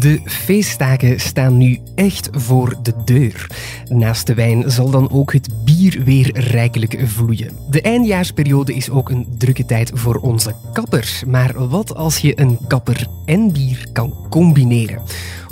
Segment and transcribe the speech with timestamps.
[0.00, 3.46] De feestdagen staan nu echt voor de deur.
[3.88, 7.50] Naast de wijn zal dan ook het bier weer rijkelijk vloeien.
[7.70, 11.22] De eindjaarsperiode is ook een drukke tijd voor onze kapper.
[11.26, 15.02] Maar wat als je een kapper en bier kan combineren?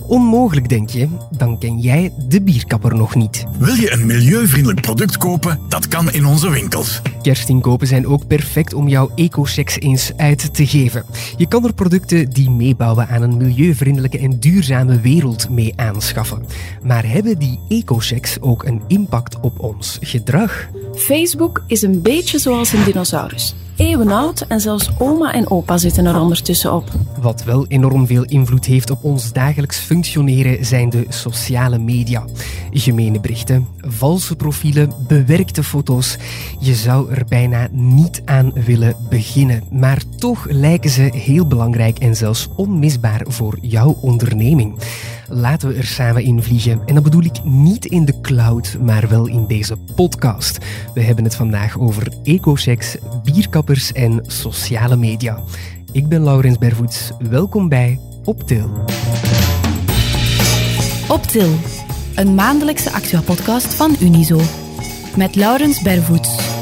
[0.08, 1.08] Onmogelijk, denk je?
[1.30, 3.44] Dan ken jij de bierkapper nog niet.
[3.58, 5.60] Wil je een milieuvriendelijk product kopen?
[5.68, 7.00] Dat kan in onze winkels.
[7.22, 11.04] Kerstinkopen zijn ook perfect om jouw ecochecks eens uit te geven.
[11.36, 16.46] Je kan er producten die meebouwen aan een milieuvriendelijke en duurzame wereld mee aanschaffen.
[16.82, 20.68] Maar hebben die ecochecks ook een impact op ons gedrag?
[20.94, 23.54] Facebook is een beetje zoals een dinosaurus.
[23.78, 26.90] Eeuwenoud en zelfs oma en opa zitten er ondertussen op.
[27.20, 32.24] Wat wel enorm veel invloed heeft op ons dagelijks functioneren zijn de sociale media.
[32.70, 36.18] Gemene berichten, valse profielen, bewerkte foto's.
[36.60, 39.62] Je zou er bijna niet aan willen beginnen.
[39.70, 44.78] Maar toch lijken ze heel belangrijk en zelfs onmisbaar voor jouw onderneming.
[45.30, 46.80] Laten we er samen in vliegen.
[46.86, 50.58] En dat bedoel ik niet in de cloud, maar wel in deze podcast.
[50.94, 55.42] We hebben het vandaag over ecochecks, bierkappers en sociale media.
[55.92, 57.12] Ik ben Laurens Bervoets.
[57.18, 58.70] Welkom bij Optil.
[61.08, 61.50] Optil,
[62.14, 64.40] een maandelijkse actua-podcast van Unizo.
[65.16, 66.57] Met Laurens Bervoets.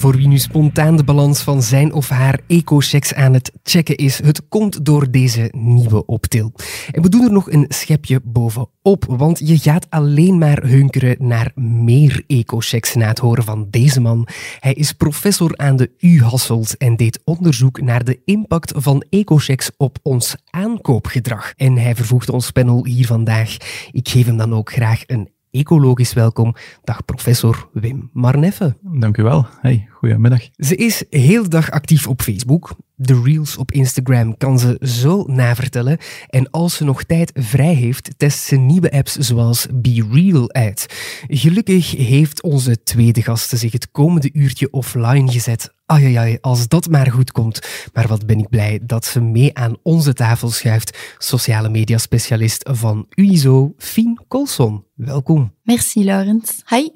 [0.00, 4.22] Voor wie nu spontaan de balans van zijn of haar eco-checks aan het checken is,
[4.22, 6.52] het komt door deze nieuwe optil.
[6.90, 11.52] En we doen er nog een schepje bovenop, want je gaat alleen maar hunkeren naar
[11.54, 14.26] meer eco-checks na het horen van deze man.
[14.60, 19.70] Hij is professor aan de U Hasselt en deed onderzoek naar de impact van eco-checks
[19.76, 21.52] op ons aankoopgedrag.
[21.56, 23.56] En hij vervoegde ons panel hier vandaag.
[23.90, 26.54] Ik geef hem dan ook graag een ecologisch welkom.
[26.84, 28.76] Dag professor Wim Marneffe.
[28.82, 29.46] Dank u wel.
[29.60, 30.48] Hey, goedemiddag.
[30.56, 32.76] Ze is heel dag actief op Facebook.
[32.94, 35.98] De reels op Instagram kan ze zo navertellen.
[36.28, 40.86] En als ze nog tijd vrij heeft, test ze nieuwe apps zoals Be Real uit.
[41.28, 45.74] Gelukkig heeft onze tweede gasten zich het komende uurtje offline gezet.
[45.86, 47.60] Ai, als dat maar goed komt.
[47.92, 51.14] Maar wat ben ik blij dat ze mee aan onze tafel schuift.
[51.18, 54.84] Sociale media specialist van Unizo, Fien Colson.
[55.04, 55.52] Welkom.
[55.62, 56.62] Merci, Laurens.
[56.66, 56.88] Hi.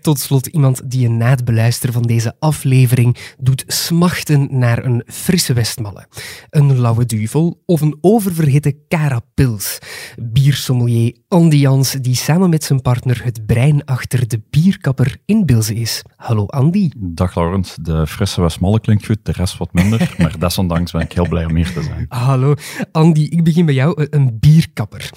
[0.00, 5.02] Tot slot iemand die je na het beluisteren van deze aflevering doet smachten naar een
[5.06, 6.06] frisse Westmalle,
[6.50, 9.78] een lauwe duvel of een oververhitte Carapils.
[10.16, 15.74] Biersommelier Andy Jans, die samen met zijn partner het brein achter de bierkapper in Bilze
[15.74, 16.02] is.
[16.16, 16.90] Hallo Andy.
[16.96, 17.76] Dag Laurens.
[17.80, 21.44] De frisse Westmalle klinkt goed, de rest wat minder, maar desondanks ben ik heel blij
[21.44, 22.06] om hier te zijn.
[22.08, 22.54] Hallo
[22.92, 25.10] Andy, ik begin bij jou, een bierkapper.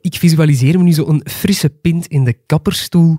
[0.00, 3.16] Ik visualiseer me nu zo een frisse pint in de kapperstoel.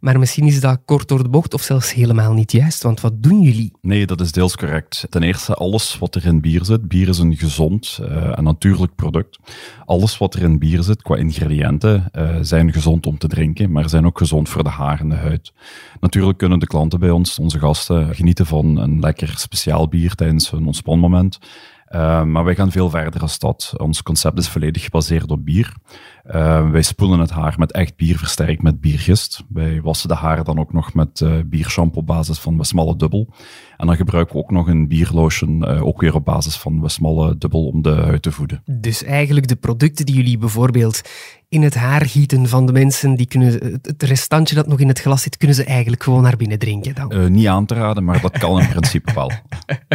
[0.00, 3.22] Maar misschien is dat kort door de bocht of zelfs helemaal niet juist, want wat
[3.22, 3.72] doen jullie?
[3.82, 5.06] Nee, dat is deels correct.
[5.10, 6.88] Ten eerste, alles wat er in bier zit.
[6.88, 9.38] Bier is een gezond uh, en natuurlijk product.
[9.84, 13.88] Alles wat er in bier zit qua ingrediënten uh, zijn gezond om te drinken, maar
[13.88, 15.52] zijn ook gezond voor de haar en de huid.
[16.00, 20.52] Natuurlijk kunnen de klanten bij ons, onze gasten, genieten van een lekker speciaal bier tijdens
[20.52, 21.38] een ontspanmoment.
[21.90, 23.74] Uh, maar wij gaan veel verder als dat.
[23.76, 25.74] Ons concept is volledig gebaseerd op bier.
[26.34, 29.44] Uh, wij spoelen het haar met echt bier versterkt met biergist.
[29.48, 33.28] Wij wassen de haren dan ook nog met uh, biershampoo op basis van Westmalle Dubbel.
[33.76, 37.38] En dan gebruiken we ook nog een bierlotion, uh, ook weer op basis van Westmalle
[37.38, 38.62] Dubbel, om de huid te voeden.
[38.80, 41.00] Dus eigenlijk de producten die jullie bijvoorbeeld
[41.48, 45.00] in het haar gieten van de mensen, die kunnen, het restantje dat nog in het
[45.00, 47.32] glas zit, kunnen ze eigenlijk gewoon naar binnen drinken dan?
[47.32, 49.30] niet aan te raden, maar dat kan in principe wel.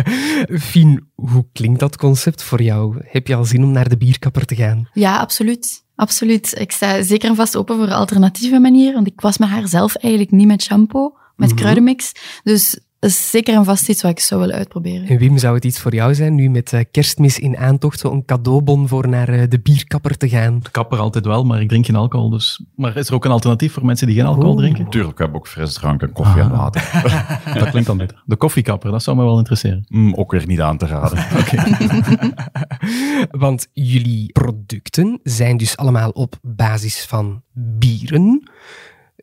[0.70, 2.96] Fien, hoe klinkt dat concept voor jou?
[3.04, 4.90] Heb je al zin om naar de bierkapper te gaan?
[4.94, 5.84] Ja, absoluut.
[6.02, 6.60] Absoluut.
[6.60, 9.96] Ik sta zeker en vast open voor alternatieve manieren, want ik was mijn haar zelf
[9.96, 11.56] eigenlijk niet met shampoo, met mm -hmm.
[11.56, 12.12] kruidenmix.
[12.44, 15.08] Dus dat is zeker en vast iets wat ik zou willen uitproberen.
[15.08, 18.12] En Wim, zou het iets voor jou zijn, nu met uh, kerstmis in aantocht, zo
[18.12, 20.60] een cadeaubon voor naar uh, de bierkapper te gaan?
[20.60, 22.30] De kapper altijd wel, maar ik drink geen alcohol.
[22.30, 22.64] Dus...
[22.76, 24.58] Maar is er ook een alternatief voor mensen die geen alcohol oh.
[24.58, 24.90] drinken?
[24.90, 26.48] Tuurlijk, we hebben ook frisdrank en koffie ah.
[26.48, 26.90] en water.
[27.60, 28.22] dat klinkt dan beter.
[28.26, 29.86] De koffiekapper, dat zou me wel interesseren.
[29.88, 31.26] Mm, ook weer niet aan te raden.
[33.46, 38.50] Want jullie producten zijn dus allemaal op basis van bieren.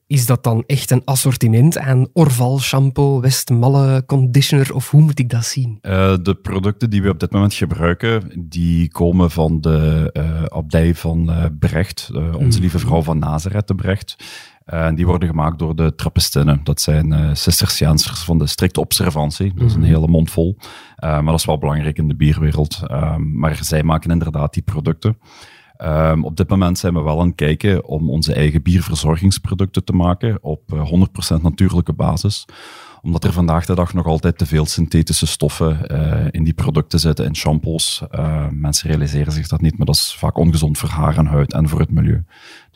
[0.09, 5.31] Is dat dan echt een assortiment aan Orval shampoo, Westmalle conditioner of hoe moet ik
[5.31, 5.79] dat zien?
[5.83, 10.95] Uh, de producten die we op dit moment gebruiken, die komen van de uh, abdij
[10.95, 14.17] van uh, Brecht, onze lieve vrouw van Nazareth de Brecht.
[14.65, 16.61] En die worden gemaakt door de Trappistinnen.
[16.65, 19.55] Dat zijn uh, van de strikte observantie.
[19.55, 20.57] Dat is een hele mond vol.
[21.01, 22.81] maar dat is wel belangrijk in de bierwereld.
[23.19, 25.19] maar zij maken inderdaad die producten.
[25.85, 29.93] Um, op dit moment zijn we wel aan het kijken om onze eigen bierverzorgingsproducten te
[29.93, 30.93] maken op uh,
[31.39, 32.45] 100% natuurlijke basis.
[33.03, 36.99] Omdat er vandaag de dag nog altijd te veel synthetische stoffen uh, in die producten
[36.99, 38.03] zitten, in shampoos.
[38.11, 41.53] Uh, mensen realiseren zich dat niet, maar dat is vaak ongezond voor haar en huid
[41.53, 42.25] en voor het milieu.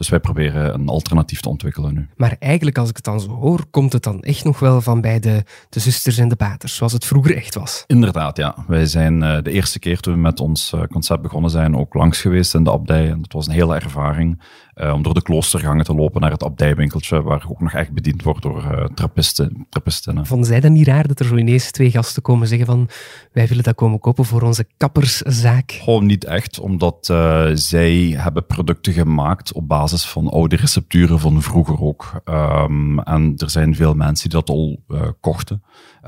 [0.03, 2.09] Dus wij proberen een alternatief te ontwikkelen nu.
[2.17, 5.01] Maar eigenlijk, als ik het dan zo hoor, komt het dan echt nog wel van
[5.01, 7.85] bij de, de zusters en de paters, zoals het vroeger echt was.
[7.87, 8.55] Inderdaad, ja.
[8.67, 12.21] Wij zijn uh, de eerste keer toen we met ons concept begonnen zijn ook langs
[12.21, 13.11] geweest in de abdij.
[13.11, 14.41] En dat was een hele ervaring.
[14.75, 18.23] Uh, om door de kloostergangen te lopen naar het abdijwinkeltje, waar ook nog echt bediend
[18.23, 20.27] wordt door uh, trappisten, trappistinnen.
[20.27, 22.89] Vonden zij dan niet raar dat er zo ineens twee gasten komen zeggen van
[23.33, 25.73] wij willen dat komen kopen voor onze kapperszaak?
[25.73, 31.43] Gewoon niet echt, omdat uh, zij hebben producten gemaakt op basis van oude recepturen van
[31.43, 32.21] vroeger ook.
[32.25, 34.83] Um, en er zijn veel mensen die dat al
[35.21, 35.63] kochten.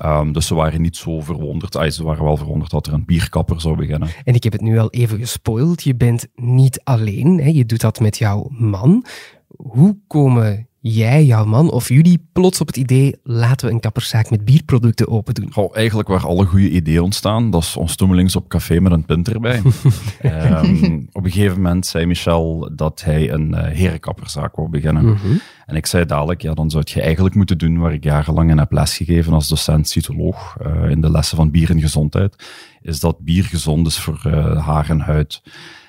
[0.04, 1.94] Um, dus ze waren niet zo verwonderd.
[1.94, 4.08] Ze waren wel verwonderd dat er een bierkapper zou beginnen.
[4.24, 5.82] En ik heb het nu al even gespoild.
[5.82, 7.40] Je bent niet alleen.
[7.40, 7.48] Hè?
[7.48, 9.04] Je doet dat met jouw man.
[9.56, 14.30] Hoe komen jij, jouw man of jullie plots op het idee, laten we een kapperszaak
[14.30, 15.52] met bierproducten open doen?
[15.52, 19.04] Goh, eigenlijk waar alle goede ideeën ontstaan, dat is ons toemelings op café met een
[19.04, 19.62] pint erbij.
[20.22, 25.04] um, op een gegeven moment zei Michel dat hij een uh, herenkapperszaak wou beginnen.
[25.04, 25.40] Mm -hmm.
[25.66, 28.58] En ik zei dadelijk, ja, dan zou je eigenlijk moeten doen waar ik jarenlang in
[28.58, 32.44] heb lesgegeven als docent cytoloog uh, in de lessen van bier en gezondheid,
[32.82, 35.42] is dat bier gezond is voor uh, haar en huid.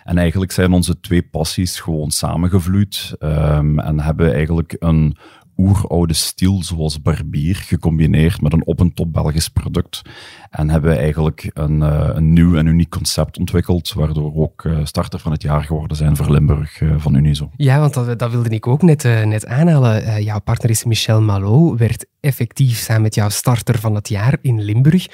[0.06, 5.18] En eigenlijk zijn onze twee passies gewoon samengevloeid um, en hebben eigenlijk een
[5.57, 10.02] oeroude stil zoals barbier gecombineerd met een op- en top Belgisch product.
[10.50, 14.63] En hebben we eigenlijk een, uh, een nieuw en uniek concept ontwikkeld, waardoor we ook
[14.63, 17.50] uh, starter van het jaar geworden zijn voor Limburg uh, van Unizo.
[17.56, 20.24] Ja, want dat, dat wilde ik ook net, net aanhalen.
[20.24, 24.62] jouw partner is Michel Malo, werd effectief samen met jouw starter van het jaar in
[24.62, 25.08] Limburg.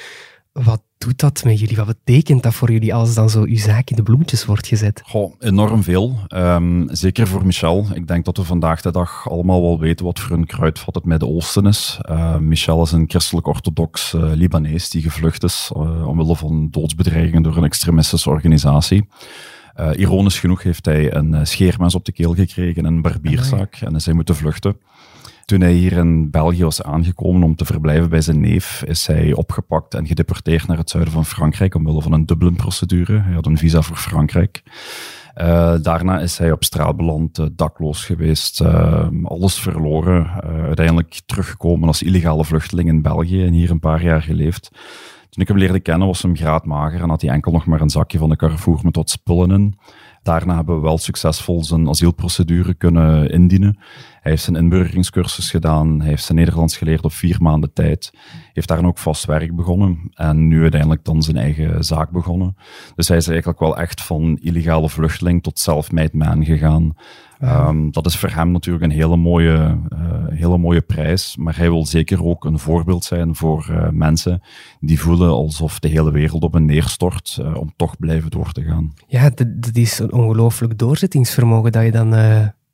[0.51, 1.75] Wat doet dat met jullie?
[1.75, 5.01] Wat betekent dat voor jullie als dan zo uw zaak in de bloemetjes wordt gezet?
[5.05, 6.19] Goh, enorm veel.
[6.29, 7.85] Um, zeker voor Michel.
[7.93, 11.05] Ik denk dat we vandaag de dag allemaal wel weten wat voor een kruidvat het
[11.05, 11.99] Midden-Oosten is.
[12.09, 17.57] Uh, Michel is een christelijk-orthodox uh, Libanees die gevlucht is uh, omwille van doodsbedreigingen door
[17.57, 19.07] een extremistische organisatie.
[19.79, 23.95] Uh, ironisch genoeg heeft hij een scheermes op de keel gekregen en een barbierzaak en
[23.95, 24.75] is hij moeten vluchten.
[25.51, 29.33] Toen hij hier in België was aangekomen om te verblijven bij zijn neef, is hij
[29.33, 33.19] opgepakt en gedeporteerd naar het zuiden van Frankrijk omwille van een Dublin-procedure.
[33.19, 34.63] Hij had een visa voor Frankrijk.
[35.37, 40.27] Uh, daarna is hij op straat beland, uh, dakloos geweest, uh, alles verloren.
[40.43, 44.69] uiteindelijk teruggekomen als illegale vluchteling in België en hier een paar jaar geleefd.
[45.29, 47.89] Toen ik hem leerde kennen was hem graadmager en had hij enkel nog maar een
[47.89, 49.77] zakje van de Carrefour met wat spullen in.
[50.23, 53.77] Daarna hebben we wel succesvol zijn asielprocedure kunnen indienen.
[54.21, 58.13] Hij heeft zijn inburgeringscursus gedaan, hij heeft zijn Nederlands geleerd op vier maanden tijd,
[58.53, 62.55] heeft daar ook vast werk begonnen en nu uiteindelijk dan zijn eigen zaak begonnen.
[62.95, 66.93] Dus hij is eigenlijk wel echt van illegale vluchteling tot self-made man gegaan.
[67.39, 67.67] Ja.
[67.67, 71.69] Um, dat is voor hem natuurlijk een hele mooie, uh, hele mooie prijs, maar hij
[71.69, 74.41] wil zeker ook een voorbeeld zijn voor uh, mensen
[74.79, 78.63] die voelen alsof de hele wereld op hen neerstort uh, om toch blijven door te
[78.63, 78.93] gaan.
[79.07, 82.13] Ja, dat, dat is een ongelooflijk doorzettingsvermogen dat je dan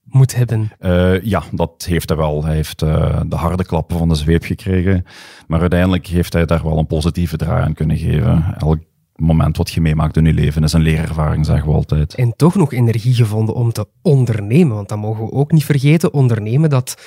[0.10, 0.72] moet hebben.
[0.80, 2.44] Uh, ja, dat heeft hij wel.
[2.46, 5.06] Hij heeft uh, de harde klappen van de zweep gekregen.
[5.48, 8.56] Maar uiteindelijk heeft hij daar wel een positieve draai aan kunnen geven.
[8.58, 8.80] Elk
[9.16, 12.16] moment wat je meemaakt in je leven is een leerervaring, zeggen we altijd.
[12.16, 14.76] En toch nog energie gevonden om te ondernemen.
[14.76, 16.14] Want dat mogen we ook niet vergeten.
[16.14, 17.02] Ondernemen, dat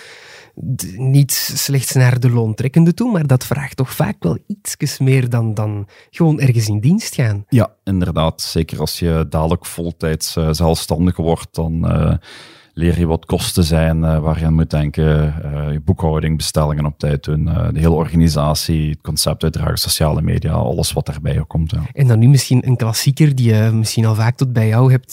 [0.97, 5.55] niet slechts naar de loontrekkende toe, maar dat vraagt toch vaak wel iets meer dan,
[5.55, 7.45] dan gewoon ergens in dienst gaan.
[7.49, 8.41] Ja, inderdaad.
[8.41, 11.85] Zeker als je dadelijk voltijds uh, zelfstandig wordt, dan
[12.81, 15.35] leer je wat kosten zijn uh, waar je aan moet denken.
[15.45, 20.23] Uh, je boekhouding, bestellingen op tijd doen, uh, de hele organisatie, het concept uitdragen, sociale
[20.23, 21.71] media, alles wat daarbij komt.
[21.71, 21.83] Ja.
[21.93, 25.13] En dan nu misschien een klassieker die je misschien al vaak tot bij jou hebt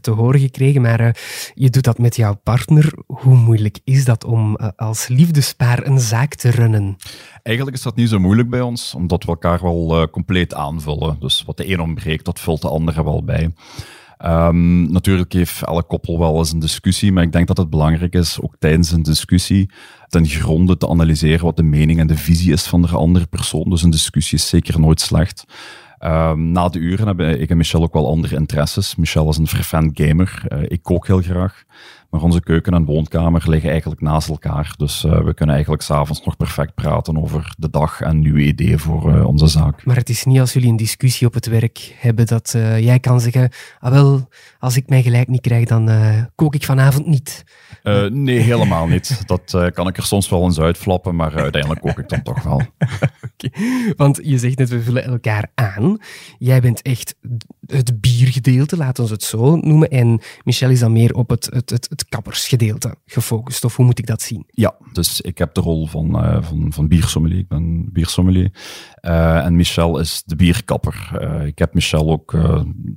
[0.00, 1.16] te horen gekregen, maar
[1.54, 2.92] je doet dat met jouw partner.
[3.06, 6.96] Hoe moeilijk is dat om als liefdespaar een zaak te runnen?
[7.42, 11.16] Eigenlijk is dat niet zo moeilijk bij ons, omdat we elkaar wel compleet aanvullen.
[11.20, 13.52] Dus wat de een ontbreekt, dat vult de andere wel bij.
[14.24, 18.14] Um, natuurlijk heeft elke koppel wel eens een discussie, maar ik denk dat het belangrijk
[18.14, 19.70] is, ook tijdens een discussie,
[20.08, 23.70] ten gronde te analyseren wat de mening en de visie is van de andere persoon.
[23.70, 25.44] Dus een discussie is zeker nooit slecht.
[26.04, 28.96] Um, na de uren hebben ik en Michel ook wel andere interesses.
[28.96, 30.42] Michel is een fervent gamer.
[30.48, 31.64] Uh, ik kook heel graag.
[32.12, 34.74] Maar onze keuken en woonkamer liggen eigenlijk naast elkaar.
[34.76, 38.78] Dus uh, we kunnen eigenlijk s'avonds nog perfect praten over de dag en nieuwe ideeën
[38.78, 39.84] voor uh, onze zaak.
[39.84, 43.00] Maar het is niet als jullie een discussie op het werk hebben dat uh, jij
[43.00, 44.28] kan zeggen, ah wel,
[44.58, 45.90] als ik mijn gelijk niet krijg, dan
[46.34, 47.44] kook ik vanavond niet.
[48.10, 49.22] nee, helemaal niet.
[49.26, 52.54] Dat kan ik er soms wel eens uitflappen, maar uiteindelijk kook ik dan toch wel.
[53.32, 53.92] okay.
[53.96, 55.98] Want je zegt net, we vullen elkaar aan.
[56.38, 57.14] Jij bent echt
[57.66, 59.88] het biergedeelte, laten we het zo noemen.
[59.88, 63.64] En Michel is dan meer op het, het, het, het kappersgedeelte gefocust.
[63.64, 64.44] Of hoe moet ik dat zien?
[64.46, 67.38] Ja, dus ik heb de rol van, uh, van, van biersommelier.
[67.38, 68.50] Ik ben biersommelier.
[69.00, 71.10] Uh, en Michel is de bierkapper.
[71.20, 72.36] Uh, ik heb Michel ook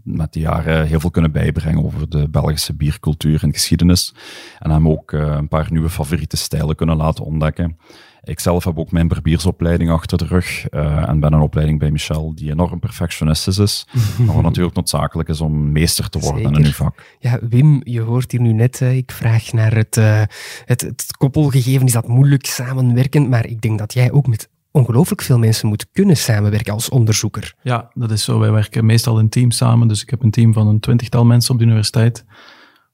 [0.04, 4.14] met de jaren heel veel kunnen bijbrengen over de Belgische biercultuur en geschiedenis.
[4.60, 7.78] En hem ook een paar nieuwe favoriete stijlen kunnen laten ontdekken.
[8.26, 11.92] Ik zelf heb ook mijn barbiersopleiding achter de rug uh, en ben een opleiding bij
[11.92, 13.88] Michel die enorm perfectionistisch is,
[14.26, 16.60] maar wat natuurlijk noodzakelijk is om meester te worden Zeker.
[16.60, 17.04] in uw vak.
[17.20, 20.22] Ja, Wim, je hoort hier nu net, uh, ik vraag naar het, uh,
[20.66, 25.22] het, het koppelgegeven, is dat moeilijk samenwerken, maar ik denk dat jij ook met ongelooflijk
[25.22, 27.54] veel mensen moet kunnen samenwerken als onderzoeker.
[27.62, 28.40] Ja, dat is zo.
[28.40, 31.54] Wij werken meestal in teams samen, dus ik heb een team van een twintigtal mensen
[31.54, 32.26] op de universiteit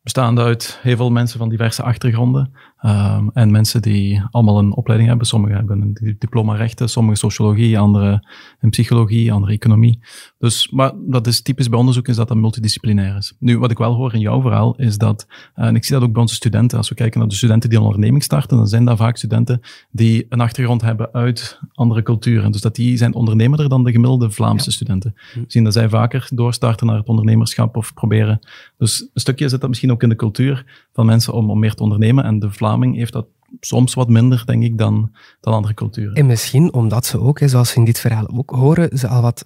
[0.03, 2.51] bestaande uit heel veel mensen van diverse achtergronden.
[2.86, 5.27] Um, en mensen die allemaal een opleiding hebben.
[5.27, 8.27] Sommigen hebben een diploma rechten, sommigen sociologie, anderen
[8.62, 10.00] in psychologie, anderen economie.
[10.38, 13.34] Dus, maar dat is typisch bij onderzoek, is dat dat multidisciplinair is.
[13.39, 16.12] Nu, wat ik wel hoor in jouw verhaal, is dat, en ik zie dat ook
[16.12, 18.86] bij onze studenten, als we kijken naar de studenten die een onderneming starten, dan zijn
[18.86, 22.51] dat vaak studenten die een achtergrond hebben uit andere culturen.
[22.51, 24.72] Dus dat die zijn ondernemerder dan de gemiddelde Vlaamse ja.
[24.72, 25.15] studenten.
[25.34, 28.39] We zien dat zij vaker doorstarten naar het ondernemerschap of proberen.
[28.77, 31.74] Dus een stukje zit dat misschien ook in de cultuur van mensen om, om meer
[31.74, 32.24] te ondernemen.
[32.24, 33.26] En de Vlaming heeft dat
[33.60, 36.14] soms wat minder, denk ik, dan, dan andere culturen.
[36.14, 39.46] En misschien omdat ze ook, zoals we in dit verhaal ook horen, ze al wat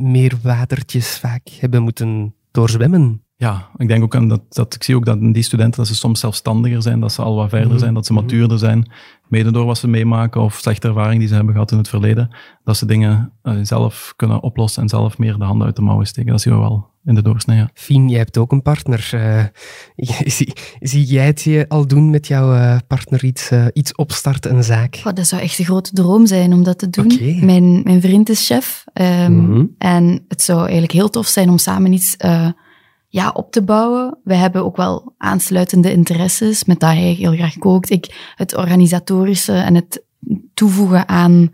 [0.00, 3.22] meer watertjes vaak hebben moeten doorzwemmen.
[3.36, 5.94] Ja, ik denk ook aan dat, dat ik zie ook dat die studenten dat ze
[5.94, 8.90] soms zelfstandiger zijn, dat ze al wat verder zijn, dat ze matuurder zijn,
[9.28, 12.36] mede door wat ze meemaken of slechte ervaring die ze hebben gehad in het verleden,
[12.64, 16.06] dat ze dingen uh, zelf kunnen oplossen en zelf meer de handen uit de mouwen
[16.06, 16.30] steken.
[16.30, 17.56] Dat zien we wel in de doorsnee.
[17.56, 17.70] Ja.
[17.74, 19.10] Fien, jij hebt ook een partner.
[19.14, 19.44] Uh,
[20.36, 24.64] zie, zie, jij het je al doen met jouw uh, partner iets, iets opstarten, een
[24.64, 25.02] zaak?
[25.04, 27.12] Oh, dat zou echt een grote droom zijn om dat te doen.
[27.12, 27.38] Okay.
[27.40, 29.74] Mijn, mijn vriend is chef um, mm -hmm.
[29.78, 32.16] en het zou eigenlijk heel tof zijn om samen iets
[33.12, 34.18] ja, op te bouwen.
[34.24, 37.90] We hebben ook wel aansluitende interesses, met dat hij heel graag kookt.
[37.90, 40.04] Ik, het organisatorische en het
[40.54, 41.50] toevoegen aan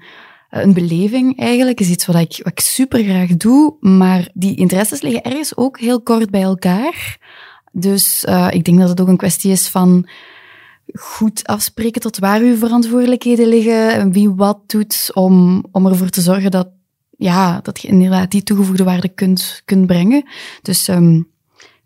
[0.50, 5.00] een beleving eigenlijk is iets wat ik, wat ik super graag doe, maar die interesses
[5.00, 7.19] liggen ergens ook heel kort bij elkaar.
[7.73, 10.09] Dus uh, ik denk dat het ook een kwestie is van
[10.93, 16.21] goed afspreken tot waar uw verantwoordelijkheden liggen en wie wat doet om, om ervoor te
[16.21, 16.69] zorgen dat,
[17.17, 20.28] ja, dat je inderdaad die toegevoegde waarde kunt, kunt brengen.
[20.62, 21.28] Dus um,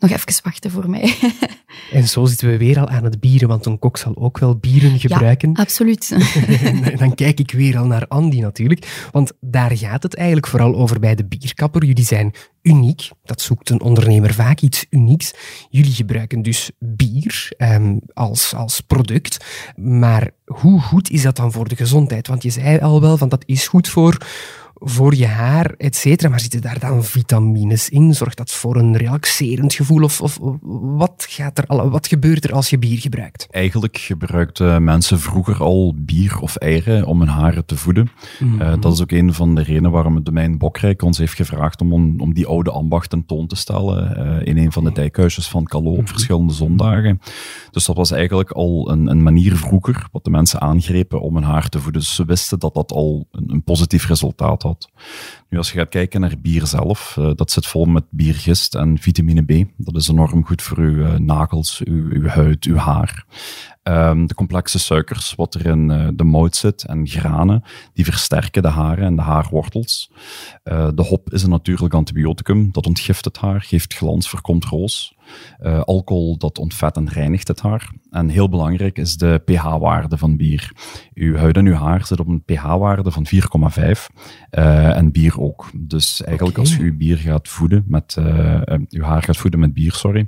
[0.02, 1.14] nog even wachten voor mij.
[1.92, 4.56] en zo zitten we weer al aan het bieren, want een kok zal ook wel
[4.56, 5.50] bieren gebruiken.
[5.50, 6.16] Ja, absoluut.
[6.99, 11.00] Dan kijk ik weer al naar Andy natuurlijk, want daar gaat het eigenlijk vooral over
[11.00, 11.85] bij de bierkapper.
[11.85, 15.35] Jullie zijn uniek, dat zoekt een ondernemer vaak iets unieks.
[15.71, 19.44] Jullie gebruiken dus bier um, als, als product,
[19.76, 22.26] maar hoe goed is dat dan voor de gezondheid?
[22.26, 24.16] Want je zei al wel, van dat is goed voor
[24.85, 26.29] voor je haar, et cetera.
[26.29, 28.15] Maar zitten daar dan vitamines in?
[28.15, 30.03] Zorgt dat voor een relaxerend gevoel?
[30.03, 30.39] Of, of
[30.97, 33.47] wat, gaat er al, wat gebeurt er als je bier gebruikt?
[33.51, 38.11] Eigenlijk gebruikten mensen vroeger al bier of eieren om hun haren te voeden.
[38.39, 38.61] Mm -hmm.
[38.61, 41.81] uh, dat is ook een van de redenen waarom het domein Bokrijk ons heeft gevraagd
[41.81, 45.49] om, om die oude ambacht ten toon te stellen uh, in een van de dijkhuisjes
[45.49, 46.09] van Calo op mm -hmm.
[46.09, 47.21] verschillende zondagen.
[47.71, 51.45] Dus dat was eigenlijk al een, een, manier vroeger wat de mensen aangrepen om hun
[51.45, 52.01] haar te voeden.
[52.01, 54.88] Dus ze wisten dat dat al een, een positief resultaat had valt.
[55.52, 58.99] Nu, als je gaat kijken naar bier zelf, uh, dat zit vol met biergist en
[58.99, 59.68] vitamine B.
[59.76, 63.26] Dat is enorm goed voor uw uh, nagels, uw, uw, huid, uw haar.
[63.82, 67.62] Um, de complexe suikers, wat er in uh, de mout zit, en granen,
[67.94, 70.11] die versterken de haren en de haarwortels.
[70.94, 75.14] de hop is een natuurlijk antibioticum, dat ontgift het haar, geeft glans, voorkomt roos.
[75.85, 77.90] Alcohol dat ontvet en reinigt het haar.
[78.11, 80.73] En heel belangrijk is de pH-waarde van bier.
[81.14, 83.40] Uw huid en uw haar zit op een pH-waarde van 4,5
[84.50, 85.71] uh, en bier ook.
[85.75, 86.71] Dus eigenlijk okay.
[86.71, 90.27] als je uw bier gaat voeden met, uh, uw haar gaat voeden met bier, sorry,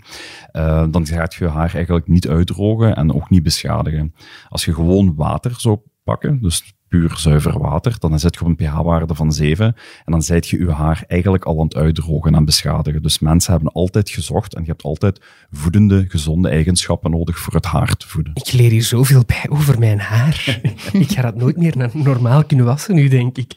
[0.91, 4.15] dan gaat je je haar eigenlijk niet uitdrogen en ook niet beschadigen.
[4.49, 8.57] Als je gewoon water zou pakken, dus puur zuiver water, dan zit je op een
[8.57, 9.67] pH-waarde van 7
[10.05, 13.03] en dan zijt je je haar eigenlijk al aan het uitdrogen en beschadigen.
[13.03, 15.21] Dus mensen hebben altijd gezocht en je hebt altijd
[15.51, 18.33] voedende, gezonde eigenschappen nodig voor het haar te voeden.
[18.35, 20.61] Ik leer hier zoveel bij over mijn haar.
[20.93, 23.53] ik ga dat nooit meer normaal kunnen wassen nu, denk ik.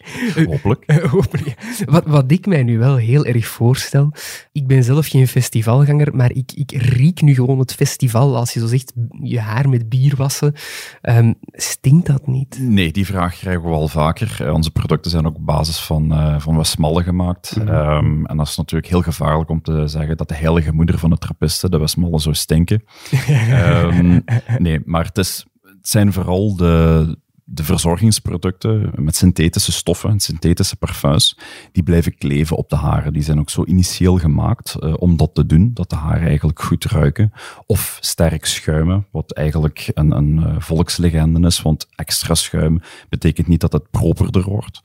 [0.46, 1.02] Hopelijk.
[1.12, 1.54] Hopelijk.
[1.86, 4.14] Wat, wat ik mij nu wel heel erg voorstel,
[4.52, 8.36] ik ben zelf geen festivalganger, maar ik, ik riek nu gewoon het festival.
[8.36, 10.54] Als je zo zegt, je haar met bier wassen,
[11.02, 12.58] um, stinkt dat niet?
[12.60, 14.38] Nee, die vraag krijgen we wel vaker.
[14.42, 17.56] Uh, onze producten zijn ook op basis van, uh, van Westmalle gemaakt.
[17.56, 17.68] Mm.
[17.68, 21.10] Um, en dat is natuurlijk heel gevaarlijk om te zeggen dat de heilige moeder van
[21.10, 22.84] de trappisten, de Westmalle, zou stinken.
[23.52, 24.24] um,
[24.58, 27.18] nee, maar het, is, het zijn vooral de
[27.50, 31.38] de verzorgingsproducten met synthetische stoffen, synthetische parfums,
[31.72, 33.14] die blijven kleven op de haren.
[33.14, 36.62] Die zijn ook zo initieel gemaakt uh, om dat te doen, dat de haren eigenlijk
[36.62, 37.34] goed ruiken.
[37.66, 43.62] Of sterk schuimen, wat eigenlijk een, een uh, volkslegende is, want extra schuim betekent niet
[43.62, 44.82] dat het properder wordt.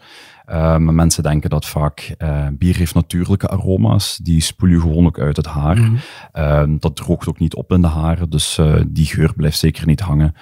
[0.53, 4.19] Uh, maar mensen denken dat vaak uh, bier heeft natuurlijke aroma's.
[4.23, 5.77] Die spoel je gewoon ook uit het haar.
[5.79, 5.99] Mm
[6.33, 6.79] -hmm.
[6.79, 8.31] dat droogt ook niet op in de haren.
[8.31, 10.35] Dus die geur blijft zeker niet hangen.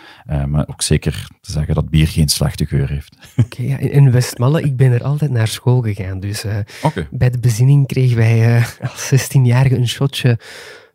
[0.47, 3.17] maar ook zeker te zeggen dat bier geen slechte geur heeft.
[3.37, 6.21] Oké, okay, ja, in Westmalle, ik ben er altijd naar school gegaan.
[6.21, 6.45] Dus
[6.83, 7.09] okay.
[7.11, 8.63] bij de bezinning kregen wij
[8.93, 10.39] als 16-jarige een shotje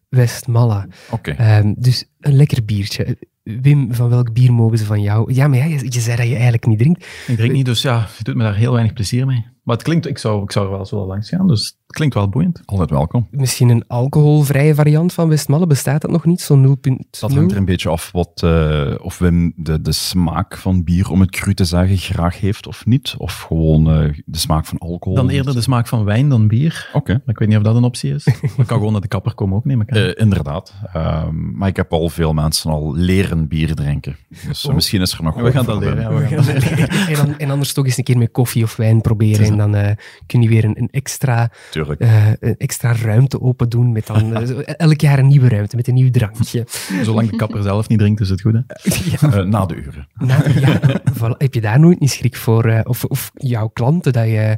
[0.09, 0.87] Westmalle.
[1.09, 1.59] Okay.
[1.59, 3.17] Um, dus een lekker biertje.
[3.45, 5.33] Wim, van welk bier mogen ze van jou?
[5.33, 7.05] Ja, maar je, zei dat je eigenlijk niet drinkt.
[7.27, 9.45] Ik drink niet, dus ja, je doet me daar heel weinig plezier mee.
[9.63, 11.84] Maar het klinkt, ik zou, ik zou er wel eens wel langs gaan, dus het
[11.95, 12.61] klinkt wel boeiend.
[12.65, 13.27] Altijd welkom.
[13.31, 16.41] Misschien een alcoholvrije variant van Westmalle, bestaat dat nog niet?
[16.41, 16.95] Zo'n 0.0?
[17.09, 21.09] Dat hangt er een beetje af wat, uh, of Wim de, de smaak van bier,
[21.09, 23.15] om het cru te zeggen, graag heeft of niet.
[23.17, 25.17] Of gewoon uh, de smaak van alcohol.
[25.17, 26.89] Dan eerder de smaak van wijn dan bier.
[26.93, 26.97] Oké.
[26.97, 27.21] Okay.
[27.25, 28.27] Ik weet niet of dat een optie is.
[28.41, 29.97] Ik kan gewoon naar de kapper komen ook, neem ik aan.
[29.97, 30.73] Uh, inderdaad.
[30.95, 34.15] Um, maar ik heb al veel mensen al leren bier drinken.
[34.47, 34.73] Dus oh.
[34.73, 35.35] misschien is er nog...
[35.35, 36.01] We gaan dat leren.
[36.01, 36.89] Ja, we gaan dat leren.
[37.07, 39.45] en, dan, en, anders toch eens een keer met koffie of wijn proberen.
[39.45, 41.51] En dan kun je weer een, een extra,
[41.97, 43.91] uh, een extra ruimte open doen.
[43.91, 46.63] Met dan uh, elk jaar een nieuwe ruimte met een nieuw drankje.
[47.03, 48.53] Zolang de kapper zelf niet drinkt, is het goed.
[48.53, 48.59] Hè?
[49.31, 49.37] ja.
[49.37, 50.07] uh, na de uren.
[50.13, 50.79] Na, ja,
[51.17, 51.37] voilà.
[51.37, 52.81] Heb je daar nooit niet schrik voor?
[52.83, 54.57] of, of jouw klanten dat je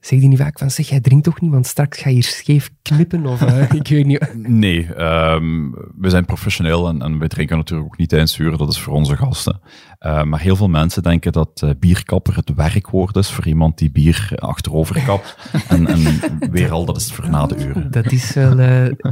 [0.00, 2.24] Zeg die niet vaak van, zeg, jij drinkt toch niet, want straks ga je hier
[2.24, 3.26] scheef knippen?
[3.26, 4.34] Of, uh, ik weet niet.
[4.34, 8.68] Nee, um, we zijn professioneel en, en wij drinken natuurlijk ook niet tijdens uren, dat
[8.68, 9.60] is voor onze gasten.
[10.06, 13.90] Uh, maar heel veel mensen denken dat uh, bierkapper het werkwoord is voor iemand die
[13.90, 15.36] bier achterover kapt.
[15.68, 17.90] en, en weer al, dat is voor na de uren.
[17.90, 18.60] Dat is wel...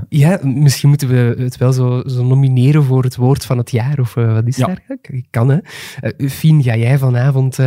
[0.09, 3.99] ja, misschien moeten we het wel zo, zo, nomineren voor het woord van het jaar,
[3.99, 4.67] of wat is ja.
[4.67, 4.99] daar?
[5.31, 5.59] Kan, hè?
[6.29, 7.59] Fien, ga jij vanavond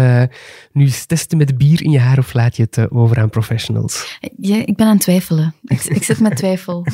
[0.72, 4.18] nu eens testen met bier in je haar, of laat je het over aan professionals?
[4.38, 5.54] Ja, ik ben aan het twijfelen.
[5.64, 6.86] Ik, ik zit met twijfel.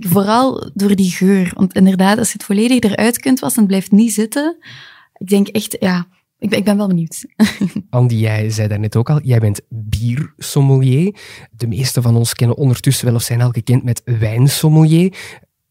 [0.00, 1.52] Vooral door die geur.
[1.54, 4.56] Want inderdaad, als je het volledig eruit kunt wassen en het blijft niet zitten,
[5.22, 6.06] ik denk echt, ja,
[6.38, 7.24] ik ben, ik ben wel benieuwd.
[7.90, 11.16] Andy, jij zei daarnet ook al, jij bent biersommelier.
[11.50, 15.14] De meeste van ons kennen ondertussen wel of zijn al gekend met wijnsommelier.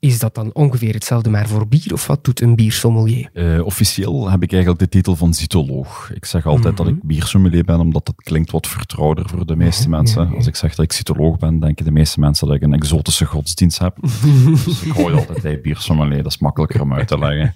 [0.02, 3.30] Is dat dan ongeveer hetzelfde maar voor bier, of wat doet een biersommelier?
[3.34, 6.12] Uh, officieel heb ik eigenlijk de titel van cytoloog.
[6.14, 6.86] Ik zeg altijd mm -hmm.
[6.86, 7.08] dat ik mhm.
[7.08, 10.24] biersommelier ben, omdat dat klinkt wat vertrouwder voor de meeste ja, mensen.
[10.24, 10.36] Ja, ja.
[10.36, 13.26] Als ik zeg dat ik cytoloog ben, denken de meeste mensen dat ik een exotische
[13.26, 13.98] godsdienst heb.
[14.66, 17.56] dus ik gooi altijd bij biersommelier, dat is makkelijker om uit te leggen.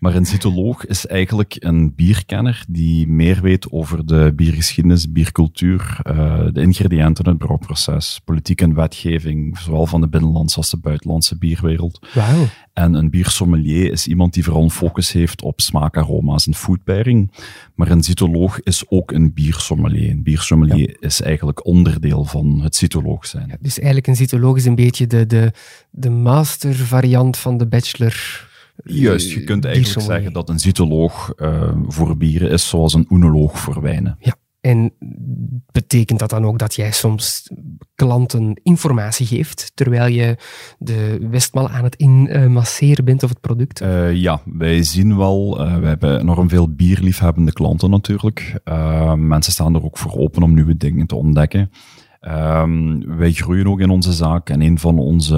[0.00, 6.46] Maar een cytoloog is eigenlijk een bierkenner die meer weet over de biergeschiedenis, biercultuur, uh,
[6.52, 11.82] de ingrediënten, het brouwproces, politiek en wetgeving, zowel van de binnenlandse als de buitenlandse bierwereld.
[12.14, 12.46] Wow.
[12.72, 17.32] En een biersommelier is iemand die vooral een focus heeft op smaak, aroma's en foodpairing.
[17.74, 20.10] Maar een cytoloog is ook een biersommelier.
[20.10, 21.08] Een biersommelier ja.
[21.08, 23.48] is eigenlijk onderdeel van het cytoloog zijn.
[23.48, 25.52] Ja, dus eigenlijk een cytoloog is een beetje de, de,
[25.90, 28.52] de master variant van de bachelor.
[28.84, 33.58] Juist, je kunt eigenlijk zeggen dat een cytoloog uh, voor bieren is zoals een oenoloog
[33.58, 34.16] voor wijnen.
[34.20, 34.34] Ja.
[34.64, 34.92] En
[35.72, 37.50] betekent dat dan ook dat jij soms
[37.94, 40.36] klanten informatie geeft terwijl je
[40.78, 43.82] de Westmal aan het inmasseren bent of het product?
[43.82, 48.60] Uh, ja, wij zien wel, uh, wij hebben enorm veel bierliefhebbende klanten natuurlijk.
[48.64, 51.70] Uh, mensen staan er ook voor open om nieuwe dingen te ontdekken.
[52.28, 55.36] Um, wij groeien ook in onze zaak en een van onze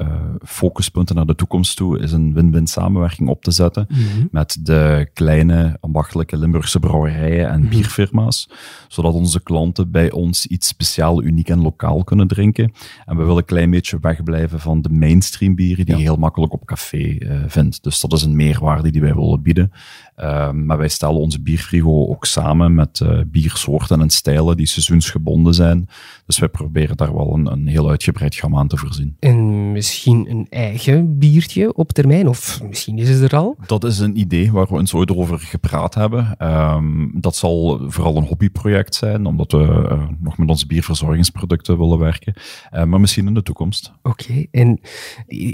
[0.00, 0.06] uh,
[0.44, 4.28] focuspunten naar de toekomst toe is een win-win samenwerking op te zetten mm -hmm.
[4.30, 7.70] met de kleine ambachtelijke Limburgse brouwerijen en mm -hmm.
[7.70, 8.48] bierfirma's,
[8.88, 12.72] zodat onze klanten bij ons iets speciaal, uniek en lokaal kunnen drinken.
[13.04, 16.00] En we willen een klein beetje wegblijven van de mainstream bieren die ja.
[16.00, 17.82] je heel makkelijk op café uh, vindt.
[17.82, 19.72] Dus dat is een meerwaarde die wij willen bieden.
[20.16, 25.54] Uh, maar wij stellen onze bierfrigo ook samen met uh, biersoorten en stijlen die seizoensgebonden
[25.54, 25.88] zijn.
[26.32, 29.16] Dus wij proberen daar wel een, een heel uitgebreid gamma aan te voorzien.
[29.18, 33.56] En misschien een eigen biertje op termijn, of misschien is het er al?
[33.66, 36.36] Dat is een idee waar we eens ooit over gepraat hebben.
[36.38, 41.98] Um, dat zal vooral een hobbyproject zijn, omdat we uh, nog met onze bierverzorgingsproducten willen
[41.98, 42.34] werken.
[42.72, 43.92] Uh, maar misschien in de toekomst.
[44.02, 44.48] Oké, okay.
[44.50, 44.80] en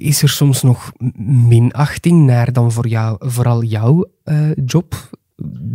[0.02, 0.92] is er soms nog
[1.48, 5.16] minachting naar dan voor jou, vooral jouw uh, job?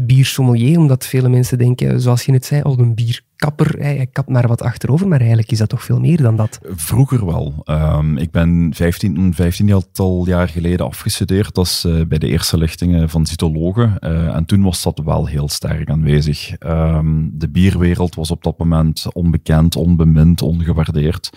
[0.05, 4.29] biersommelier, omdat vele mensen denken, zoals je net zei, al een bier kapper, hij kapt
[4.29, 6.59] maar wat achterover, maar eigenlijk is dat toch veel meer dan dat?
[6.63, 7.53] Vroeger wel.
[7.63, 9.83] Ehm, ik ben 15, 15
[10.25, 13.97] jaar geleden afgestudeerd als, uh, bij de eerste lichtingen van cytologen.
[13.99, 16.51] Uh, en toen was dat wel heel sterk aanwezig.
[16.59, 21.29] Um, de bierwereld was op dat moment onbekend, onbemind, ongewaardeerd.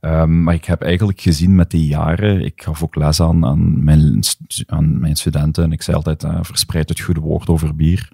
[0.00, 3.84] Um, maar ik heb eigenlijk gezien met die jaren, ik gaf ook les aan, aan,
[3.84, 4.20] mijn,
[4.66, 8.08] aan mijn studenten en ik zei altijd, uh, verspreid het goede woord over bier.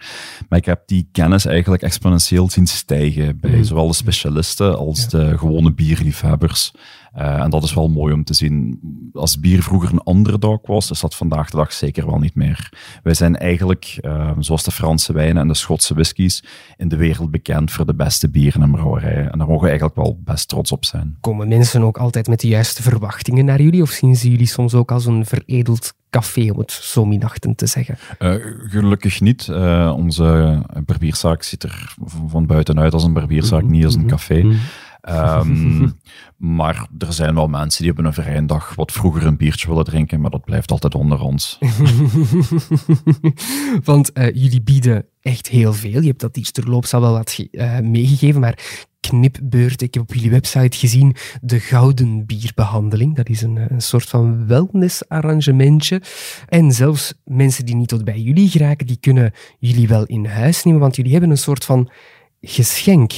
[0.49, 3.65] Maar ik heb die kennis eigenlijk exponentieel zien stijgen bij mm.
[3.65, 6.73] zowel de specialisten als de gewone bierliefhebbers.
[7.17, 8.81] Uh, en dat is wel mooi om te zien.
[9.13, 12.73] Als bier vroeger een underdog was, is dat vandaag de dag zeker wel niet meer.
[13.03, 16.45] Wij zijn eigenlijk, uh, zoals de Franse wijnen en de Schotse whiskies,
[16.77, 19.33] in de wereld bekend voor de beste bieren en brouwerijen.
[19.33, 21.17] En daar mogen we eigenlijk wel best trots op zijn.
[21.21, 23.83] Komen mensen ook altijd met de juiste verwachtingen naar jullie?
[23.83, 27.67] Of zien ze jullie soms ook als een veredeld café, om het zo minachtend te
[27.67, 27.99] zeggen?
[28.19, 28.35] Uh,
[28.69, 29.47] gelukkig niet.
[29.51, 31.95] Uh, onze barbierzaak ziet er
[32.27, 34.11] van buitenuit als een barbierzaak, mm niet als een mhm.
[34.11, 34.43] café.
[34.43, 34.59] Mm
[35.03, 35.99] Um,
[36.59, 39.85] maar er zijn wel mensen die op een vrije dag wat vroeger een biertje willen
[39.85, 41.59] drinken, maar dat blijft altijd onder ons.
[43.85, 46.01] Want uh, jullie bieden echt heel veel.
[46.01, 49.83] Je hebt dat iets terloops al wel wat uh, meegegeven, maar knipbeurt.
[49.83, 53.17] Ik heb op jullie website gezien de gouden bierbehandeling.
[53.17, 56.03] Dat is een, eh, een soort van wellnessarrangementje.
[56.49, 60.65] En zelfs mensen die niet tot bij jullie geraken, die kunnen jullie wel in huis
[60.65, 61.91] nemen, want jullie hebben een soort van
[62.41, 63.13] geschenk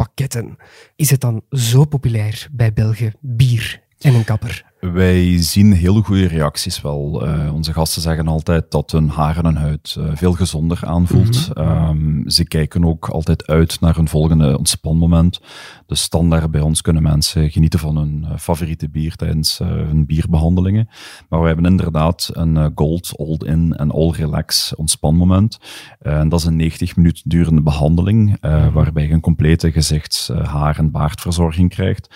[0.00, 0.56] pakketten.
[0.96, 4.69] Is het dan zo populair bij Belgen, bier en een kapper?
[4.80, 7.26] Wij zien heel goede reacties wel.
[7.26, 11.50] Uh, onze gasten zeggen altijd dat hun haren en huid uh, veel gezonder aanvoelt.
[11.54, 11.88] Mm -hmm.
[11.88, 15.40] um, ze kijken ook altijd uit naar hun volgende ontspanmoment.
[15.86, 20.88] Dus standaard bij ons kunnen mensen genieten van hun uh, favoriete bier tijdens hun bierbehandelingen.
[21.28, 25.58] Maar we hebben inderdaad een Gold, Old In en All Relax ontspanmoment.
[25.98, 28.72] en dat is een 90 minuten durende behandeling, mhm.
[28.72, 32.14] waarbij je een complete gezichts-, haar- en baardverzorging krijgt.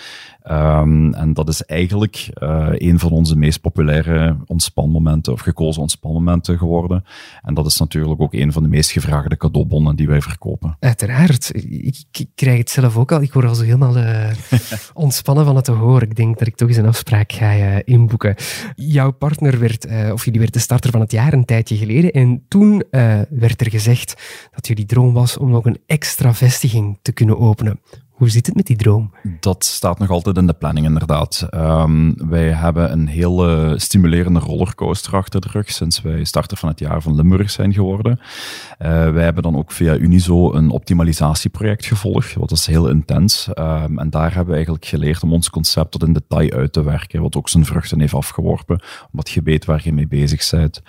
[0.51, 6.59] Um, en dat is eigenlijk uh, een van onze meest populaire ontspanmomenten of gekozen ontspanmomenten
[6.59, 7.05] geworden.
[7.43, 10.77] En dat is natuurlijk ook een van de meest gevraagde cadeaubonnen die wij verkopen.
[10.81, 11.51] Uiteraard.
[11.55, 13.23] Ik, ik krijg het zelf ook al.
[13.23, 14.31] Ik word al zo helemaal uh,
[14.95, 16.09] ontspannen van het te horen.
[16.09, 18.35] Ik denk dat ik toch eens een afspraak ga uh, inboeken.
[18.75, 22.11] Jouw partner werd, of jullie werd de starter van het jaar een tijdje geleden.
[22.11, 22.83] En toen
[23.31, 24.23] werd er gezegd
[24.55, 27.81] dat jullie droom was om nog een extra vestiging te kunnen openen.
[28.15, 29.11] Hoe zit het met die droom?
[29.41, 31.47] Dat staat nog altijd in de planning, inderdaad.
[31.55, 36.79] Um, wij hebben een hele stimulerende rollercoaster achter de rug sinds wij starter van het
[36.79, 38.19] jaar van Limburg zijn geworden.
[38.19, 43.49] Uh, wij hebben dan ook via Unizo een optimalisatieproject gevolgd, wat is heel intens.
[43.59, 46.83] Um, en daar hebben we eigenlijk geleerd om ons concept tot in detail uit te
[46.83, 50.83] werken, wat ook zijn vruchten heeft afgeworpen, omdat je weet waar je mee bezig bent.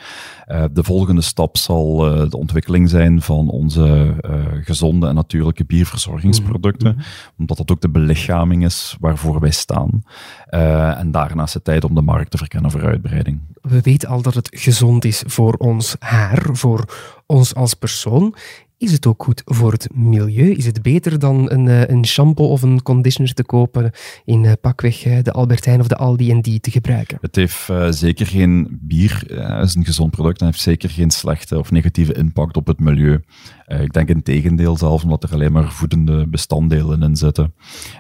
[0.48, 4.16] Uh, de volgende stap zal uh, de ontwikkeling zijn van onze
[4.64, 6.92] gezonde en natuurlijke bierverzorgingsproducten.
[6.92, 10.04] Mm -hmm omdat dat ook de belichaming is waarvoor wij staan.
[10.50, 13.40] Uh, en daarnaast de tijd om de markt te verkennen voor uitbreiding.
[13.62, 16.86] We weten al dat het gezond is voor ons haar, voor
[17.26, 18.36] ons als persoon.
[18.78, 20.52] Is het ook goed voor het milieu?
[20.52, 23.92] Is het beter dan een, eh, een shampoo of een conditioner te kopen
[24.26, 27.18] in eh, pakweg de Albertijn of de Aldi en die te gebruiken?
[27.22, 31.12] Het heeft uh, zeker geen bier, het is een gezond product en heeft zeker geen
[31.12, 33.24] slechte of negatieve impact op het milieu.
[33.68, 37.54] Uh, ik denk in tegendeel zelfs, omdat er alleen maar voedende bestanddelen in zitten.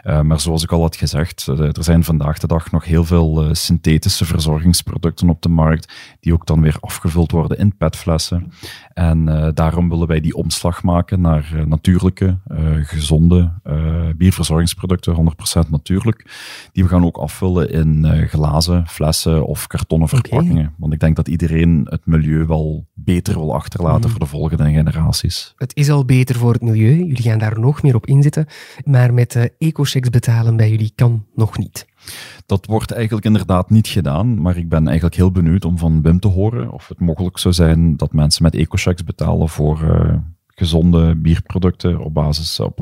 [0.04, 3.04] Uh, maar zoals ik al had gezegd, uh, er zijn vandaag de dag nog heel
[3.04, 8.52] veel synthetische verzorgingsproducten op de markt, die ook dan weer afgevuld worden in petflessen.
[8.94, 12.38] En daarom willen wij die omslag maken naar natuurlijke,
[12.82, 13.52] gezonde
[14.18, 15.34] bierverzorgingsproducten,
[15.66, 16.32] 100% natuurlijk.
[16.72, 20.58] Die we gaan ook afvullen in glazen, flessen of kartonnen verpakkingen.
[20.58, 20.74] Okay.
[20.78, 24.10] Want ik denk dat iedereen het milieu wel beter wil achterlaten mm.
[24.10, 25.55] voor de volgende generaties.
[25.56, 28.46] Het is al beter voor het milieu, jullie gaan daar nog meer op inzetten,
[28.86, 31.86] maar met uh, ecochecks betalen bij jullie kan nog niet.
[32.46, 36.20] Dat wordt eigenlijk inderdaad niet gedaan, maar ik ben eigenlijk heel benieuwd om van Wim
[36.20, 40.16] te horen of het mogelijk zou zijn dat mensen met ecochecks betalen voor uh,
[40.56, 42.80] gezonde bierproducten op basis, op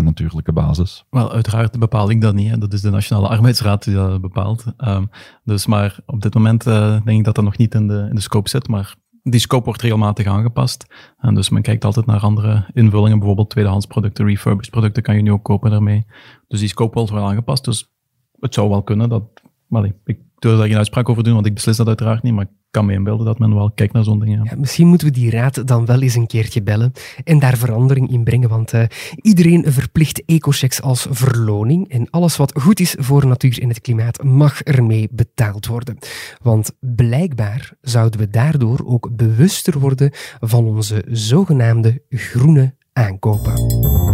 [0.00, 1.04] 100% natuurlijke basis.
[1.10, 2.50] Wel, uiteraard bepaal ik dat niet.
[2.50, 2.58] Hè.
[2.58, 4.64] Dat is de Nationale Arbeidsraad die dat bepaalt.
[4.78, 5.10] Um,
[5.44, 8.14] dus maar op dit moment uh, denk ik dat dat nog niet in de, in
[8.14, 8.94] de scope zit, maar
[9.30, 10.86] die scope wordt regelmatig aangepast.
[11.18, 15.22] En dus men kijkt altijd naar andere invullingen, bijvoorbeeld tweedehands producten, refurbished producten kan je
[15.22, 16.06] nu ook kopen daarmee.
[16.48, 17.64] Dus die scope wordt wel aangepast.
[17.64, 17.92] Dus
[18.40, 19.22] het zou wel kunnen dat,
[19.66, 22.44] well, ik durf daar geen uitspraak over doen, want ik beslis dat uiteraard niet, maar
[22.44, 24.44] ik kan me inbeelden dat men wel kijkt naar zo'n dingen.
[24.44, 24.56] Ja.
[24.56, 26.92] Misschien moeten we die raad dan wel eens een keertje bellen
[27.24, 28.82] en daar verandering in brengen, want uh,
[29.22, 34.22] iedereen verplicht ecochecks als verloning en alles wat goed is voor natuur en het klimaat
[34.22, 35.98] mag ermee betaald worden.
[36.42, 44.05] Want blijkbaar zouden we daardoor ook bewuster worden van onze zogenaamde groene aankopen.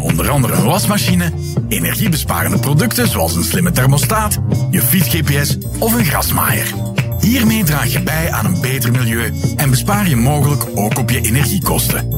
[0.00, 1.32] Onder andere een wasmachine,
[1.68, 4.38] energiebesparende producten zoals een slimme thermostaat,
[4.70, 6.66] je fiets-GPS of een grasmaaier.
[7.20, 11.20] Hiermee draag je bij aan een beter milieu en bespaar je mogelijk ook op je
[11.20, 12.08] energiekosten.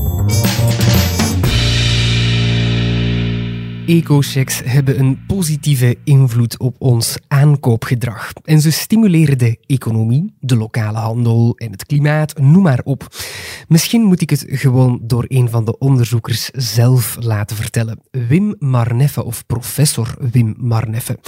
[3.88, 8.32] Ecochecks hebben een positieve invloed op ons aankoopgedrag.
[8.44, 13.06] En ze stimuleren de economie, de lokale handel en het klimaat, noem maar op.
[13.68, 18.00] Misschien moet ik het gewoon door een van de onderzoekers zelf laten vertellen.
[18.10, 21.18] Wim Marneffe, of professor Wim Marneffe.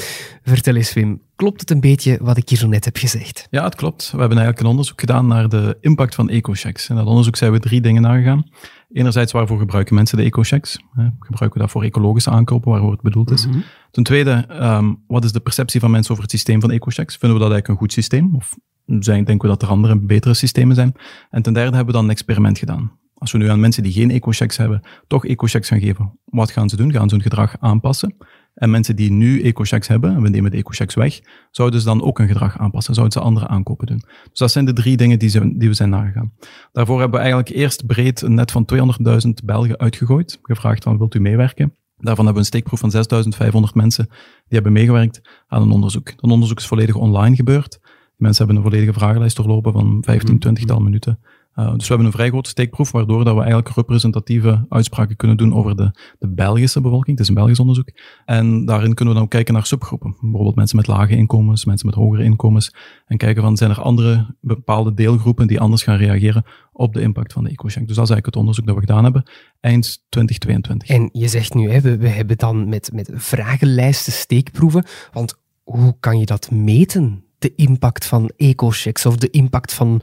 [0.42, 3.46] Vertel eens, Wim, klopt het een beetje wat ik hier zo net heb gezegd?
[3.50, 4.10] Ja, het klopt.
[4.10, 6.88] We hebben eigenlijk een onderzoek gedaan naar de impact van ecochecks.
[6.88, 8.44] In dat onderzoek zijn we drie dingen nagegaan.
[8.92, 10.78] Enerzijds, waarvoor gebruiken mensen de ecochecks?
[11.18, 13.46] Gebruiken we dat voor ecologische aankopen, waarvoor het bedoeld is?
[13.46, 13.58] Mhm.
[13.90, 17.16] Ten tweede, um, wat is de perceptie van mensen over het systeem van ecochecks?
[17.16, 18.34] Vinden we dat eigenlijk een goed systeem?
[18.34, 20.92] Of zijn, denken we dat er andere, betere systemen zijn?
[21.30, 22.98] En ten derde hebben we dan een experiment gedaan.
[23.14, 26.68] Als we nu aan mensen die geen ecochecks hebben, toch ecochecks gaan geven, wat gaan
[26.68, 26.92] ze doen?
[26.92, 28.16] Gaan ze hun gedrag aanpassen?
[28.54, 32.02] En mensen die nu ecochecks hebben, en we nemen de ecochecks weg, zouden ze dan
[32.02, 34.02] ook hun gedrag aanpassen, zouden ze andere aankopen doen.
[34.28, 36.32] Dus dat zijn de drie dingen die, ze, die we zijn nagegaan.
[36.72, 41.14] Daarvoor hebben we eigenlijk eerst breed een net van 200.000 Belgen uitgegooid, gevraagd van wilt
[41.14, 41.74] u meewerken?
[41.96, 44.14] Daarvan hebben we een steekproef van 6.500 mensen die
[44.48, 46.06] hebben meegewerkt aan een onderzoek.
[46.06, 47.80] Dat onderzoek is volledig online gebeurd.
[48.16, 51.18] mensen hebben een volledige vragenlijst doorlopen van 15, 20 tal minuten.
[51.60, 55.36] Uh, dus we hebben een vrij grote steekproef, waardoor dat we eigenlijk representatieve uitspraken kunnen
[55.36, 57.10] doen over de, de Belgische bevolking.
[57.10, 57.90] Het is een Belgisch onderzoek.
[58.24, 60.16] En daarin kunnen we dan kijken naar subgroepen.
[60.20, 62.74] Bijvoorbeeld mensen met lage inkomens, mensen met hogere inkomens.
[63.06, 67.32] En kijken van, zijn er andere bepaalde deelgroepen die anders gaan reageren op de impact
[67.32, 67.86] van de EcoShank.
[67.86, 69.22] Dus dat is eigenlijk het onderzoek dat we gedaan hebben
[69.60, 70.88] eind 2022.
[70.88, 74.84] En je zegt nu, hè, we, we hebben dan met, met vragenlijsten steekproeven.
[75.12, 77.24] Want hoe kan je dat meten?
[77.40, 80.02] De impact van ecochecks of de impact van,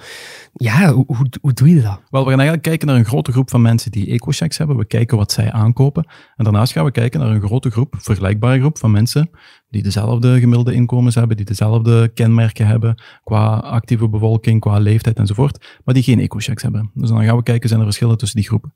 [0.53, 1.05] ja, hoe,
[1.41, 2.01] hoe, doe je dat?
[2.09, 4.77] Wel, we gaan eigenlijk kijken naar een grote groep van mensen die ecochecks hebben.
[4.77, 6.07] We kijken wat zij aankopen.
[6.35, 9.29] En daarnaast gaan we kijken naar een grote groep, vergelijkbare groep van mensen
[9.69, 15.79] die dezelfde gemiddelde inkomens hebben, die dezelfde kenmerken hebben qua actieve bevolking, qua leeftijd enzovoort,
[15.83, 16.91] maar die geen ecochecks hebben.
[16.93, 18.71] Dus dan gaan we kijken, zijn er verschillen tussen die groepen.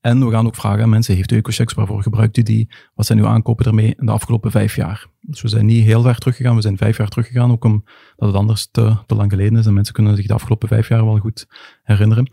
[0.00, 2.68] En we gaan ook vragen aan mensen, heeft u EcoChecks, waarvoor gebruikt u die?
[2.94, 5.06] Wat zijn uw aankopen ermee in de afgelopen vijf jaar?
[5.30, 7.84] Dus we zijn niet heel ver teruggegaan, we zijn vijf jaar teruggegaan, ook omdat
[8.16, 11.04] het anders te, te lang geleden is en mensen kunnen zich de afgelopen vijf jaar
[11.04, 11.46] wel goed
[11.82, 12.28] herinneren.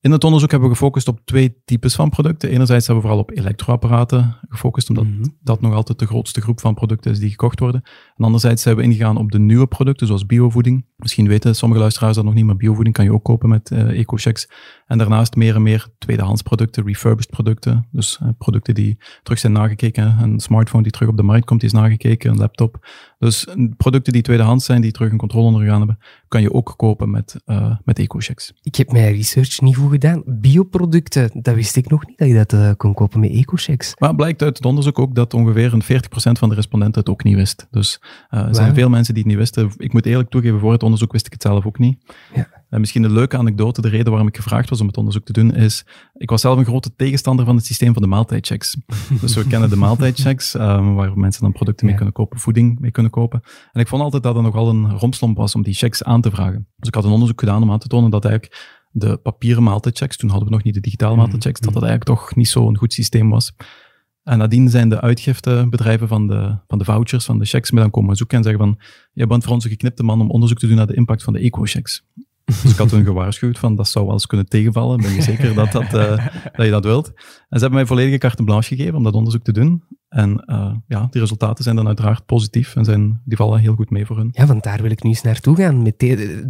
[0.00, 2.50] In het onderzoek hebben we gefocust op twee types van producten.
[2.50, 5.24] Enerzijds hebben we vooral op elektroapparaten gefocust, omdat mhm.
[5.40, 7.82] dat nog altijd de grootste groep van producten is die gekocht worden.
[8.18, 10.84] En anderzijds zijn we ingegaan op de nieuwe producten, zoals biovoeding.
[10.96, 13.98] Misschien weten sommige luisteraars dat nog niet, maar biovoeding kan je ook kopen met uh,
[13.98, 14.48] EcoChecks.
[14.86, 17.86] En daarnaast meer en meer tweedehands producten, refurbished producten.
[17.90, 20.18] Dus uh, producten die terug zijn nagekeken.
[20.20, 22.30] Een smartphone die terug op de markt komt, die is nagekeken.
[22.30, 22.86] Een laptop.
[23.18, 27.10] Dus producten die tweedehands zijn, die terug een controle ondergaan hebben, kan je ook kopen
[27.10, 28.52] met, uh, met EcoChecks.
[28.62, 30.22] Ik heb mijn research niet goed gedaan.
[30.26, 33.94] Bioproducten, dat wist ik nog niet, dat je dat uh, kon kopen met EcoChecks.
[33.98, 35.86] Maar blijkt uit het onderzoek ook dat ongeveer een 40%
[36.38, 37.66] van de respondenten het ook niet wist.
[37.70, 39.72] Dus er zijn veel mensen die het niet wisten.
[39.76, 42.14] Ik moet eerlijk toegeven, voor het onderzoek wist ik het zelf ook niet.
[42.34, 42.48] Ja.
[42.68, 45.32] En misschien een leuke anekdote, de reden waarom ik gevraagd was om het onderzoek te
[45.32, 48.76] doen, is, ik was zelf een grote tegenstander van het systeem van de maaltijdchecks.
[49.20, 52.90] dus we kennen de maaltijdchecks, um, waar mensen dan producten mee kunnen kopen, voeding mee
[52.90, 53.40] kunnen kopen.
[53.72, 56.30] En ik vond altijd dat er nogal een rompslomp was om die checks aan te
[56.30, 56.66] vragen.
[56.76, 60.16] Dus ik had een onderzoek gedaan om aan te tonen dat eigenlijk de papieren maaltijdchecks,
[60.16, 61.30] toen hadden we nog niet de digitale mm-hmm.
[61.30, 63.52] maaltijdchecks, dat dat eigenlijk toch niet zo'n goed systeem was.
[64.28, 67.90] En nadien zijn de uitgiftebedrijven van de, van de vouchers, van de checks, me dan
[67.90, 68.78] komen zoeken en zeggen van,
[69.12, 71.32] je bent voor ons een geknipte man om onderzoek te doen naar de impact van
[71.32, 72.04] de eco-checks.
[72.62, 75.00] Dus ik had hun gewaarschuwd van dat zou wel eens kunnen tegenvallen.
[75.00, 77.06] Ben je zeker dat, dat, uh, dat je dat wilt?
[77.06, 77.14] En
[77.48, 79.82] ze hebben mij volledige carte blanche gegeven om dat onderzoek te doen.
[80.08, 83.90] En uh, ja, die resultaten zijn dan uiteraard positief en zijn, die vallen heel goed
[83.90, 84.28] mee voor hun.
[84.32, 85.82] Ja, want daar wil ik nu eens naartoe gaan.
[85.82, 85.98] Met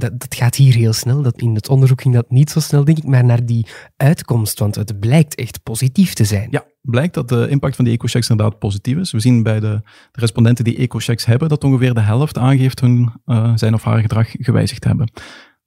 [0.00, 1.22] dat, dat gaat hier heel snel.
[1.22, 3.66] Dat, in het onderzoek ging dat niet zo snel, denk ik, maar naar die
[3.96, 4.58] uitkomst.
[4.58, 6.48] Want het blijkt echt positief te zijn.
[6.50, 9.12] Ja, blijkt dat de impact van die ecochecks inderdaad positief is.
[9.12, 9.80] We zien bij de,
[10.12, 14.00] de respondenten die ecochecks hebben, dat ongeveer de helft aangeeft hun uh, zijn of haar
[14.00, 15.10] gedrag gewijzigd hebben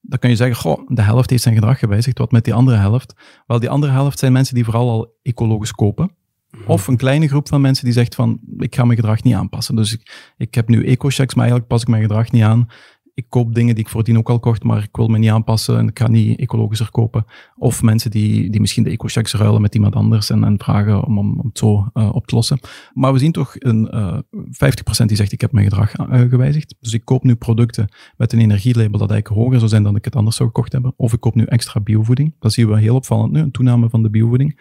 [0.02, 2.18] dan kan je zeggen, goh, de helft heeft zijn gedrag gewijzigd.
[2.18, 3.14] Wat met die andere helft?
[3.48, 6.16] Wel, die andere helft zijn mensen die vooral al ecologisch kopen.
[6.52, 6.72] Mhm.
[6.72, 9.76] Of een kleine groep van mensen die zegt van, ik ga mijn gedrag niet aanpassen.
[9.76, 12.68] Dus ik, ik heb nu eco-checks, maar eigenlijk pas ik mijn gedrag niet aan
[13.14, 15.78] ik koop dingen die ik voordien ook al kocht, maar ik wil me niet aanpassen
[15.78, 17.26] en ik ga niet ecologischer kopen.
[17.56, 21.18] Of mensen die, die misschien de eco-checks ruilen met iemand anders en, en vragen om,
[21.18, 22.60] om, het zo uh, op te lossen.
[22.94, 26.20] Maar we zien toch een uh, eh, 50% die zegt ik heb mijn gedrag uh,
[26.30, 26.76] gewijzigd.
[26.80, 27.88] Dus ik koop nu producten
[28.18, 30.94] met een energielabel dat eigenlijk hoger zou zijn dan ik het anders zou gekocht hebben.
[30.96, 32.36] Of ik koop nu extra biovoeding.
[32.40, 34.60] Dat zien we heel opvallend nu, een toename van de biovoeding.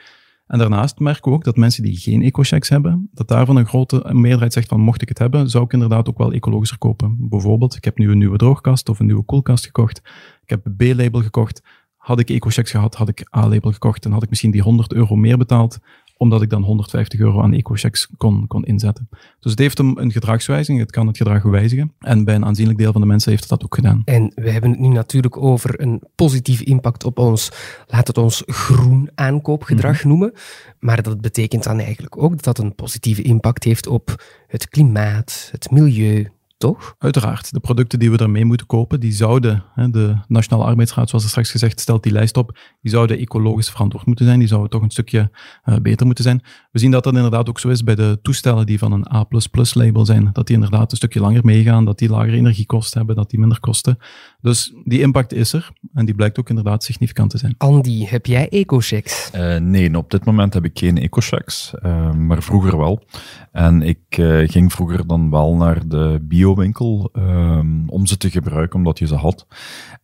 [0.50, 4.10] En daarnaast merken we ook dat mensen die geen eco-checks hebben, dat daarvan een grote
[4.12, 7.16] meerderheid zegt van mocht ik het hebben, zou ik inderdaad ook wel ecologischer kopen.
[7.18, 9.98] Bijvoorbeeld, ik heb nu een nieuwe droogkast of een nieuwe koelkast gekocht.
[10.42, 11.62] Ik heb een B-label gekocht.
[11.96, 15.16] Had ik eco-checks gehad, had ik A-label gekocht en had ik misschien die 100 euro
[15.16, 15.78] meer betaald
[16.20, 19.08] omdat ik dan 150 euro aan eco-checks kon, kon inzetten.
[19.40, 21.92] Dus het heeft een, een gedragswijziging, het kan het gedrag wijzigen.
[21.98, 24.02] En bij een aanzienlijk deel van de mensen heeft het dat ook gedaan.
[24.04, 27.50] En we hebben het nu natuurlijk over een positieve impact op ons,
[27.86, 30.08] laat het ons groen aankoopgedrag mhm.
[30.08, 30.32] noemen.
[30.78, 35.48] Maar dat betekent dan eigenlijk ook dat dat een positieve impact heeft op het klimaat,
[35.52, 36.28] het milieu,
[36.60, 36.94] toch?
[36.98, 37.52] Uiteraard.
[37.52, 41.30] De producten die we daarmee moeten kopen, die zouden, hè, de Nationale Arbeidsraad, zoals er
[41.30, 44.82] straks gezegd, stelt die lijst op, die zouden ecologisch verantwoord moeten zijn, die zouden toch
[44.82, 45.30] een stukje
[45.64, 46.42] uh, beter moeten zijn.
[46.70, 50.04] We zien dat dat inderdaad ook zo is bij de toestellen die van een A++-label
[50.04, 53.38] zijn, dat die inderdaad een stukje langer meegaan, dat die lagere energiekosten hebben, dat die
[53.38, 53.98] minder kosten.
[54.40, 57.54] Dus die impact is er en die blijkt ook inderdaad significant te zijn.
[57.58, 59.30] Andy, heb jij ecochecks?
[59.34, 63.04] Uh, nee, op dit moment heb ik geen ecochecks, uh, maar vroeger wel.
[63.52, 63.98] En ik
[64.44, 69.06] ging vroeger dan wel naar de bio winkel um, om ze te gebruiken, omdat je
[69.06, 69.46] ze had.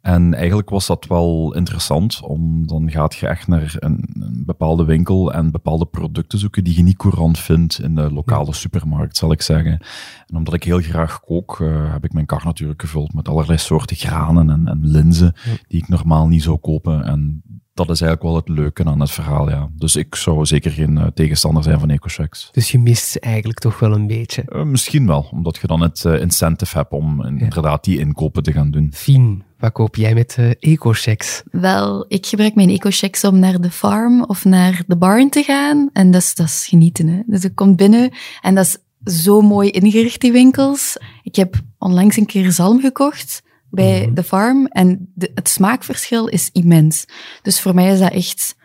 [0.01, 4.85] En eigenlijk was dat wel interessant, om dan gaat je echt naar een, een, bepaalde
[4.85, 9.33] winkel en bepaalde producten zoeken die je niet courant vindt in de lokale supermarkt, zal
[9.33, 9.81] ik zeggen.
[10.27, 13.59] En omdat ik heel graag kook, uh, heb ik mijn kar natuurlijk gevuld met allerlei
[13.59, 15.35] soorten granen en, en linzen,
[15.69, 17.05] die ik normaal niet zou kopen.
[17.05, 17.43] En
[17.77, 19.69] dat is eigenlijk wel het leuke aan het verhaal, ja.
[19.73, 22.49] Dus ik zou zeker geen uh, tegenstander zijn van EcoChecks.
[22.53, 24.45] Dus je mist ze eigenlijk toch wel een beetje?
[24.49, 28.53] Uh, misschien wel, omdat je dan het uh, incentive hebt om inderdaad die inkopen te
[28.53, 28.91] gaan doen.
[28.95, 31.43] Fien, wat koop jij met EcoChecks?
[31.51, 35.91] Wel, ik gebruik mijn EcoChecks om naar de farm of naar de barn te gaan.
[35.93, 37.21] En dat is, dat is genieten, hè.
[37.27, 38.11] Dus ik kom binnen
[38.41, 38.79] en dat is
[39.23, 40.97] zo mooi ingericht, die winkels.
[41.23, 43.45] Ik heb onlangs een keer zalm gekocht
[43.77, 44.15] bij mhm.
[44.15, 44.67] de farm.
[44.67, 47.07] En de, het smaakverschil is immens.
[47.43, 48.57] Dus voor mij is dat echt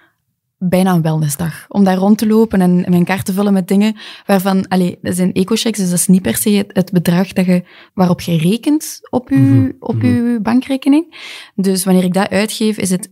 [0.57, 1.65] bijna een wellnessdag.
[1.67, 5.15] Om daar rond te lopen en mijn kaart te vullen met dingen waarvan, allee, dat
[5.15, 8.99] zijn eco-checks, dus dat is niet per se het, bedrag dat je, waarop je rekent
[9.09, 9.71] op je, mhm.
[9.79, 10.05] op mhm.
[10.05, 11.15] je bankrekening.
[11.55, 13.09] Dus wanneer ik dat uitgeef, is het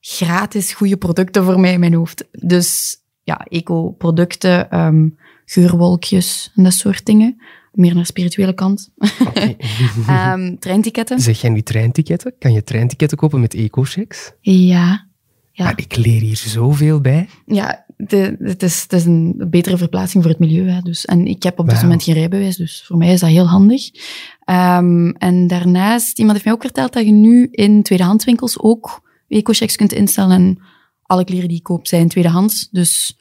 [0.00, 2.28] gratis goede producten voor mij in mijn hoofd.
[2.30, 8.90] Dus ja, eco-producten, um, geurwolkjes en dat soort dingen meer naar spirituele kant.
[9.20, 9.56] Okay.
[10.34, 11.20] um, treinticketten.
[11.20, 12.34] Zeg jij nu treinticketten?
[12.38, 14.32] Kan je treinticketten kopen met eco-checks?
[14.40, 15.08] Ja.
[15.52, 15.64] ja.
[15.64, 17.28] Maar ik leer hier zoveel bij.
[17.46, 20.68] Ja, de, het, is, het is een betere verplaatsing voor het milieu.
[20.68, 21.04] Hè, dus.
[21.04, 23.90] En ik heb op dit moment geen rijbewijs, dus voor mij is dat heel handig.
[24.46, 29.76] Um, en daarnaast, iemand heeft mij ook verteld dat je nu in tweedehandswinkels ook eco-checks
[29.76, 30.36] kunt instellen.
[30.36, 30.58] En
[31.02, 32.68] alle kleren die ik koop zijn tweedehands.
[32.70, 33.18] Dus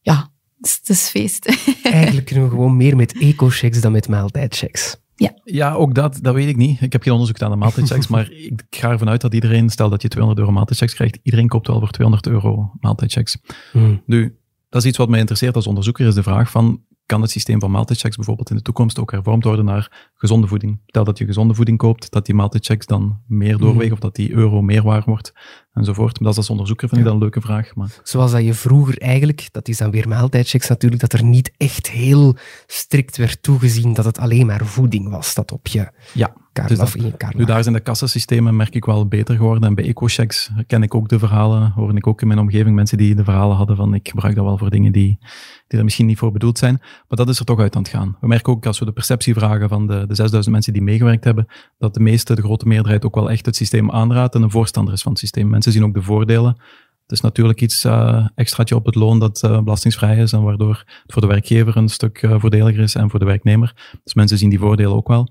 [0.00, 1.46] ja, het is feest.
[1.82, 4.96] Eigenlijk kunnen we gewoon meer met eco-checks dan met maaltijdchecks.
[5.14, 5.32] Ja.
[5.44, 6.80] ja, ook dat, dat weet ik niet.
[6.80, 9.88] Ik heb geen onderzoek gedaan naar maaltijdchecks, maar ik ga ervan uit dat iedereen, stel
[9.88, 13.38] dat je 200 euro maaltijdchecks krijgt, iedereen koopt wel voor 200 euro maaltijdchecks.
[13.72, 14.02] Hmm.
[14.06, 17.30] Nu, dat is iets wat mij interesseert als onderzoeker, is de vraag van, kan het
[17.30, 20.80] systeem van maaltijdchecks bijvoorbeeld in de toekomst ook hervormd worden naar gezonde voeding.
[20.86, 24.32] Stel dat je gezonde voeding koopt, dat die maaltijdchecks dan meer doorwegen of dat die
[24.32, 25.32] euro meer waar wordt
[25.72, 26.12] enzovoort.
[26.12, 27.74] Maar dat is als onderzoeker vind ik dat een leuke vraag.
[27.74, 28.00] Maar...
[28.02, 31.90] Zoals dat je vroeger eigenlijk, dat is dan weer maaltijdchecks natuurlijk, dat er niet echt
[31.90, 36.34] heel strikt werd toegezien dat het alleen maar voeding was dat op je ja.
[36.66, 36.96] Dus dat,
[37.34, 39.64] nu daar zijn de kassasystemen merk ik wel beter geworden.
[39.64, 42.98] En bij EcoChecks ken ik ook de verhalen, hoor ik ook in mijn omgeving mensen
[42.98, 45.18] die de verhalen hadden van ik gebruik dat wel voor dingen die,
[45.66, 46.76] die er misschien niet voor bedoeld zijn.
[46.80, 48.16] Maar dat is er toch uit aan het gaan.
[48.20, 51.24] We merken ook als we de perceptie vragen van de, de 6000 mensen die meegewerkt
[51.24, 51.46] hebben,
[51.78, 54.94] dat de meeste, de grote meerderheid ook wel echt het systeem aanraadt en een voorstander
[54.94, 55.48] is van het systeem.
[55.60, 56.56] Mensen zien ook de voordelen.
[57.02, 60.84] Het is natuurlijk iets uh, extraatje op het loon dat uh, belastingsvrij is en waardoor
[61.02, 63.98] het voor de werkgever een stuk uh, voordeliger is en voor de werknemer.
[64.04, 65.28] Dus mensen zien die voordelen ook wel.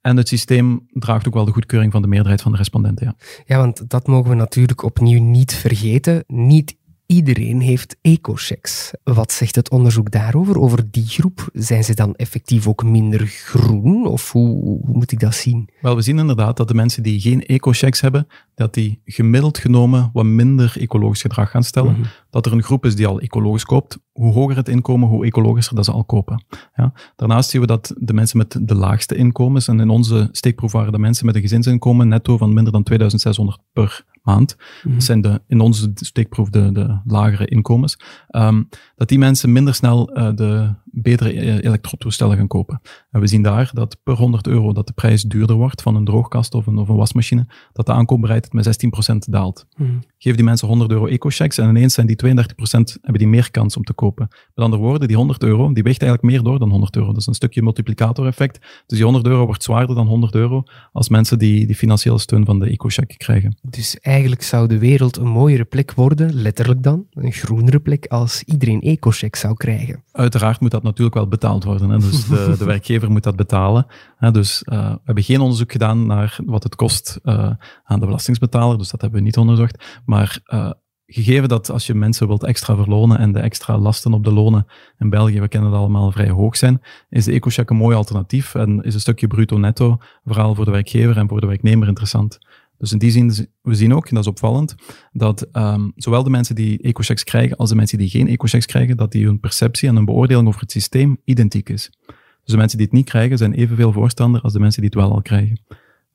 [0.00, 3.06] En het systeem draagt ook wel de goedkeuring van de meerderheid van de respondenten.
[3.06, 3.14] Ja,
[3.46, 6.24] ja want dat mogen we natuurlijk opnieuw niet vergeten.
[6.26, 6.76] Niet
[7.10, 8.90] iedereen heeft ecochecks.
[9.04, 11.48] Wat zegt het onderzoek daarover, over die groep?
[11.52, 14.06] Zijn ze dan effectief ook minder groen?
[14.06, 15.68] Of hoe, hoe moet ik dat zien?
[15.80, 20.10] Wel, we zien inderdaad dat de mensen die geen ecochecks hebben, dat die gemiddeld genomen
[20.12, 21.92] wat minder ecologisch gedrag gaan stellen.
[21.92, 22.02] Mhm.
[22.30, 23.98] Dat er een groep is die al ecologisch koopt.
[24.12, 26.44] Hoe hoger het inkomen, hoe ecologischer dat ze al kopen.
[26.74, 26.92] Ja.
[27.16, 30.92] Daarnaast zien we dat de mensen met de laagste inkomens, en in onze steekproef waren
[30.92, 34.56] de mensen met een gezinsinkomen netto van minder dan 2600 per maand.
[34.82, 34.94] Mhm.
[34.94, 37.98] Dat zijn de, in onze steekproef de, de lagere inkomens.
[38.30, 42.80] Um, dat die mensen minder snel uh, de betere e-, elektrotoestellen gaan kopen.
[43.10, 46.04] En we zien daar dat per 100 euro dat de prijs duurder wordt van een
[46.04, 49.66] droogkast of een, of een wasmachine, dat de aankoopbereidheid met 16% daalt.
[49.76, 50.02] Mm.
[50.18, 52.26] Geef die mensen 100 euro eco-checks en ineens zijn die 32%
[53.00, 54.28] hebben die meer kans om te kopen.
[54.54, 57.08] Met andere woorden, die 100 euro, die weegt eigenlijk meer door dan 100 euro.
[57.08, 58.58] Dat is een stukje multiplicator-effect.
[58.60, 62.44] Dus die 100 euro wordt zwaarder dan 100 euro als mensen die, die financiële steun
[62.44, 63.58] van de eco-check krijgen.
[63.62, 68.42] Dus eigenlijk zou de wereld een mooiere plek worden, letterlijk dan, een groenere plek, als
[68.42, 70.02] iedereen eco-check zou krijgen.
[70.12, 71.90] Uiteraard moet dat natuurlijk wel betaald worden.
[71.90, 71.98] Hè?
[71.98, 73.86] Dus de, de werkgever moet dat betalen.
[74.16, 74.30] Hè?
[74.30, 77.50] Dus uh, we hebben geen onderzoek gedaan naar wat het kost uh,
[77.84, 80.00] aan de belastingsbetaler, dus dat hebben we niet onderzocht.
[80.04, 80.70] Maar uh,
[81.06, 84.66] gegeven dat als je mensen wilt extra verlonen en de extra lasten op de lonen
[84.98, 88.54] in België, we kennen dat allemaal, vrij hoog zijn, is de EcoCheck een mooi alternatief
[88.54, 92.38] en is een stukje bruto-netto vooral voor de werkgever en voor de werknemer interessant.
[92.80, 94.74] Dus in die zin, we zien ook, en dat is opvallend,
[95.12, 98.96] dat um, zowel de mensen die ecochecks krijgen als de mensen die geen ecochecks krijgen,
[98.96, 101.90] dat die hun perceptie en hun beoordeling over het systeem identiek is.
[102.06, 105.00] Dus de mensen die het niet krijgen, zijn evenveel voorstander als de mensen die het
[105.00, 105.60] wel al krijgen.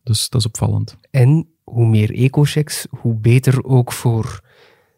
[0.03, 0.97] Dus dat is opvallend.
[1.11, 4.41] En hoe meer ecochecks, hoe beter ook voor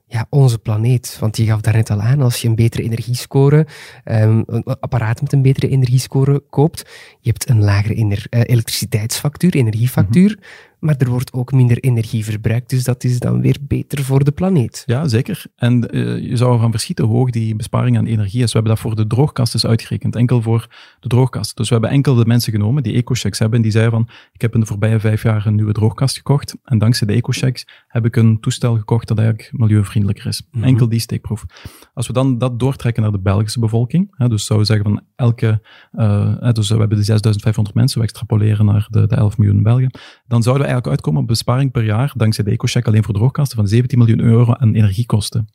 [0.08, 1.18] ja, onze planeet.
[1.20, 3.68] Want je gaf daarnet al aan, als je een betere energiescore,
[4.06, 6.90] um, een apparaat met een betere energiescore koopt,
[7.20, 10.77] je hebt een lagere ener, uh, elektriciteitsfactuur, energiefactuur, mm -hmm.
[10.80, 14.32] Maar er wordt ook minder energie verbruikt, dus dat is dan weer beter voor de
[14.32, 14.84] planeet.
[14.86, 15.46] Ja, zeker.
[15.56, 18.52] En uh, je zou ervan verschieten hoe hoog die besparing aan energie is.
[18.54, 20.68] We hebben dat voor de droogkast uitgerekend, enkel voor
[21.00, 21.58] de droogkast.
[21.58, 24.42] Dus we hebben enkel de mensen genomen die ecochecks hebben en die zeiden van, ik
[24.42, 28.06] heb in de voorbije vijf jaar een nieuwe droogkast gekocht en dankzij de ecochecks heb
[28.06, 30.42] ik een toestel gekocht dat eigenlijk milieuvriendelijker is.
[30.42, 30.70] Mm -hmm.
[30.70, 31.46] Enkel die steekproef.
[31.94, 35.04] Als we dan dat doortrekken naar de Belgische bevolking, hè, dus zouden we zeggen van
[35.16, 35.62] elke,
[35.94, 39.92] uh, dus we hebben de 6500 mensen, we extrapoleren naar de, de 11 miljoen Belgen,
[40.28, 43.58] dan zouden we eigenlijk uitkomen op besparing per jaar, dankzij de EcoCheck alleen voor droogkasten,
[43.58, 45.48] van 17 miljoen euro aan energiekosten.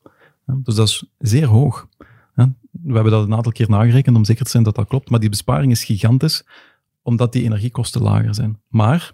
[0.46, 1.88] Dus dat is zeer hoog.
[2.82, 5.20] We hebben dat een aantal keer nagerekend om zeker te zijn dat dat klopt, maar
[5.20, 6.44] die besparing is gigantisch,
[7.02, 8.60] omdat die energiekosten lager zijn.
[8.68, 9.12] Maar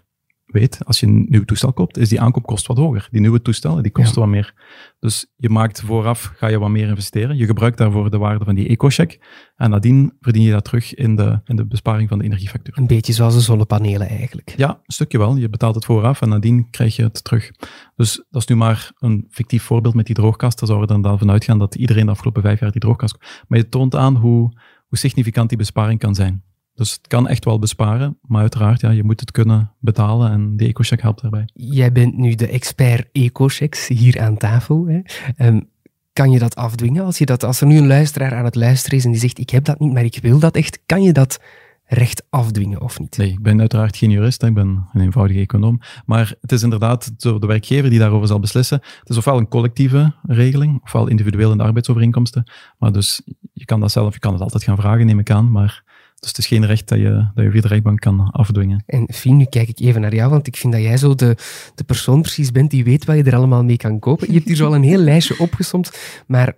[0.51, 3.07] weet, als je een nieuw toestel koopt, is die aankoopkost wat hoger.
[3.11, 4.19] Die nieuwe toestellen, die kosten ja.
[4.19, 4.53] wat meer.
[4.99, 7.37] Dus je maakt vooraf, ga je wat meer investeren.
[7.37, 9.19] Je gebruikt daarvoor de waarde van die ecocheck.
[9.55, 12.77] En nadien verdien je dat terug in de, in de besparing van de energiefactuur.
[12.77, 14.53] Een beetje zoals de zonnepanelen eigenlijk.
[14.57, 15.35] Ja, een stukje wel.
[15.35, 17.51] Je betaalt het vooraf en nadien krijg je het terug.
[17.95, 20.59] Dus dat is nu maar een fictief voorbeeld met die droogkast.
[20.59, 23.17] Daar zouden we dan vanuit gaan dat iedereen de afgelopen vijf jaar die droogkast...
[23.47, 24.53] Maar je toont aan hoe,
[24.87, 26.43] hoe significant die besparing kan zijn.
[26.79, 30.57] Dus het kan echt wel besparen, maar uiteraard, ja, je moet het kunnen betalen en
[30.57, 31.49] de EcoCheck helpt daarbij.
[31.53, 34.87] Jij bent nu de expert EcoChecks hier aan tafel.
[34.87, 34.99] Hè?
[35.47, 35.69] Um,
[36.13, 37.05] kan je dat afdwingen?
[37.05, 39.39] Als, je dat, als er nu een luisteraar aan het luisteren is en die zegt,
[39.39, 41.39] ik heb dat niet, maar ik wil dat echt, kan je dat
[41.85, 43.17] recht afdwingen of niet?
[43.17, 45.79] Nee, ik ben uiteraard geen jurist, ik ben een eenvoudige econoom.
[46.05, 48.79] Maar het is inderdaad de werkgever die daarover zal beslissen.
[48.99, 52.51] Het is ofwel een collectieve regeling, ofwel individueel in de arbeidsovereenkomsten.
[52.77, 53.21] Maar dus
[53.53, 55.83] je kan dat zelf, je kan het altijd gaan vragen, neem ik aan, maar
[56.19, 58.83] dus het is geen recht dat je, dat je via de rechtbank kan afdwingen.
[58.85, 61.37] En Fien, nu kijk ik even naar jou, want ik vind dat jij zo de,
[61.75, 64.27] de persoon precies bent die weet wat je er allemaal mee kan kopen.
[64.27, 65.91] Je hebt hier zo al een heel lijstje opgesomd,
[66.27, 66.53] maar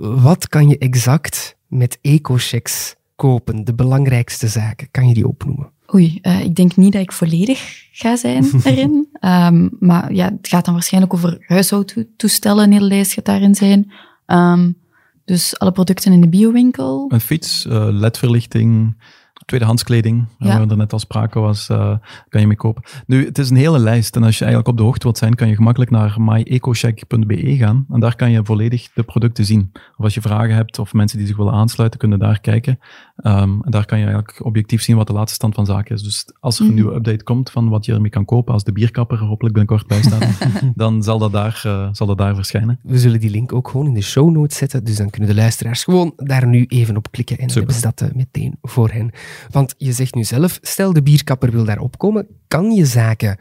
[0.00, 3.64] wat kan je exact met ecochecks kopen?
[3.64, 5.72] De belangrijkste zaken, kan je die opnoemen?
[5.94, 9.08] Oei, uh, ik denk niet dat ik volledig ga zijn erin.
[9.20, 13.92] um, maar ja, het gaat dan waarschijnlijk over huishoudtoestellen, een hele lijst gaat daarin zijn.
[14.26, 14.76] Um,
[15.24, 17.06] dus alle producten in de biowinkel.
[17.08, 18.96] Een fiets, uh, ledverlichting,
[19.44, 20.46] tweedehands kleding, ja.
[20.58, 21.96] waar er net al sprake was, uh,
[22.28, 22.82] kan je mee kopen.
[23.06, 25.34] Nu, het is een hele lijst en als je eigenlijk op de hoogte wilt zijn,
[25.34, 29.72] kan je gemakkelijk naar myecocheck.be gaan en daar kan je volledig de producten zien.
[29.96, 32.78] Of als je vragen hebt of mensen die zich willen aansluiten, kunnen daar kijken.
[33.16, 36.02] Um, en daar kan je eigenlijk objectief zien wat de laatste stand van zaken is.
[36.02, 36.74] Dus als er een mm.
[36.74, 39.86] nieuwe update komt van wat je ermee kan kopen, als de bierkapper er hopelijk binnenkort
[39.86, 42.78] bij staat, dan zal dat, daar, uh, zal dat daar verschijnen.
[42.82, 45.36] We zullen die link ook gewoon in de show notes zetten, dus dan kunnen de
[45.36, 48.90] luisteraars gewoon daar nu even op klikken en dan hebben ze dat uh, meteen voor
[48.90, 49.10] hen.
[49.50, 53.38] Want je zegt nu zelf, stel de bierkapper wil daar opkomen, kan je zaken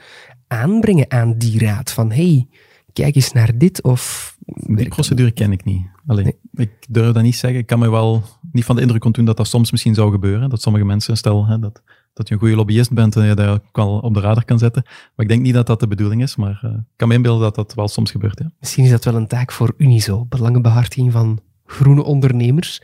[0.48, 2.48] aanbrengen aan die raad van hey,
[2.94, 4.36] kijk eens naar dit of...
[4.46, 5.86] Die procedure ken ik niet.
[6.06, 6.66] Alleen, nee.
[6.66, 7.60] ik durf dat niet zeggen.
[7.60, 10.50] Ik kan me wel niet van de indruk ontdoen dat dat soms misschien zou gebeuren.
[10.50, 11.82] Dat sommige mensen, stel hè, dat,
[12.14, 14.60] dat je een goede lobbyist bent en je daar ook wel op de radar kan
[14.60, 14.84] zetten.
[14.86, 17.42] Maar ik denk niet dat dat de bedoeling is, maar uh, ik kan me inbeelden
[17.42, 18.40] dat dat wel soms gebeurt.
[18.40, 18.52] Ja.
[18.60, 22.82] Misschien is dat wel een taak voor Unizo, belangenbehartiging van groene ondernemers.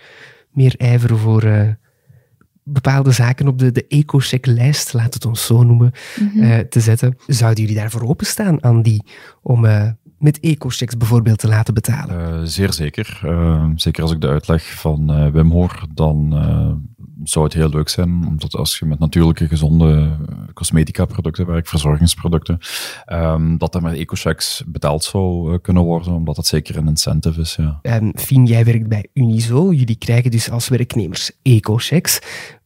[0.52, 1.44] Meer ijver voor...
[1.44, 1.70] Uh,
[2.70, 6.44] bepaalde zaken op de, de EcoCheck-lijst, laat het ons zo noemen, mm -hmm.
[6.44, 7.18] uh, te zetten.
[7.28, 9.00] Zouden jullie daarvoor openstaan, Andy,
[9.42, 12.40] om uh, met EcoChecks bijvoorbeeld te laten betalen?
[12.40, 13.20] Uh, zeer zeker.
[13.76, 16.34] zeker als ik de uitleg van Wim hoor, dan
[17.24, 20.18] zou het heel leuk zijn, omdat als je met natuurlijke, gezonde
[20.54, 22.60] cosmetica-producten werkt, verzorgingsproducten,
[23.14, 27.56] um, dat er met EcoChecks betaald zou kunnen worden, omdat dat zeker een incentive is.
[27.56, 27.80] Ja.
[27.82, 29.74] En Fien, jij werkt bij Unizo.
[29.74, 32.20] Jullie krijgen dus als werknemers EcoChecks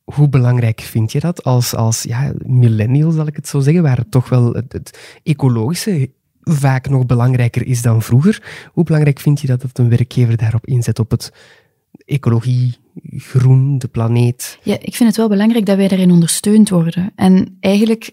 [0.03, 4.09] hoe belangrijk vind je dat als, als ja, millennial, zal ik het zo zeggen, waar
[4.09, 6.09] toch wel het, ecologische
[6.41, 8.69] vaak nog belangrijker is dan vroeger?
[8.73, 11.33] Hoe belangrijk vind je dat dat een werkgever daarop inzet, op het
[12.05, 12.75] ecologie,
[13.17, 14.59] groen, de planeet?
[14.63, 17.11] Ja, ik vind het wel belangrijk dat wij daarin ondersteund worden.
[17.15, 18.11] En eigenlijk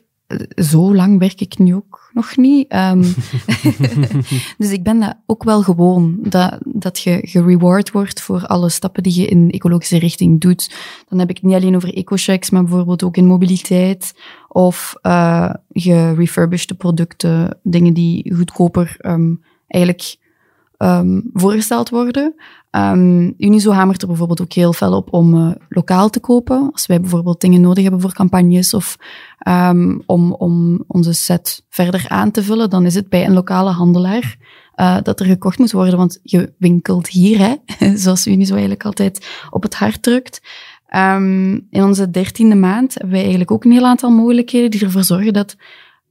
[0.54, 2.72] zo lang werk ik nu ook nog niet.
[2.74, 3.00] Um,
[4.58, 9.02] dus ik ben dat ook wel gewoon, dat, dat je gereward wordt voor alle stappen
[9.02, 10.74] die je in ecologische richting doet.
[11.08, 14.14] Dan heb ik het niet alleen over ecochecks, maar bijvoorbeeld ook in mobiliteit
[14.48, 20.16] of uh, gerefurbished producten, dingen die goedkoper um, eigenlijk
[20.78, 22.34] um, voorgesteld worden.
[22.70, 26.68] Um, Unizo hamert er bijvoorbeeld ook heel fel op om uh, lokaal te kopen.
[26.72, 28.96] Als wij bijvoorbeeld dingen nodig hebben voor campagnes of
[29.48, 33.70] um, om, om onze set verder aan te vullen, dan is het bij een lokale
[33.70, 34.36] handelaar
[34.76, 37.56] uh, dat er gekocht moet worden, want je winkelt hier, hè,
[38.02, 40.42] zoals Unizo eigenlijk altijd op het hart drukt.
[40.96, 45.04] Um, in onze dertiende maand hebben wij eigenlijk ook een heel aantal mogelijkheden die ervoor
[45.04, 45.56] zorgen dat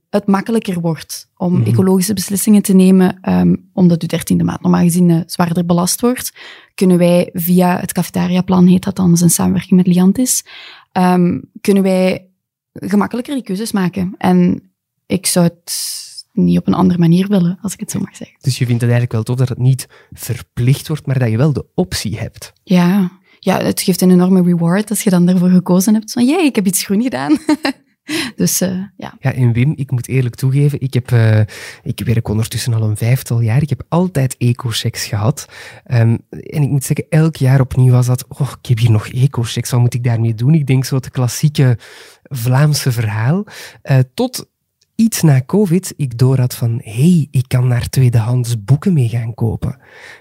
[0.09, 1.69] het makkelijker wordt om mhm.
[1.69, 6.33] ecologische beslissingen te nemen, um, omdat uw dertiende maand normaal gezien uh, zwaarder belast wordt,
[6.75, 10.45] kunnen wij via het cafetariaplan, heet dat dan, is een samenwerking met Liantis,
[10.93, 12.27] um, kunnen wij
[12.73, 14.15] gemakkelijker die keuzes maken.
[14.17, 14.69] En
[15.05, 15.97] ik zou het
[16.33, 18.37] niet op een andere manier willen, als ik het zo mag zeggen.
[18.41, 21.37] Dus je vindt het eigenlijk wel tof dat het niet verplicht wordt, maar dat je
[21.37, 22.53] wel de optie hebt.
[22.63, 26.11] Ja, ja het geeft een enorme reward als je dan ervoor gekozen hebt.
[26.11, 27.37] Van, jee, ik heb iets groen gedaan.
[28.35, 29.17] Dus uh, ja.
[29.19, 31.39] Ja, en Wim, ik moet eerlijk toegeven, ik, heb, uh,
[31.83, 33.61] ik werk ondertussen al een vijftal jaar.
[33.61, 35.45] Ik heb altijd eco-checks gehad.
[35.87, 39.07] Um, en ik moet zeggen, elk jaar opnieuw was dat, oh, ik heb hier nog
[39.07, 40.53] eco-checks, wat moet ik daarmee doen?
[40.53, 41.77] Ik denk zo het klassieke
[42.23, 43.43] Vlaamse verhaal.
[43.83, 44.47] Uh, tot
[44.95, 49.33] iets na COVID ik door had van, hey, ik kan naar tweedehands boeken mee gaan
[49.33, 49.77] kopen.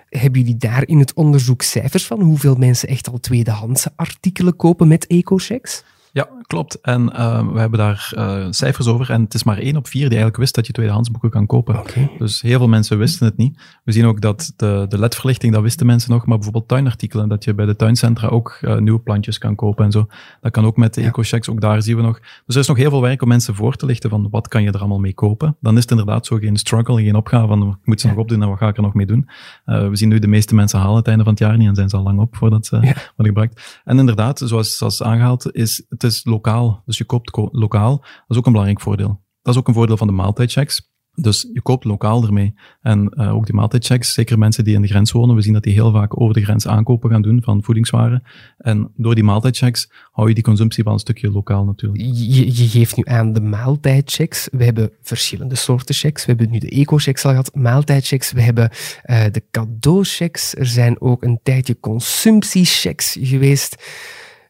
[0.08, 4.88] Hebben jullie daar in het onderzoek cijfers van hoeveel mensen echt al tweedehandse artikelen kopen
[4.88, 5.84] met eco-checks?
[6.12, 6.80] Ja, klopt.
[6.80, 9.10] En uh, we hebben daar uh, cijfers over.
[9.10, 11.46] En het is maar één op vier die eigenlijk wist dat je tweedehands boeken kan
[11.46, 11.78] kopen.
[11.78, 12.10] Okay.
[12.18, 13.58] Dus heel veel mensen wisten het niet.
[13.84, 16.26] We zien ook dat de, de ledverlichting, dat wisten mensen nog.
[16.26, 19.92] Maar bijvoorbeeld tuinartikelen, dat je bij de tuincentra ook uh, nieuwe plantjes kan kopen en
[19.92, 20.06] zo.
[20.40, 22.20] Dat kan ook met de eco-checks, ook daar zien we nog.
[22.46, 24.62] Dus er is nog heel veel werk om mensen voor te lichten van wat kan
[24.62, 25.56] je er allemaal mee kopen.
[25.60, 28.42] Dan is het inderdaad zo geen struggle, geen opgave van ik moet ze nog opdoen
[28.42, 29.28] en wat ga ik er nog mee doen.
[29.64, 31.88] we zien nu de meeste mensen halen het einde van het jaar niet en zijn
[31.88, 32.80] ze al lang op voordat ze ja.
[32.82, 33.80] worden gebruikt.
[33.84, 36.82] En inderdaad, zoals, zoals aangehaald, is het is lokaal.
[36.86, 37.96] Dus je koopt lokaal.
[37.98, 39.20] Dat is ook een belangrijk voordeel.
[39.42, 40.96] Dat is ook een voordeel van de maaltijdchecks.
[41.20, 42.54] Dus je koopt lokaal ermee.
[42.80, 45.62] En uh, ook die maaltijdchecks, zeker mensen die in de grens wonen, we zien dat
[45.62, 48.22] die heel vaak over de grens aankopen gaan doen van voedingswaren.
[48.58, 52.02] En door die maaltijdchecks hou je die consumptie wel een stukje lokaal natuurlijk.
[52.02, 54.48] Je, je geeft nu aan de maaltijdchecks.
[54.52, 56.24] We hebben verschillende soorten checks.
[56.24, 58.32] We hebben nu de eco-checks al gehad, maaltijdchecks.
[58.32, 58.70] We hebben
[59.04, 60.54] uh, de cadeauchecks.
[60.54, 63.82] Er zijn ook een tijdje consumptiechecks geweest.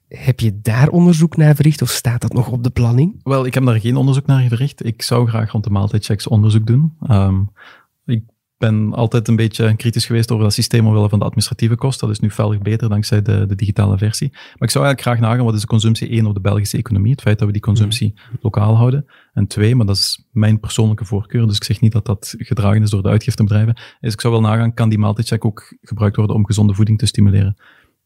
[0.09, 3.20] Heb je daar onderzoek naar verricht of staat dat nog op de planning?
[3.22, 4.84] Wel, ik heb daar geen onderzoek naar verricht.
[4.84, 6.96] Ik zou graag rond de maaltijdchecks onderzoek doen.
[7.11, 7.50] Um,
[8.04, 8.22] ik
[8.59, 12.06] ben altijd een beetje kritisch geweest over dat systeem omwille van de administratieve kosten.
[12.06, 14.28] Dat is nu fel beter dankzij de, de, digitale versie.
[14.32, 17.11] Maar ik zou eigenlijk graag nagaan wat is de consumptie één op de Belgische economie.
[17.11, 18.38] Het feit dat we die consumptie mm.
[18.40, 19.06] lokaal houden.
[19.32, 22.82] En twee, maar dat is mijn persoonlijke voorkeur, dus ik zeg niet dat dat gedragen
[22.82, 26.36] is door de uitgiftebedrijven, is ik zou wel nagaan, kan die maaltijdcheck ook gebruikt worden
[26.36, 27.56] om gezonde voeding te stimuleren?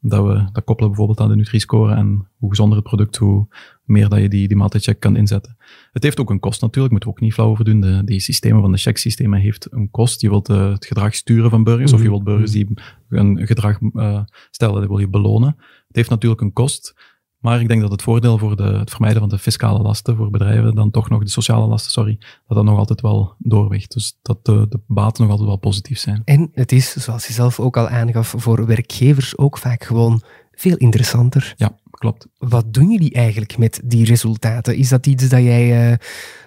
[0.04, 3.46] Dat we dat koppelen bijvoorbeeld aan de Nutri-score en hoe gezonder het product, hoe
[3.84, 5.56] meer dat je die, die maaltijdcheck kan inzetten.
[5.92, 7.80] Het heeft ook een kost natuurlijk, moeten we ook niet flauw over doen.
[7.80, 10.20] De, die systemen van de checksystemen heeft een kost.
[10.20, 12.06] Je wilt uh, het gedrag sturen van burgers, mm -hmm.
[12.06, 12.78] of je wilt burgers die
[13.08, 15.54] een gedrag uh, stellen, dat wil je belonen.
[15.86, 16.94] Het heeft natuurlijk een kost.
[17.42, 20.30] Maar ik denk dat het voordeel voor de, het vermijden van de fiscale lasten voor
[20.30, 23.92] bedrijven, dan toch nog de sociale lasten, sorry, dat dat nog altijd wel doorweegt.
[23.92, 26.22] Dus dat de, de baten nog altijd wel positief zijn.
[26.24, 30.22] En het is, zoals je zelf ook al aangaf, voor werkgevers ook vaak gewoon
[30.52, 31.54] veel interessanter.
[31.56, 32.26] Ja, klopt.
[32.38, 34.76] Wat doen jullie eigenlijk met die resultaten?
[34.76, 35.96] Is dat iets dat jij uh,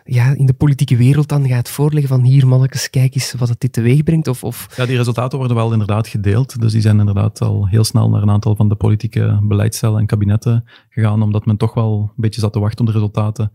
[0.03, 3.60] ja, in de politieke wereld dan gaat voorleggen van hier mannetjes, kijk eens wat het
[3.60, 4.28] dit teweeg brengt?
[4.28, 4.68] Of, of...
[4.76, 6.62] Ja, die resultaten worden wel inderdaad gedeeld.
[6.62, 10.06] Dus die zijn inderdaad al heel snel naar een aantal van de politieke beleidscellen en
[10.06, 13.51] kabinetten gegaan, omdat men toch wel een beetje zat te wachten op de resultaten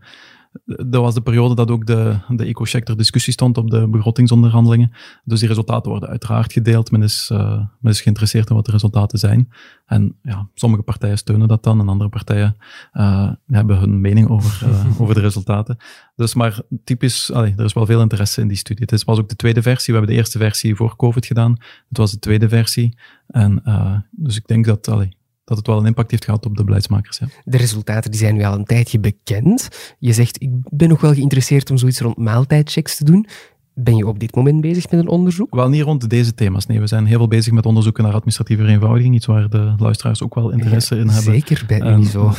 [0.65, 4.91] dat was de periode dat ook de, de eco-check ter discussie stond op de begrotingsonderhandelingen.
[5.23, 6.91] Dus die resultaten worden uiteraard gedeeld.
[6.91, 9.49] Men is, uh, men is geïnteresseerd in wat de resultaten zijn.
[9.85, 12.57] En ja, sommige partijen steunen dat dan en andere partijen
[12.93, 15.77] uh, hebben hun mening over, uh, over de resultaten.
[16.15, 18.85] Dus maar typisch, allee, er is wel veel interesse in die studie.
[18.89, 19.93] Het was ook de tweede versie.
[19.93, 21.51] We hebben de eerste versie voor COVID gedaan.
[21.89, 22.97] Het was de tweede versie.
[23.27, 23.63] En
[24.11, 25.17] dus ik denk dat, allee,
[25.51, 27.17] dat het wel een impact heeft gehad op de beleidsmakers.
[27.17, 27.27] Ja.
[27.43, 29.67] De resultaten die zijn nu al een tijdje bekend.
[29.99, 33.27] Je zegt, ik ben nog wel geïnteresseerd om zoiets rond maaltijdchecks te doen.
[33.73, 35.55] Ben je op dit moment bezig met een onderzoek?
[35.55, 36.65] Wel niet rond deze thema's.
[36.65, 39.15] Nee, we zijn heel veel bezig met onderzoeken naar administratieve vereenvoudiging.
[39.15, 41.33] Iets waar de luisteraars ook wel interesse in hebben.
[41.33, 42.23] Zeker, bij en, zo.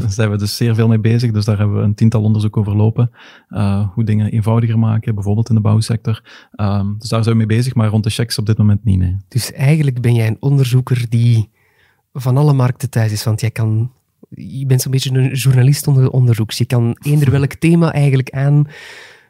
[0.00, 1.30] daar zijn we dus zeer veel mee bezig.
[1.30, 3.10] Dus daar hebben we een tiental onderzoeken over lopen.
[3.48, 6.48] Uh, hoe dingen eenvoudiger maken, bijvoorbeeld in de bouwsector.
[6.56, 8.98] Um, dus daar zijn we mee bezig, maar rond de checks op dit moment niet.
[8.98, 9.16] Nee.
[9.28, 11.50] Dus eigenlijk ben jij een onderzoeker die
[12.12, 13.24] van alle markten thuis is.
[13.24, 13.92] Want jij kan,
[14.30, 16.58] je bent zo'n beetje een journalist onder onderzoeks.
[16.58, 18.64] Je kan eender welk thema eigenlijk aan.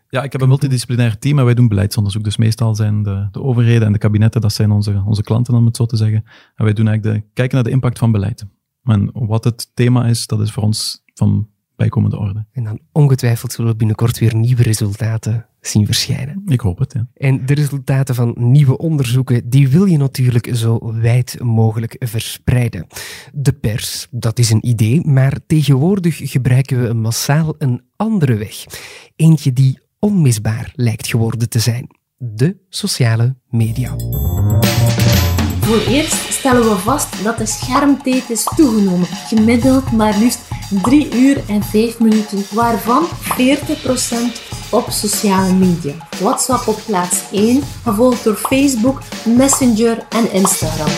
[0.09, 2.25] Ja, ik heb een multidisciplinair team en wij doen beleidsonderzoek.
[2.25, 5.67] Dus meestal zijn de, de overheden en de kabinetten, dat zijn onze, onze klanten om
[5.67, 6.25] het zo te zeggen.
[6.55, 8.45] En wij doen eigenlijk de, kijken naar de impact van beleid.
[8.85, 11.49] En wat het thema is, dat is voor ons van
[11.81, 12.47] bijkomende orde.
[12.53, 16.43] En dan ongetwijfeld zullen we binnenkort weer nieuwe resultaten zien verschijnen.
[16.47, 17.09] Ik hoop het, ja.
[17.15, 22.87] En de resultaten van nieuwe onderzoeken, die wil je natuurlijk zo wijd mogelijk verspreiden.
[23.33, 28.65] De pers, dat is een idee, maar tegenwoordig gebruiken we massaal een andere weg.
[29.17, 31.87] Eentje die onmisbaar lijkt geworden te zijn.
[32.17, 33.97] De sociale media.
[35.61, 39.07] Voor eerst stellen we vast dat de schermtijd is toegenomen.
[39.07, 40.41] Gemiddeld maar liefst
[40.83, 45.95] 3 uur en 5 minuten, waarvan 40% op sociale media.
[46.21, 49.03] WhatsApp op plaats 1, gevolgd door Facebook,
[49.37, 50.91] Messenger en Instagram.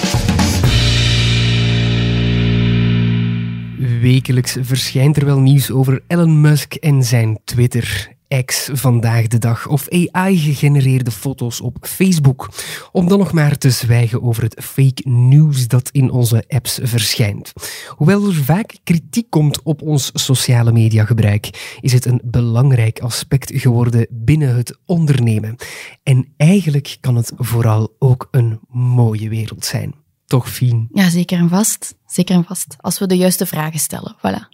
[4.00, 8.11] Wekelijks verschijnt er wel nieuws over Elon Musk en zijn Twitter.
[8.41, 12.49] X vandaag de dag of AI-gegenereerde foto's op Facebook.
[12.93, 17.53] Om dan nog maar te zwijgen over het fake news dat in onze apps verschijnt.
[17.89, 24.07] Hoewel er vaak kritiek komt op ons sociale mediagebruik, is het een belangrijk aspect geworden
[24.11, 25.57] binnen het ondernemen.
[26.03, 30.01] En eigenlijk kan het vooral ook een mooie wereld zijn
[30.33, 30.89] toch, Fien?
[30.93, 31.95] Ja, zeker en vast.
[32.07, 32.76] Zeker en vast.
[32.80, 34.16] Als we de juiste vragen stellen.
[34.16, 34.49] Voilà.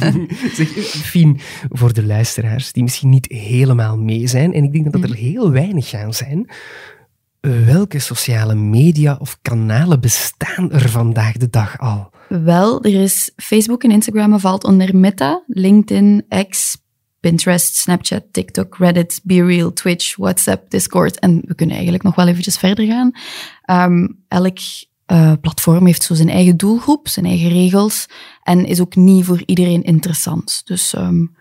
[0.56, 5.02] zeg, Fien, voor de luisteraars die misschien niet helemaal mee zijn, en ik denk dat
[5.02, 5.14] er mm.
[5.14, 6.50] heel weinig gaan zijn,
[7.40, 12.10] welke sociale media of kanalen bestaan er vandaag de dag al?
[12.28, 16.76] Wel, er is Facebook en Instagram valt onder Meta, LinkedIn, X,
[17.20, 21.18] Pinterest, Snapchat, TikTok, Reddit, BeReal, Twitch, WhatsApp, Discord.
[21.18, 23.12] En we kunnen eigenlijk nog wel eventjes verder gaan.
[23.92, 24.58] Um, elk
[25.12, 28.06] uh, platform heeft zo zijn eigen doelgroep, zijn eigen regels
[28.42, 30.62] en is ook niet voor iedereen interessant.
[30.64, 31.36] Dus um,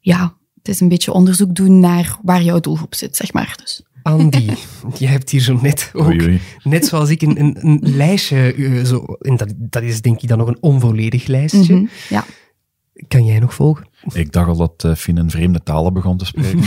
[0.00, 3.56] ja, het is een beetje onderzoek doen naar waar jouw doelgroep zit, zeg maar.
[3.62, 3.82] Dus.
[4.02, 4.50] Andy,
[4.98, 6.22] je hebt hier zo net ook,
[6.62, 10.28] net zoals ik, een, een, een lijstje, uh, zo, en dat, dat is denk ik
[10.28, 11.74] dan nog een onvolledig lijstje.
[11.74, 12.24] Mm -hmm, ja.
[13.08, 13.86] Kan jij nog volgen?
[14.12, 16.62] Ik dacht al dat uh, Fien een vreemde talen begon te spreken.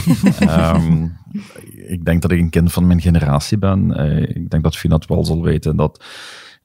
[0.75, 1.17] um,
[1.95, 3.93] ik denk dat ik een kind van mijn generatie ben.
[3.97, 6.03] Uh, ik denk dat Fien dat wel zal weten, dat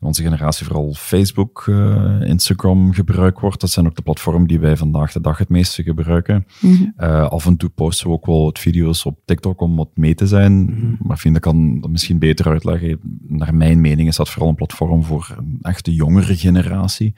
[0.01, 3.61] in onze generatie vooral Facebook, uh, Instagram gebruikt wordt.
[3.61, 6.47] Dat zijn ook de platformen die wij vandaag de dag het meeste gebruiken.
[6.61, 6.95] Mm -hmm.
[6.99, 10.15] uh, af en toe posten we ook wel wat video's op TikTok om wat mee
[10.15, 10.53] te zijn.
[10.53, 10.97] Mm -hmm.
[11.01, 13.01] Maar vind ik kan dat misschien beter uitleggen.
[13.27, 17.15] Naar mijn mening is dat vooral een platform voor een echte jongere generatie.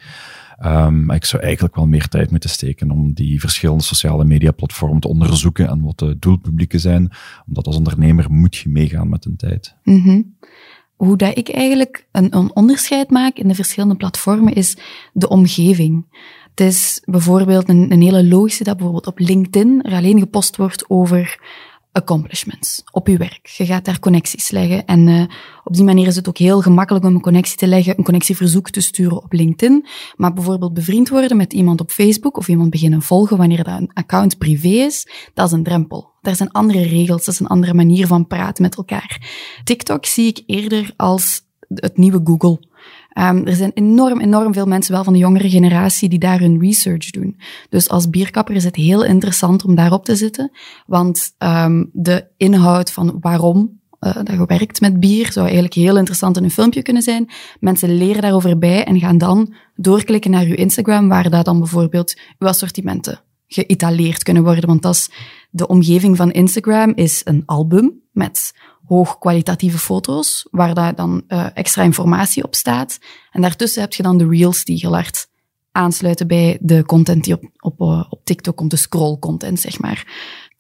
[0.65, 4.51] Um, maar ik zou eigenlijk wel meer tijd moeten steken om die verschillende sociale media
[4.51, 7.11] platformen te onderzoeken en wat de doelpublieken zijn.
[7.47, 9.77] Omdat als ondernemer moet je meegaan met een tijd.
[9.85, 10.37] Mm -hmm
[10.99, 14.77] hoe dat ik eigenlijk een, een, onderscheid maak in de verschillende platformen is
[15.13, 16.07] de omgeving.
[16.55, 21.41] Het is bijvoorbeeld een, hele logische dat bijvoorbeeld op LinkedIn er alleen gepost wordt over
[21.93, 23.47] accomplishments op je werk.
[23.47, 25.23] Je gaat daar connecties leggen en uh,
[25.65, 28.71] op die manier is het ook heel gemakkelijk om een connectie te leggen, een connectieverzoek
[28.71, 29.87] te sturen op LinkedIn.
[30.17, 33.91] Maar bijvoorbeeld bevriend worden met iemand op Facebook of iemand beginnen volgen wanneer dat een
[33.93, 36.11] account privé is, dat is een drempel.
[36.29, 39.29] Daar zijn andere regels, dat is een andere manier van praten met elkaar.
[39.65, 41.41] TikTok zie ik eerder als
[41.75, 42.61] het nieuwe Google.
[43.19, 46.61] Um, er zijn enorm, enorm veel mensen, wel van de jongere generatie, die daar hun
[46.61, 47.41] research doen.
[47.69, 50.51] Dus als bierkapper is het heel interessant om daarop te zitten,
[50.87, 55.97] want um, de inhoud van waarom uh, dat je werkt met bier zou eigenlijk heel
[55.97, 57.31] interessant in een filmpje kunnen zijn.
[57.61, 62.19] Mensen leren daarover bij en gaan dan doorklikken naar uw Instagram, waar dat dan bijvoorbeeld
[62.39, 64.67] uw assortimenten geïtaleerd kunnen worden.
[64.67, 65.11] Want dat is
[65.51, 68.53] de omgeving van Instagram is een album met
[68.85, 72.99] hoogkwalitatieve foto's, waar daar dan uh, extra informatie op staat.
[73.31, 75.29] En daartussen heb je dan de reels die heel hard
[75.73, 79.81] aansluiten bij de content die op, op, uh, op TikTok komt, de scroll content, zeg
[79.81, 80.07] maar.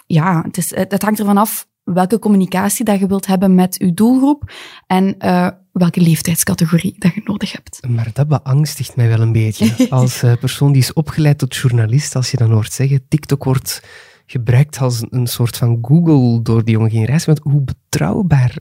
[0.06, 3.94] Ja, het, is, het, hangt ervan af welke communicatie dat je wilt hebben met je
[3.94, 4.52] doelgroep
[4.86, 5.48] en uh,
[5.78, 7.80] welke leeftijdscategorie dat je nodig hebt.
[7.88, 9.86] Maar dat beangstigt mij wel een beetje.
[9.90, 13.82] Als persoon die is opgeleid tot journalist, als je dan hoort zeggen, TikTok wordt
[14.26, 17.26] gebruikt als een soort van Google door die jonge generatie.
[17.26, 18.56] Want hoe betrouwbaar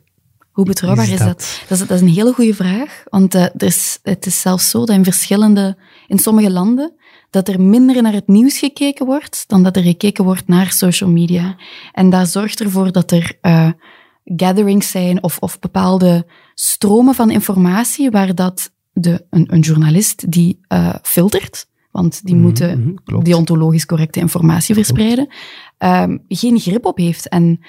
[0.57, 1.39] hoe betrouwbaar is, dat?
[1.39, 1.88] Is dat?
[1.88, 1.89] dat?
[1.89, 3.03] is, een hele goede vraag.
[3.09, 6.93] Want uh, er is, het is zelfs zo dat in verschillende, in sommige landen,
[7.30, 11.09] dat er minder naar het nieuws gekeken wordt dan dat er gekeken wordt naar social
[11.09, 11.55] media.
[11.91, 13.70] En dat zorgt ervoor dat er uh,
[14.36, 20.59] gatherings zijn of, of bepaalde stromen van informatie waar dat de, een, een journalist die
[20.73, 25.28] uh, filtert, want die mm moeten mm, deontologisch correcte informatie verspreiden,
[25.78, 27.30] um, geen grip op heeft.
[27.30, 27.59] En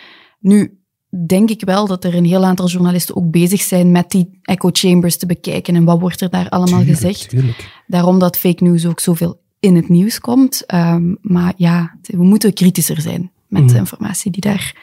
[0.41, 0.79] nu
[1.27, 4.69] denk ik wel dat er een heel aantal journalisten ook bezig zijn met die echo
[4.73, 7.29] chambers te bekijken en wat wordt er daar allemaal gezegd.
[7.29, 7.83] Tuurlijk.
[7.87, 10.75] Daarom dat fake news ook zoveel in het nieuws komt.
[10.75, 13.69] Um, maar ja, we moeten kritischer zijn met mm.
[13.69, 14.77] de informatie die daar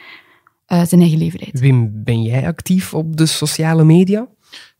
[0.72, 1.60] uh, zijn eigen leven leidt.
[1.60, 4.28] Wim, ben jij actief op de sociale media?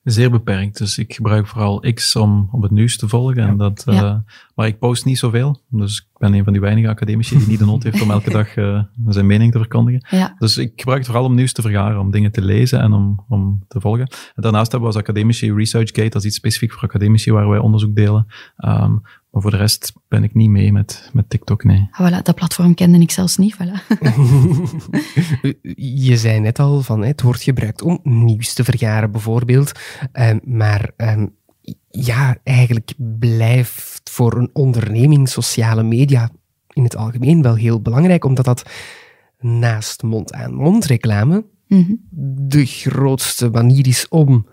[0.03, 0.79] Zeer beperkt.
[0.79, 3.49] Dus ik gebruik vooral X om, om het nieuws te volgen.
[3.49, 4.17] En dat, uh,
[4.55, 5.63] maar ik post niet zoveel.
[5.71, 8.31] Dus ik ben een van die weinige academici die niet de nood heeft om elke
[8.39, 10.07] dag uh, zijn mening te verkondigen.
[10.11, 10.35] Ja.
[10.39, 13.25] Dus ik gebruik het vooral om nieuws te vergaren, om dingen te lezen en om,
[13.29, 14.07] om te volgen.
[14.35, 17.59] En daarnaast hebben we als academici ResearchGate, dat is iets specifiek voor academici waar wij
[17.59, 18.27] onderzoek delen.
[18.57, 19.03] Um,
[19.37, 21.89] maar voor de rest ben ik niet mee met, met TikTok, nee.
[21.91, 23.87] Ah, voilà, dat platform kende ik zelfs niet, voilà.
[26.03, 29.73] Je zei net al van het wordt gebruikt om nieuws te vergaren, bijvoorbeeld.
[30.13, 31.35] Um, maar um,
[31.91, 36.31] ja, eigenlijk blijft voor een onderneming sociale media
[36.73, 38.71] in het algemeen wel heel belangrijk, omdat dat
[39.39, 42.01] naast mond-aan-mond reclame mm -hmm.
[42.49, 44.47] de grootste manier is om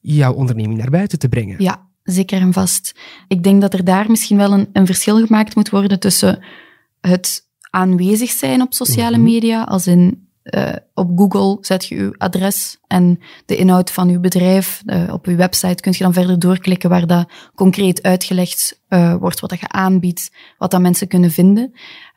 [0.00, 1.62] jouw onderneming naar buiten te brengen.
[1.62, 2.94] Ja, zeker en vast.
[3.28, 6.38] Ik denk dat er daar misschien wel een, een verschil gemaakt moet worden tussen
[7.00, 9.26] het aanwezig zijn op sociale Mhm.
[9.26, 14.20] media, als in uh, op Google zet je uw adres en de inhoud van uw
[14.20, 14.82] bedrijf.
[14.86, 19.40] Uh, op uw website kun je dan verder doorklikken waar dat concreet uitgelegd uh, wordt
[19.40, 21.72] wat dat je aanbiedt, wat dat mensen kunnen vinden.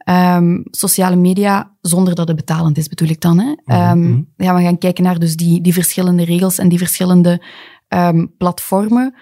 [0.09, 3.39] Um, sociale media, zonder dat het betalend is, bedoel ik dan.
[3.39, 3.89] Hè?
[3.91, 4.21] Um, Mhm.
[4.37, 7.41] ja, we gaan kijken naar dus die, die verschillende regels en die verschillende
[7.89, 9.15] um, platformen.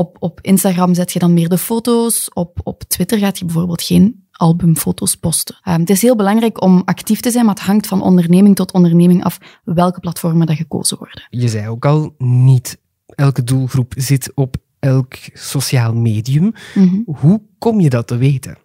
[0.00, 2.28] Op, op Instagram zet je dan meer de foto's.
[2.32, 5.56] Op, op Twitter gaat je bijvoorbeeld geen albumfoto's posten.
[5.68, 8.72] Um, het is heel belangrijk om actief te zijn, maar het hangt van onderneming tot
[8.72, 11.26] onderneming af welke platformen dat gekozen worden.
[11.30, 16.52] Je zei ook al, niet elke doelgroep zit op elk sociaal medium.
[16.74, 17.02] Mm -hmm.
[17.16, 18.58] Hoe kom je dat te weten?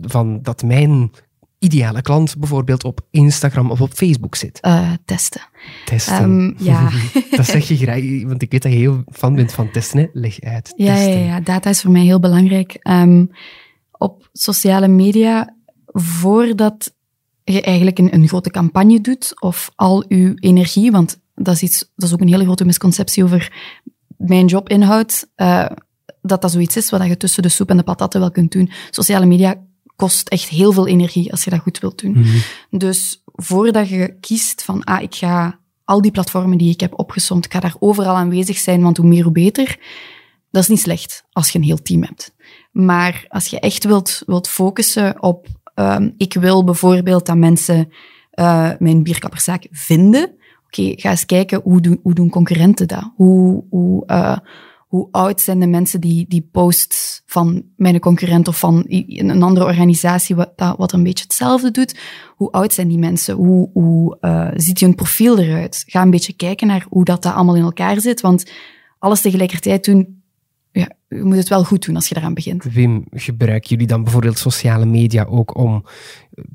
[0.00, 1.10] Van dat mijn
[1.58, 4.58] ideale klant bijvoorbeeld op Instagram of op Facebook zit?
[4.62, 5.40] Uh, testen.
[5.84, 6.22] Testen.
[6.22, 6.90] Um, ja.
[7.36, 9.98] dat zeg je graag, want ik weet dat je heel fan bent van testen.
[9.98, 10.06] Hè?
[10.12, 10.72] Leg uit.
[10.76, 11.18] Ja, testen.
[11.18, 12.76] ja, ja, data is voor mij heel belangrijk.
[12.88, 13.30] Um,
[13.98, 15.54] op sociale media,
[15.86, 16.94] voordat
[17.44, 21.92] je eigenlijk een, een, grote campagne doet of al je energie, want dat is, iets,
[21.96, 23.52] dat is ook een hele grote misconceptie over
[24.16, 25.66] mijn jobinhoud, uh,
[26.22, 28.70] dat dat zoiets is wat je tussen de soep en de patatten wel kunt doen.
[28.90, 29.54] Sociale media
[29.96, 32.12] kost echt heel veel energie als je dat goed wilt doen.
[32.12, 32.78] Mm -hmm.
[32.78, 37.44] Dus voordat je kiest van, ah, ik ga al die platformen die ik heb opgesomd,
[37.44, 39.78] ik ga daar overal aanwezig zijn, want hoe meer, hoe beter.
[40.50, 42.34] Dat is niet slecht als je een heel team hebt.
[42.72, 47.92] Maar als je echt wilt, wilt focussen op, um, ik wil bijvoorbeeld dat mensen
[48.34, 50.22] uh, mijn bierkapperszaak vinden.
[50.66, 53.12] Oké, okay, ga eens kijken, hoe doen, hoe doen concurrenten dat?
[53.14, 54.36] Hoe, hoe, uh,
[54.96, 59.66] hoe oud zijn de mensen die, die posts van mijn concurrent of van een andere
[59.66, 61.98] organisatie wat, wat een beetje hetzelfde doet?
[62.36, 63.34] Hoe oud zijn die mensen?
[63.34, 65.84] Hoe, hoe uh, ziet hun profiel eruit?
[65.86, 68.50] Ga een beetje kijken naar hoe dat, dat allemaal in elkaar zit, want
[68.98, 70.15] alles tegelijkertijd doen,
[71.08, 72.64] je moet het wel goed doen als je eraan begint.
[72.64, 75.84] Wim, gebruiken jullie dan bijvoorbeeld sociale media ook om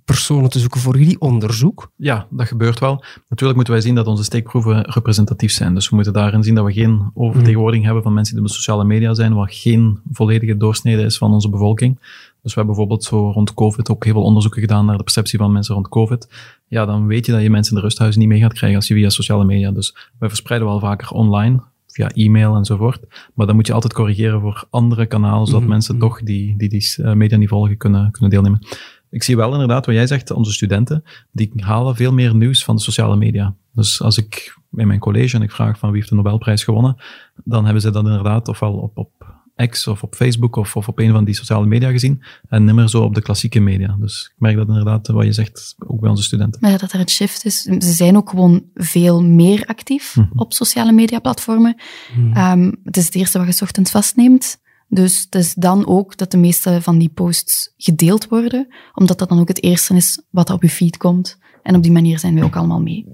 [0.06, 1.91] personen te zoeken voor jullie onderzoek?
[1.95, 3.04] Ja, dat gebeurt wel.
[3.30, 5.74] Natuurlijk moeten wij zien dat onze steekproeven representatief zijn.
[5.74, 7.86] Dus we moeten daarin zien dat we geen overtegenwoordiging mm.
[7.86, 11.32] hebben van mensen die op de sociale media zijn, wat geen volledige doorsnede is van
[11.32, 11.99] onze bevolking.
[12.41, 15.39] Dus we hebben bijvoorbeeld zo rond COVID ook heel veel onderzoeken gedaan naar de perceptie
[15.39, 16.28] van mensen rond COVID.
[16.68, 18.88] Ja, dan weet je dat je mensen in de rusthuizen niet mee gaat krijgen als
[18.88, 19.72] je via sociale media.
[19.72, 21.62] Dus wij verspreiden wel vaker online,
[21.92, 23.30] via e-mail enzovoort.
[23.34, 25.70] Maar dan moet je altijd corrigeren voor andere kanalen, zodat mm -hmm.
[25.70, 28.68] mensen toch die, die, die media niet volgen kunnen, kunnen deelnemen.
[29.10, 32.76] Ik zie wel inderdaad wat jij zegt, onze studenten, die halen veel meer nieuws van
[32.76, 33.56] de sociale media.
[33.74, 36.96] Dus als ik in mijn college en ik vraag van wie heeft de Nobelprijs gewonnen,
[37.44, 39.31] dan hebben ze dat inderdaad ofwel op, op
[39.68, 42.89] X of op Facebook of, of op een van die sociale media gezien en nimmer
[42.89, 43.95] zo op de klassieke media.
[43.99, 46.62] Dus ik merk dat inderdaad, wat je zegt, ook bij onze studenten.
[46.62, 47.62] Maar dat er een shift is.
[47.62, 50.39] Ze zijn ook gewoon veel meer actief mm -hmm.
[50.39, 51.82] op sociale media platformen.
[52.16, 52.62] Mm -hmm.
[52.62, 54.59] um, het is het eerste wat je ochtends vastneemt.
[54.88, 59.30] Dus het is dan ook dat de meeste van die posts gedeeld worden, omdat dat
[59.30, 61.38] dan ook het eerste is wat op je feed komt.
[61.64, 63.05] En op die manier zijn wij ook allemaal mee.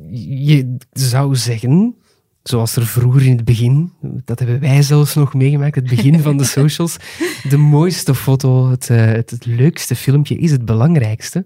[0.45, 1.95] Je zou zeggen,
[2.49, 6.37] zoals er vroeger in het begin, dat hebben wij zelfs nog meegemaakt, het begin van
[6.37, 6.97] de socials,
[7.49, 11.45] de mooiste foto, het, uh, het, het, leukste filmpje is het belangrijkste.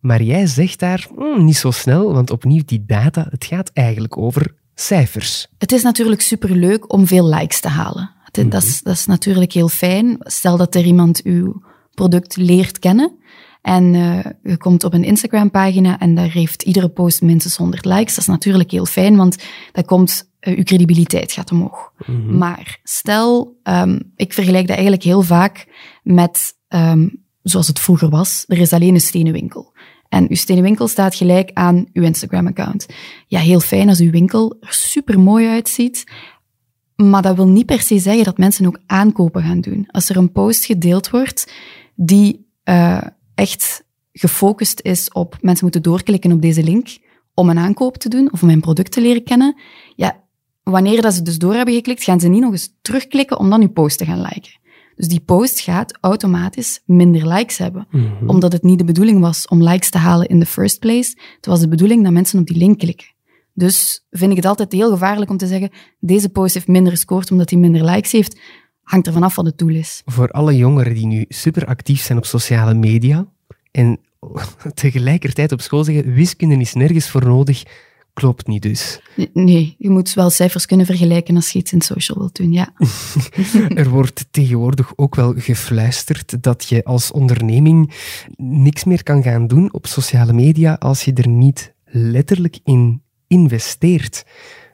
[0.00, 4.16] Maar jij zegt daar mm, niet zo snel, want opnieuw die data, het gaat eigenlijk
[4.16, 5.46] over cijfers.
[5.58, 8.10] Het is natuurlijk superleuk om veel likes te halen.
[8.30, 10.16] Dat, dat, is, dat is natuurlijk heel fijn.
[10.18, 11.62] Stel dat er iemand uw
[11.94, 13.18] product leert kennen
[13.62, 18.14] en uh, je komt op een Instagram-pagina en daar heeft iedere post minstens 100 likes.
[18.14, 19.36] Dat is natuurlijk heel fijn, want
[19.72, 21.92] dat komt, uh, uw credibiliteit gaat omhoog.
[21.98, 22.12] Mhm.
[22.12, 22.38] Mm -hmm.
[22.38, 25.66] Maar stel, um, ik vergelijk dat eigenlijk heel vaak
[26.02, 29.76] met, um, zoals het vroeger was, er is alleen een stenen winkel.
[30.08, 32.86] En uw stenen winkel staat gelijk aan uw Instagram-account.
[33.26, 36.04] Ja, heel fijn als uw winkel er super mooi uitziet.
[36.96, 39.88] Maar dat wil niet per se zeggen dat mensen ook aankopen gaan doen.
[39.90, 41.52] Als er een post gedeeld wordt
[41.94, 43.00] die uh,
[43.38, 46.98] echt gefocust is op mensen moeten doorklikken op deze link
[47.34, 49.56] om een aankoop te doen of om mijn product te leren kennen,
[49.96, 50.24] ja,
[50.62, 53.60] wanneer dat ze dus door hebben geklikt, gaan ze niet nog eens terugklikken om dan
[53.60, 54.58] uw post te gaan liken.
[54.94, 57.86] Dus die post gaat automatisch minder likes hebben.
[57.90, 58.28] Mhm.
[58.28, 61.16] Omdat het niet de bedoeling was om likes te halen in the first place.
[61.36, 63.06] Het was de bedoeling dat mensen op die link klikken.
[63.54, 65.70] Dus vind ik het altijd heel gevaarlijk om te zeggen,
[66.00, 68.40] deze post heeft minder gescoord omdat hij minder likes heeft.
[68.88, 70.02] Hangt er vanaf wat het doel is.
[70.06, 73.26] Voor alle jongeren die nu super actief zijn op sociale media
[73.70, 73.98] en
[74.74, 77.62] tegelijkertijd op school zeggen, wiskunde is nergens voor nodig,
[78.12, 79.00] klopt niet dus.
[79.32, 82.72] Nee, je moet wel cijfers kunnen vergelijken als je iets in social wilt doen, ja.
[83.82, 87.94] er wordt tegenwoordig ook wel gefluisterd dat je als onderneming
[88.36, 94.24] niks meer kan gaan doen op sociale media als je er niet letterlijk in investeert.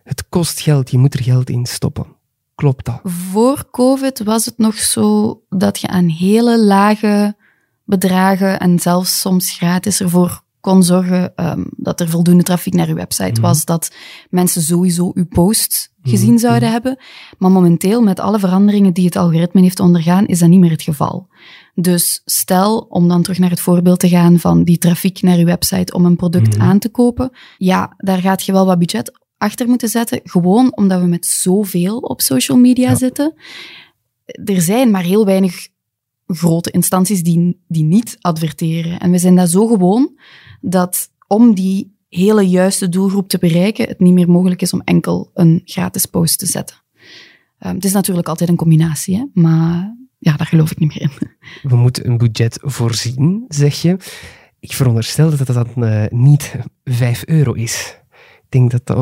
[0.04, 2.06] Het kost geld, je moet er geld in stoppen.
[2.55, 3.00] Klopt dat?
[3.02, 7.36] Voor COVID was het nog zo dat je aan hele lage
[7.84, 12.94] bedragen en zelfs soms gratis ervoor kon zorgen um, dat er voldoende trafiek naar uw
[12.94, 13.40] website mhm.
[13.40, 13.94] was, dat
[14.30, 16.38] mensen sowieso uw post gezien mhm.
[16.38, 16.98] zouden hebben.
[17.38, 20.82] Maar momenteel, met alle veranderingen die het algoritme heeft ondergaan, is dat niet meer het
[20.82, 21.28] geval.
[21.74, 25.44] Dus stel, om dan terug naar het voorbeeld te gaan van die trafiek naar uw
[25.44, 26.66] website om een product mhm.
[26.66, 31.01] aan te kopen, ja, daar gaat je wel wat budget achter moeten zetten, gewoon omdat
[31.01, 33.35] we met zoveel op social media zitten.
[34.24, 35.68] Er zijn maar heel weinig
[36.26, 39.01] grote instanties die, die niet adverteren.
[39.01, 40.18] En we zijn dat zo gewoon
[40.61, 45.30] dat om die hele juiste doelgroep te bereiken, het niet meer mogelijk is om enkel
[45.35, 46.76] een gratis post te zetten.
[47.61, 49.24] Um, het is natuurlijk altijd een combinatie, hè?
[49.43, 51.28] maar ja, daar geloof ik niet meer in.
[51.70, 53.97] We moeten een budget voorzien, zeg je.
[54.61, 56.55] Ik veronderstel dat dat dan uh, niet
[56.85, 57.99] 5 euro is.
[58.55, 58.96] Denk dat,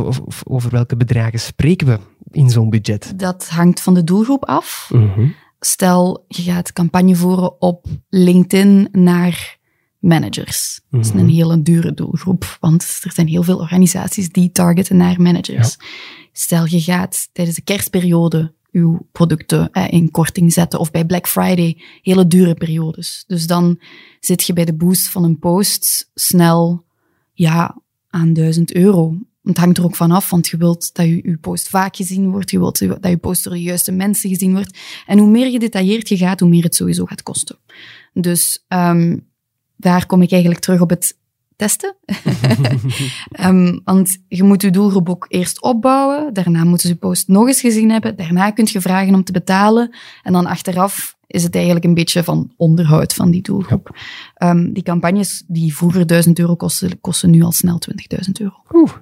[0.45, 1.99] over welke bedragen spreken we
[2.31, 3.13] in zo'n budget?
[3.19, 4.91] Dat hangt van de doelgroep af.
[4.93, 5.29] Mhm.
[5.61, 9.59] Stel, je gaat campagne voeren op LinkedIn naar
[9.99, 10.81] managers.
[10.91, 11.35] Dat is een mhm.
[11.35, 15.77] hele dure doelgroep, want er zijn heel veel organisaties die targeten naar managers.
[16.33, 21.29] Stel, je gaat tijdens de kerstperiode uw producten eh, in korting zetten of bij Black
[21.29, 23.25] Friday, hele dure periodes.
[23.27, 23.81] Dus dan
[24.21, 26.85] zit je bij de boost van een post snel
[27.33, 29.17] ja, aan 1000 euro.
[29.43, 32.51] Het hangt er ook vanaf, want je wilt dat je, je post vaak gezien wordt,
[32.51, 34.79] je wilt dat je post door de juiste mensen gezien wordt.
[35.07, 37.57] En hoe meer gedetailleerd je gaat, hoe meer het sowieso gaat kosten.
[38.13, 39.27] Dus um,
[39.77, 41.19] daar kom ik eigenlijk terug op het
[41.57, 41.97] testen.
[43.41, 46.35] um, want je moet je doelgroep ook eerst opbouwen.
[46.35, 48.17] Daarna moeten ze je post nog eens gezien hebben.
[48.17, 49.95] Daarna kun je vragen om te betalen.
[50.23, 53.99] En dan achteraf is het eigenlijk een beetje van onderhoud van die doelgroep.
[54.43, 57.81] Um, die campagnes die vroeger 1000 euro kosten, kosten nu al snel
[58.17, 58.57] 20.000 euro.
[58.73, 58.93] Oeh.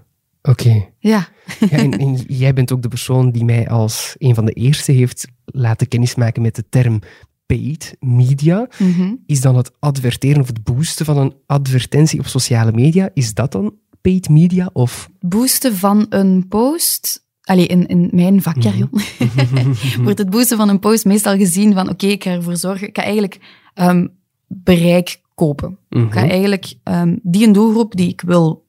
[0.42, 0.88] Oké.
[0.98, 1.28] Ja.
[1.70, 4.92] ja en, en, jij bent ook de persoon die mij als een van de eerste
[4.92, 7.00] heeft laten kennismaken met de term
[7.46, 8.68] paid media.
[8.78, 9.14] Mhm.
[9.26, 13.52] Is dan het adverteren of het boosten van een advertentie op sociale media, is dat
[13.52, 14.70] dan paid media?
[14.72, 15.10] Of?
[15.20, 20.02] Boosten van een post Allee, in, in mijn vakjargon mhm.
[20.04, 22.96] wordt het boosten van een post meestal gezien van oké, ik ga ervoor zorgen, ik
[22.96, 23.40] ga eigenlijk
[23.74, 24.12] um,
[24.46, 25.78] bereik kopen.
[25.88, 26.30] Ik ga mhm.
[26.30, 28.64] eigenlijk um, die een doelgroep die ik wil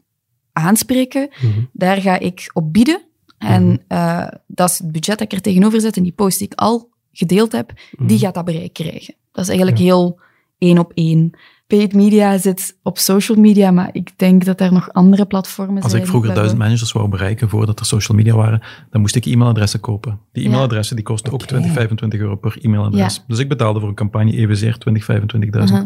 [0.54, 1.30] aanspreken,
[1.72, 3.02] daar ga ik op bieden.
[3.38, 6.48] En uh, dat is het budget dat ik er tegenover zet en die post die
[6.48, 8.26] ik al gedeeld heb, die mhm.
[8.26, 9.16] gaat dat bereik krijgen.
[9.32, 10.20] Dat is eigenlijk heel
[10.58, 11.32] één op één.
[11.68, 15.92] Paid media zit op social media, maar ik denk dat er nog andere platformen Als
[15.92, 16.02] zijn.
[16.02, 19.26] Als ik vroeger duizend managers wou bereiken voordat er social media waren, dan moest ik
[19.26, 20.20] e-mailadressen kopen.
[20.32, 23.24] Die e-mailadressen die kosten ook 20, 25 euro per e-mailadres.
[23.28, 25.52] Dus ik betaalde voor een campagne evenzeer 20, 25.000.
[25.52, 25.82] Uh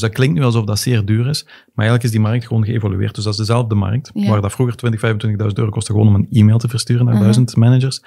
[0.00, 2.64] Dus dat klinkt nu alsof dat zeer duur is, maar eigenlijk is die markt gewoon
[2.64, 3.14] geëvolueerd.
[3.14, 6.26] Dus dat is dezelfde markt, waar dat vroeger 20, 25.000 euro kostte gewoon om een
[6.30, 8.02] e-mail te versturen naar duizend managers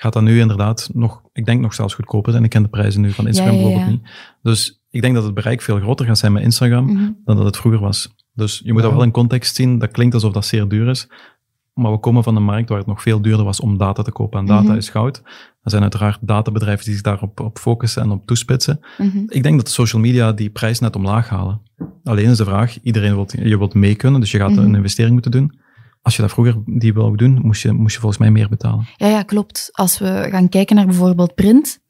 [0.00, 2.44] gaat dat nu inderdaad nog, ik denk nog zelfs goedkoper zijn.
[2.44, 4.10] Ik ken de prijzen nu van Instagram bijvoorbeeld niet.
[4.42, 7.10] Dus ik denk dat het bereik veel groter gaat zijn met Instagram mhm.
[7.24, 8.14] dan dat het vroeger was.
[8.32, 9.78] Dus je moet dat wel in context zien.
[9.78, 11.08] Dat klinkt alsof dat zeer duur is.
[11.74, 14.12] Maar we komen van een markt waar het nog veel duurder was om data te
[14.12, 14.38] kopen.
[14.38, 14.76] En data mhm.
[14.76, 15.22] is goud.
[15.62, 18.80] Er zijn uiteraard databedrijven die zich daarop op focussen en op toespitsen.
[18.98, 19.18] Mhm.
[19.26, 21.60] Ik denk dat social media die prijs net omlaag halen.
[22.04, 25.12] Alleen is de vraag, iedereen wil, je wilt mee kunnen, dus je gaat een investering
[25.12, 25.58] moeten doen.
[26.02, 28.86] Als je dat vroeger die wou doen, moest je, moest je volgens mij meer betalen.
[28.96, 29.68] Ja, ja, klopt.
[29.72, 31.80] Als we gaan kijken naar bijvoorbeeld print,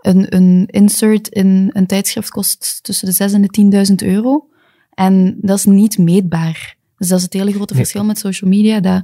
[0.00, 4.48] een, een insert in een tijdschrift kost tussen de 6 en de 10.000 euro.
[4.90, 6.76] En dat is niet meetbaar.
[6.96, 8.80] Dus dat is het hele grote verschil met social media.
[8.80, 9.02] Dat,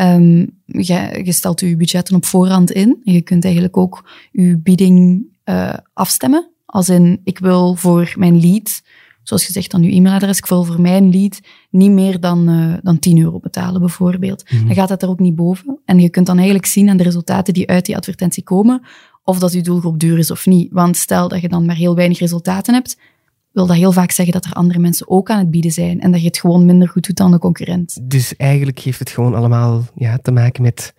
[0.00, 3.00] um, je, je, stelt je budgetten op voorhand in.
[3.02, 6.50] Je kunt eigenlijk ook je bieding uh, afstemmen.
[6.66, 8.82] Als in, ik wil voor mijn lead
[9.22, 10.38] zoals gezegd, dan uw e-mailadres.
[10.38, 11.40] Ik wil voor mijn lead
[11.70, 14.50] niet meer dan, uh, dan 10 euro betalen, bijvoorbeeld.
[14.50, 14.66] Mhm.
[14.66, 15.78] Dan gaat dat er ook niet boven.
[15.84, 18.82] En je kunt dan eigenlijk zien aan de resultaten die uit die advertentie komen,
[19.24, 20.72] of dat uw doelgroep duur is of niet.
[20.72, 22.98] Want stel dat je dan maar heel weinig resultaten hebt,
[23.52, 26.12] wil dat heel vaak zeggen dat er andere mensen ook aan het bieden zijn en
[26.12, 27.98] dat je het gewoon minder goed doet dan de concurrent.
[28.02, 30.94] Dus eigenlijk heeft het gewoon allemaal ja, te maken met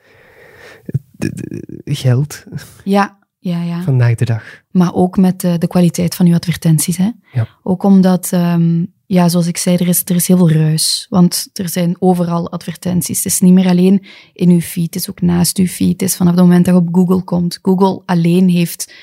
[1.86, 2.44] geld.
[2.84, 3.82] Ja, ja, ja.
[3.82, 4.44] Vandaag de dag.
[4.72, 6.98] Maar ook met de, de kwaliteit van uw advertenties.
[6.98, 7.10] Hè?
[7.32, 7.48] Ja.
[7.64, 11.06] Ook omdat, um, ja, zoals ik zei, er is, er is heel veel ruis.
[11.10, 13.18] Want er zijn overal advertenties.
[13.18, 15.92] Het is niet meer alleen in uw feed, het is ook naast uw feed.
[15.92, 17.60] Het is vanaf het moment dat je op Google komt.
[17.62, 18.94] Google alleen heeft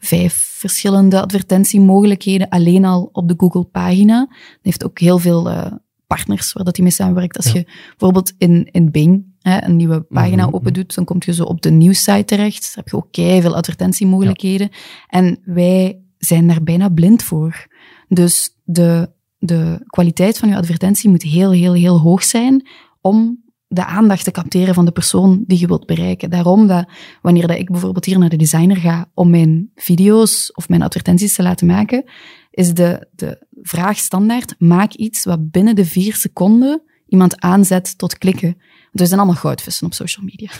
[0.00, 4.26] vijf verschillende advertentiemogelijkheden alleen al op de Google-pagina.
[4.30, 5.66] Het heeft ook heel veel uh,
[6.06, 7.36] partners waar dat hij mee samenwerkt.
[7.36, 11.16] Als je bijvoorbeeld in, in Bing hè, een nieuwe pagina mm open doet, dan kom
[11.24, 12.62] je zo op de nieuwssite terecht.
[12.62, 14.68] Dan heb je ook veel advertentiemogelijkheden.
[15.06, 17.66] En wij zijn daar bijna blind voor.
[18.08, 22.68] Dus de, de kwaliteit van je advertentie moet heel, heel, heel hoog zijn
[23.00, 23.42] om
[23.72, 26.30] de aandacht te capteren van de persoon die je wilt bereiken.
[26.30, 26.88] Daarom dat
[27.22, 31.34] wanneer dat ik bijvoorbeeld hier naar de designer ga om mijn video's of mijn advertenties
[31.34, 32.04] te laten maken,
[32.50, 38.18] is de, de vraag standaard, maak iets wat binnen de vier seconden iemand aanzet tot
[38.18, 38.52] klikken.
[38.58, 40.50] Want we zijn allemaal goudvissen op social media.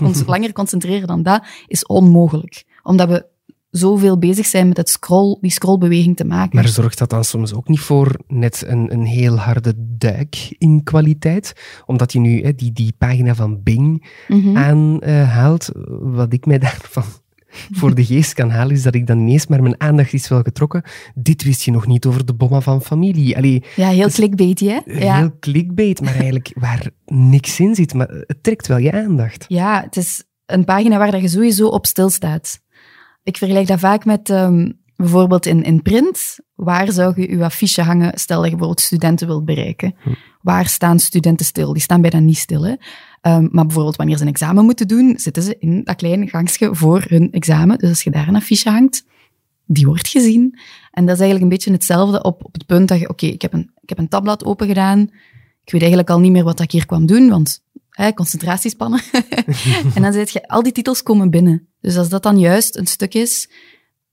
[0.08, 2.64] Ons langer concentreren dan dat is onmogelijk.
[2.82, 3.26] Omdat we
[3.76, 6.56] zoveel bezig zijn met het scroll, die scrollbeweging te maken.
[6.56, 10.82] Maar zorgt dat dan soms ook niet voor net een, een heel harde duik in
[10.82, 11.52] kwaliteit?
[11.86, 15.70] Omdat je nu hè, die, die pagina van Bing mm aanhaalt.
[16.00, 17.04] wat ik mij daarvan
[17.78, 20.42] voor de geest kan halen, is dat ik dan ineens maar mijn aandacht is wel
[20.42, 20.82] getrokken.
[21.14, 23.36] Dit wist je nog niet over de bomma van familie.
[23.36, 24.80] Allee, ja, heel clickbait, hè?
[24.84, 25.16] Ja.
[25.16, 27.94] Heel clickbait, maar eigenlijk waar niks in zit.
[27.94, 29.44] Maar het trekt wel je aandacht.
[29.48, 32.62] Ja, het is een pagina waar je sowieso op stilstaat.
[33.24, 36.38] Ik vergelijk dat vaak met um, bijvoorbeeld in, in print.
[36.54, 39.94] Waar zou je je affiche hangen, stel dat je bijvoorbeeld studenten wilt bereiken?
[40.02, 40.10] Hm.
[40.40, 41.72] Waar staan studenten stil?
[41.72, 42.66] Die staan bijna niet stil.
[42.66, 42.70] Hè?
[42.70, 46.74] Um, maar bijvoorbeeld wanneer ze een examen moeten doen, zitten ze in dat kleine gangstje
[46.74, 47.78] voor hun examen.
[47.78, 49.04] Dus als je daar een affiche hangt,
[49.66, 50.58] die wordt gezien.
[50.90, 53.34] En dat is eigenlijk een beetje hetzelfde op, op het punt dat je, oké, okay,
[53.34, 55.00] ik, heb een, ik heb een tabblad open gedaan.
[55.64, 57.63] Ik weet eigenlijk al niet meer wat ik hier kwam doen, want
[57.94, 59.00] hè, concentratiespannen.
[59.94, 61.68] en dan zeg je, al die titels komen binnen.
[61.80, 63.48] Dus als dat dan juist een stuk is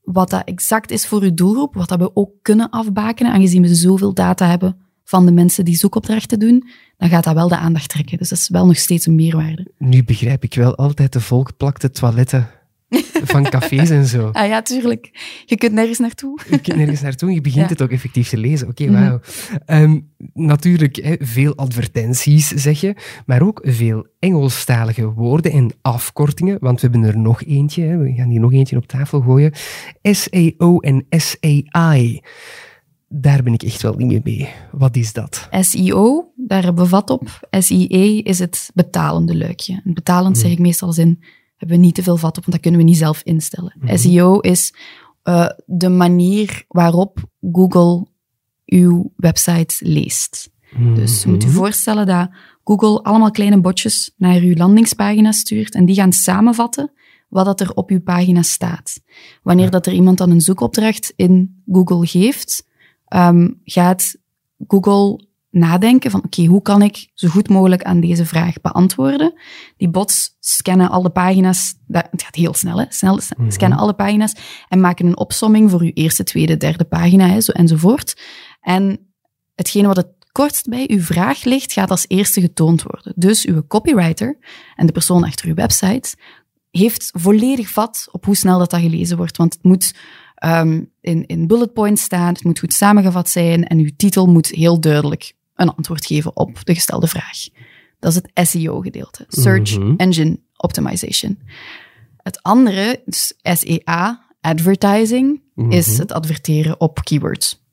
[0.02, 3.74] wat dat exact is voor uw doelgroep, wat dat we ook kunnen afbakenen, aangezien we
[3.74, 7.88] zoveel data hebben van de mensen die zoekopdrachten doen, dan gaat dat wel de aandacht
[7.88, 8.18] trekken.
[8.18, 9.72] Dus dat is wel nog steeds een meerwaarde.
[9.78, 12.50] Nu begrijp ik wel altijd de volgeplakte toiletten
[13.32, 14.28] van cafés en zo.
[14.32, 15.10] Ah ja, tuurlijk.
[15.44, 16.40] Je kunt nergens naartoe.
[16.50, 17.32] Je kunt nergens naartoe.
[17.32, 18.68] Je begint het ook effectief te lezen.
[18.68, 19.20] Oké, okay, wauw.
[19.66, 20.00] Mhm.
[20.34, 22.94] natuurlijk, hè, veel advertenties zeg je,
[23.26, 27.82] maar ook veel Engelstalige woorden en afkortingen, want we hebben er nog eentje.
[27.82, 27.96] Hè.
[27.96, 29.52] We gaan hier nog eentje op tafel gooien.
[30.02, 32.20] SEO en SAI
[33.14, 34.48] daar ben ik echt wel niet mee mee.
[34.70, 35.48] Wat is dat?
[35.60, 37.48] SEO, daar hebben we vat op.
[37.50, 39.80] SEA is het betalende luikje.
[39.84, 41.22] En betalend zeg ik meestal als in,
[41.62, 43.74] hebben we niet te veel vat op, want dat kunnen we niet zelf instellen.
[43.80, 43.96] Mhm.
[43.96, 44.74] SEO is
[45.24, 47.18] uh, de manier waarop
[47.52, 48.06] Google
[48.66, 50.50] uw website leest.
[50.94, 51.56] Dus je moet je mhm.
[51.56, 52.28] voorstellen dat
[52.64, 56.92] Google allemaal kleine botjes naar uw landingspagina stuurt en die gaan samenvatten
[57.28, 59.00] wat dat er op uw pagina staat.
[59.42, 62.66] Wanneer dat er iemand dan een zoekopdracht in Google geeft,
[63.08, 64.16] um, gaat
[64.66, 69.34] Google nadenken van oké, hoe kan ik zo goed mogelijk aan deze vraag beantwoorden?
[69.76, 72.84] Die bots scannen alle pagina's, dat, het gaat heel snel, hè?
[72.88, 73.50] snel mhm.
[73.50, 74.34] scannen alle pagina's
[74.68, 78.20] en maken een opsomming voor uw eerste, tweede, derde pagina hè, zo, enzovoort.
[78.60, 79.12] En
[79.54, 83.12] hetgene wat het kortst bij uw vraag ligt, gaat als eerste getoond worden.
[83.16, 84.38] Dus uw copywriter
[84.76, 86.16] en de persoon achter uw website
[86.70, 89.36] heeft volledig vat op hoe snel dat, dat gelezen wordt.
[89.36, 89.94] Want het moet
[90.44, 94.46] um, in, in bullet points staan, het moet goed samengevat zijn en uw titel moet
[94.46, 97.38] heel duidelijk een antwoord geven op de gestelde vraag.
[97.98, 99.94] Dat is het SEO-gedeelte, Search mhm.
[99.96, 101.38] Engine Optimization.
[102.16, 106.00] Het andere, dus SEA, advertising, is mhm.
[106.00, 107.64] het adverteren op keywords.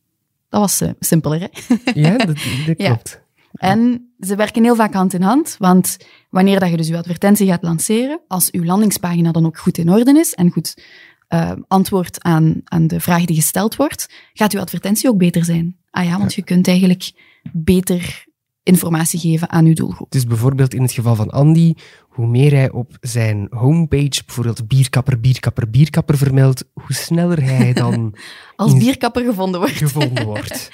[0.50, 1.76] Dat was uh, simpeler, hè?
[1.94, 3.22] Ja, dat, dat klopt.
[3.52, 5.98] En ze werken heel vaak hand in hand, want
[6.30, 9.90] wanneer dat je dus je advertentie gaat lanceren, als uw landingspagina dan ook goed in
[9.90, 10.84] orde is en goed
[11.30, 15.78] uh, antwoord aan, aan de vraag die gesteld wordt, gaat uw advertentie ook beter zijn.
[15.92, 17.12] Ah ja, want je kunt eigenlijk
[17.54, 18.28] beter
[18.64, 20.12] informatie geven aan uw doelgroep.
[20.12, 25.20] Dus bijvoorbeeld in het geval van Andy, hoe meer hij op zijn homepage bijvoorbeeld bierkapper,
[25.20, 28.16] bierkapper, bierkapper vermeldt, hoe sneller hij dan...
[28.56, 29.76] Als bierkapper gevonden wordt.
[29.76, 30.72] Gevonden wordt.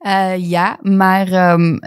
[0.00, 1.78] uh, ja, maar um,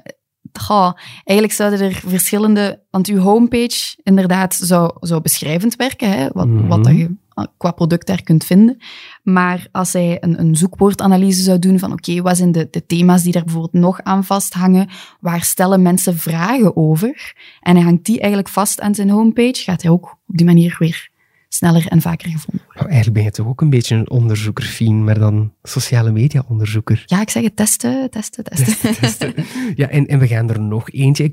[0.53, 0.91] goh,
[1.23, 2.84] eigenlijk zouden er verschillende...
[2.89, 6.67] Want uw homepage inderdaad zou, zou beschrijvend werken, hè, wat, mm -hmm.
[6.67, 7.15] wat dat je
[7.57, 8.77] qua product daar kunt vinden.
[9.23, 13.23] Maar als hij een, een zoekwoordanalyse zou doen van oké, wat zijn de, de thema's
[13.23, 14.89] die daar bijvoorbeeld nog aan vasthangen?
[15.19, 17.35] Waar stellen mensen vragen over?
[17.59, 20.75] En hij hangt die eigenlijk vast aan zijn homepage, gaat hij ook op die manier
[20.79, 21.11] weer
[21.53, 22.75] sneller en vaker gevonden worden.
[22.75, 26.43] Nou, eigenlijk ben je toch ook een beetje een onderzoeker, Fien, maar dan sociale media
[26.47, 27.03] onderzoeker.
[27.05, 28.95] Ja, ik zeg het testen, testen, testen.
[28.95, 29.33] testen,
[29.75, 31.29] Ja, en, en we gaan er nog eentje.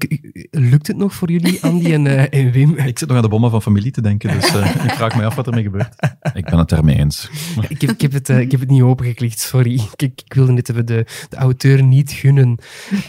[0.51, 2.77] lukt het nog voor jullie, Andy en, uh, en Wim?
[2.77, 5.25] Ik zit nog aan de bommen van familie te denken, dus uh, ik vraag me
[5.25, 5.95] af wat ermee gebeurt.
[6.35, 7.31] Ik ben het ermee eens.
[7.69, 9.81] ik, heb, ik, heb het, uh, ik heb het niet opengeklikt, sorry.
[9.97, 10.83] Ik, ik wilde dit de,
[11.29, 12.59] de auteur niet gunnen.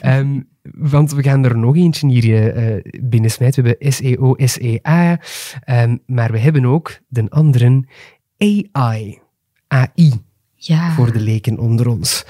[0.05, 3.63] Um, want we gaan er nog eentje hier uh, binnen smijten.
[3.63, 5.19] We hebben SEO, SEA.
[5.65, 7.83] Um, maar we hebben ook de andere
[8.37, 9.19] AI.
[9.67, 10.13] AI.
[10.55, 10.91] Ja.
[10.91, 12.25] Voor de leken onder ons.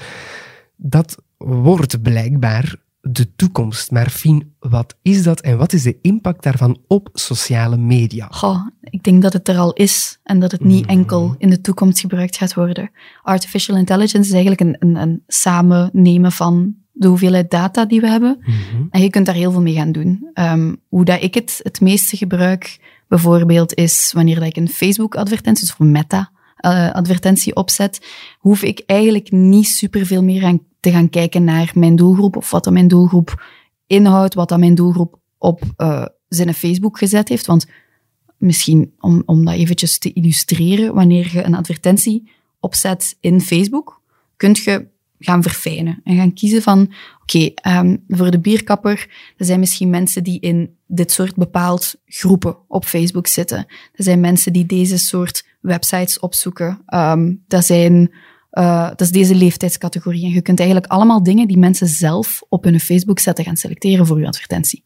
[0.76, 3.90] Dat wordt blijkbaar de toekomst.
[3.90, 8.28] Maar Fien, wat is dat en wat is de impact daarvan op sociale media?
[8.30, 10.90] Goh, ik denk dat het er al is en dat het niet mhm.
[10.90, 12.90] enkel in de toekomst gebruikt gaat worden.
[13.22, 18.38] Artificial intelligence is eigenlijk een, een, een samennemen van de hoeveelheid data die we hebben.
[18.40, 18.86] Mhm.
[18.90, 20.30] En je kunt daar heel veel mee gaan doen.
[20.34, 22.78] Um, hoe dat ik het het meeste gebruik,
[23.08, 28.06] bijvoorbeeld, is wanneer dat ik een Facebook-advertentie, of een Meta-advertentie opzet,
[28.38, 32.64] hoef ik eigenlijk niet superveel meer aan te gaan kijken naar mijn doelgroep of wat
[32.64, 33.44] dan mijn doelgroep
[33.86, 37.46] inhoudt, wat dan mijn doelgroep op uh, zijn Facebook gezet heeft.
[37.46, 37.66] Want
[38.36, 44.00] misschien om, om dat eventjes te illustreren, wanneer je een advertentie opzet in Facebook,
[44.36, 44.86] kun je
[45.20, 46.92] gaan verfijnen en gaan kiezen van,
[47.22, 52.56] oké, um, voor de bierkapper, er zijn misschien mensen die in dit soort bepaald groepen
[52.68, 53.58] op Facebook zitten.
[53.92, 56.82] Er zijn mensen die deze soort websites opzoeken.
[56.94, 58.10] Um, dat zijn
[58.52, 60.24] uh, dat is deze leeftijdscategorie.
[60.24, 64.06] En je kunt eigenlijk allemaal dingen die mensen zelf op hun Facebook zetten gaan selecteren
[64.06, 64.82] voor je advertentie.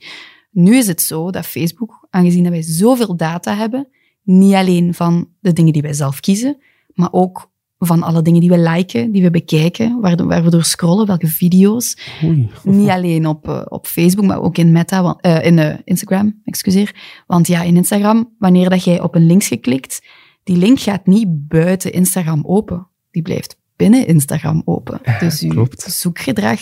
[0.51, 3.89] Nu is het zo dat Facebook, aangezien dat wij zoveel data hebben,
[4.22, 6.57] niet alleen van de dingen die wij zelf kiezen,
[6.95, 7.53] maar ook
[7.87, 11.26] van alle dingen die we liken, die we bekijken, waar, waar we door scrollen, welke
[11.26, 11.97] video's.
[12.24, 12.51] Oei.
[12.62, 16.95] Niet alleen op, uh, op Facebook, maar ook in Meta, uh, in uh, Instagram, excuseer.
[17.26, 20.03] Want ja, in Instagram, wanneer dat jij op een link geklikt,
[20.45, 25.01] die link gaat niet buiten Instagram open die blijft binnen Instagram open.
[25.18, 26.61] Dus uw zoekgedrag,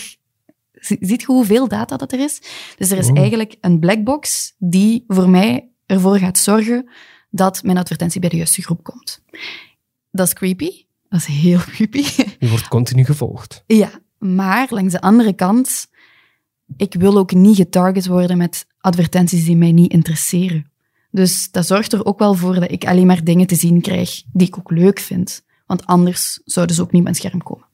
[0.73, 2.41] ziet je hoeveel data dat er is?
[2.77, 3.17] Dus er is oh.
[3.17, 6.89] eigenlijk een blackbox die voor mij ervoor gaat zorgen
[7.29, 9.23] dat mijn advertentie bij de juiste groep komt.
[10.11, 10.85] Dat is creepy.
[11.13, 12.03] Dat is heel creepy.
[12.39, 13.63] Je wordt continu gevolgd.
[13.67, 15.87] Ja, maar langs de andere kant,
[16.77, 20.71] ik wil ook niet getarget worden met advertenties die mij niet interesseren.
[21.11, 24.23] Dus dat zorgt er ook wel voor dat ik alleen maar dingen te zien krijg
[24.31, 25.43] die ik ook leuk vind.
[25.65, 27.65] Want anders zouden ze ook niet op mijn scherm komen.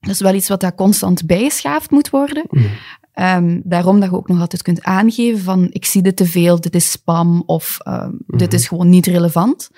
[0.00, 2.44] Dat is wel iets wat daar constant bijgeschaafd moet worden.
[2.50, 2.70] Mm.
[3.14, 6.60] Um, daarom dat je ook nog altijd kunt aangeven van ik zie dit te veel,
[6.60, 8.56] dit is spam of um, dit mhm.
[8.56, 9.70] is gewoon niet relevant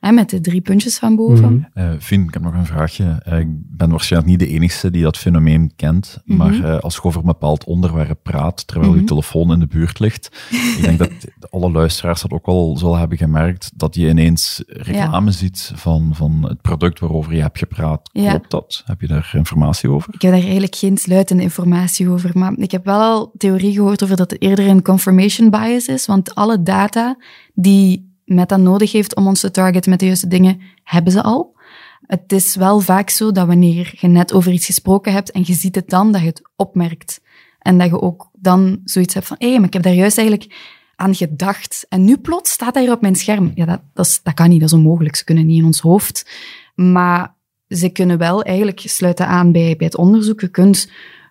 [0.00, 1.68] met de drie puntjes van boven.
[1.74, 3.22] Mm Fien, ik heb nog een vraagje.
[3.28, 6.36] Uh, ik ben waarschijnlijk niet de enige die dat fenomeen kent, mhm.
[6.36, 9.06] maar uh, als je over een bepaald onderwerp praat, terwijl je mhm.
[9.06, 10.30] telefoon in de buurt ligt,
[10.76, 11.10] ik denk dat
[11.50, 16.44] alle luisteraars dat ook wel zullen hebben gemerkt, dat je ineens reclame ziet van, van
[16.48, 18.10] het product waarover je hebt gepraat.
[18.12, 18.82] Klopt dat?
[18.86, 20.14] Heb je daar informatie over?
[20.14, 24.02] Ik heb daar eigenlijk geen sluitende informatie over, maar ik heb wel al theorie gehoord
[24.02, 27.16] over dat het eerder een confirmation bias is, want alle data
[27.54, 31.56] die Meta nodig heeft om ons te targeten met de juiste dingen, hebben ze al.
[32.06, 35.52] Het is wel vaak zo dat wanneer je net over iets gesproken hebt en je
[35.52, 37.20] ziet het dan, dat je het opmerkt.
[37.58, 40.18] En dat je ook dan zoiets hebt van, hé, hey, maar ik heb daar juist
[40.18, 40.54] eigenlijk
[40.96, 41.86] aan gedacht.
[41.88, 43.52] En nu plots staat hij hier op mijn scherm.
[43.54, 45.16] Ja, dat, dat, dat kan niet, dat is onmogelijk.
[45.16, 46.30] Ze kunnen niet in ons hoofd.
[46.74, 47.34] Maar
[47.68, 50.40] ze kunnen wel eigenlijk sluiten aan bij, bij het onderzoek.
[50.40, 50.90] Je kunt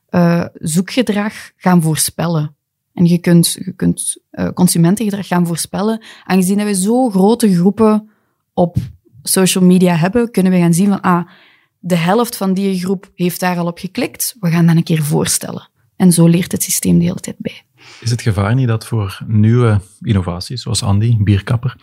[0.10, 2.56] uh, zoekgedrag gaan voorspellen.
[2.94, 6.04] En je kunt, je kunt uh, consumentengedrag gaan voorspellen.
[6.24, 8.10] Aangezien we zo grote groepen
[8.54, 8.78] op
[9.24, 11.28] social media hebben, kunnen we gaan zien van, ah,
[11.80, 14.36] de helft van die groep heeft daar al op geklikt.
[14.40, 15.70] We gaan dat een keer voorstellen.
[15.96, 17.62] En zo leert het systeem de hele tijd bij.
[18.02, 21.76] Is het gevaar niet dat voor nieuwe innovaties, zoals Andy, bierkapper,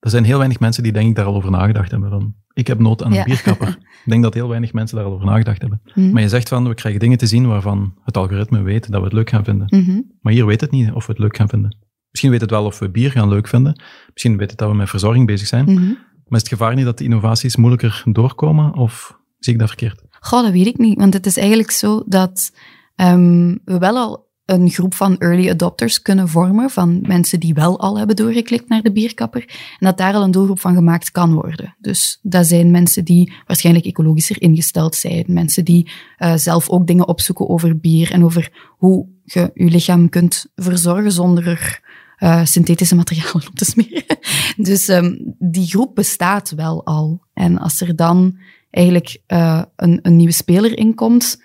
[0.00, 2.10] er zijn heel weinig mensen die denk ik daar al over nagedacht hebben.
[2.10, 3.68] Dan, ik heb nood aan een bierkapper.
[4.04, 5.80] ik denk dat heel weinig mensen daar al over nagedacht hebben.
[5.94, 6.12] Mhm.
[6.12, 9.04] Maar je zegt van, we krijgen dingen te zien waarvan het algoritme weet dat we
[9.04, 9.66] het leuk gaan vinden.
[9.70, 10.00] Mhm.
[10.20, 11.76] Maar hier weet het niet of we het leuk gaan vinden.
[12.10, 13.82] Misschien weet het wel of we bier gaan leuk vinden.
[14.12, 15.64] Misschien weet het dat we met verzorging bezig zijn.
[15.64, 15.86] Mhm.
[16.24, 18.74] Maar is het gevaar niet dat de innovaties moeilijker doorkomen?
[18.74, 20.02] Of zie ik dat verkeerd?
[20.20, 20.98] Goh, dat weet ik niet.
[20.98, 22.52] Want het is eigenlijk zo dat
[22.96, 27.80] um, we wel al een groep van early adopters kunnen vormen, van mensen die wel
[27.80, 31.34] al hebben doorgeklikt naar de bierkapper, en dat daar al een doelgroep van gemaakt kan
[31.34, 31.76] worden.
[31.78, 37.08] Dus dat zijn mensen die waarschijnlijk ecologischer ingesteld zijn, mensen die uh, zelf ook dingen
[37.08, 41.80] opzoeken over bier en over hoe je je lichaam kunt verzorgen zonder er
[42.18, 44.04] uh, synthetische materialen op te smeren.
[44.56, 47.22] Dus um, die groep bestaat wel al.
[47.34, 48.38] En als er dan
[48.70, 51.42] eigenlijk uh, een, een nieuwe speler in komt,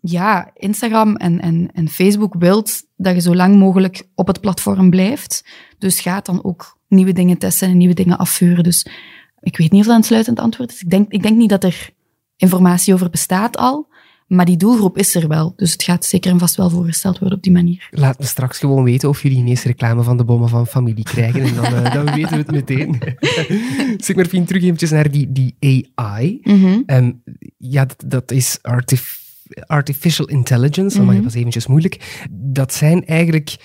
[0.00, 4.90] ja, Instagram en, en, en Facebook wilt dat je zo lang mogelijk op het platform
[4.90, 5.44] blijft.
[5.78, 8.64] Dus gaat dan ook nieuwe dingen testen en nieuwe dingen afvuren.
[8.64, 8.86] Dus
[9.40, 10.80] ik weet niet of dat een sluitend antwoord is.
[10.80, 11.90] Ik denk, ik denk niet dat er
[12.36, 13.88] informatie over bestaat al.
[14.26, 15.52] Maar die doelgroep is er wel.
[15.56, 17.88] Dus het gaat zeker en vast wel voorgesteld worden op die manier.
[17.90, 21.42] Laat me straks gewoon weten of jullie ineens reclame van de bommen van familie krijgen.
[21.42, 23.02] En dan, uh, dan weten we het meteen.
[24.04, 25.56] zeg maar, Fien, terug eventjes naar die, die
[25.94, 26.40] AI.
[26.42, 26.82] Mhm.
[26.86, 27.22] Um,
[27.56, 29.19] ja, dat, dat is artif
[29.66, 30.96] artificial intelligence.
[30.96, 31.22] Dat Mhm.
[31.22, 32.24] was eventjes moeilijk.
[32.30, 33.56] Dat zijn eigenlijk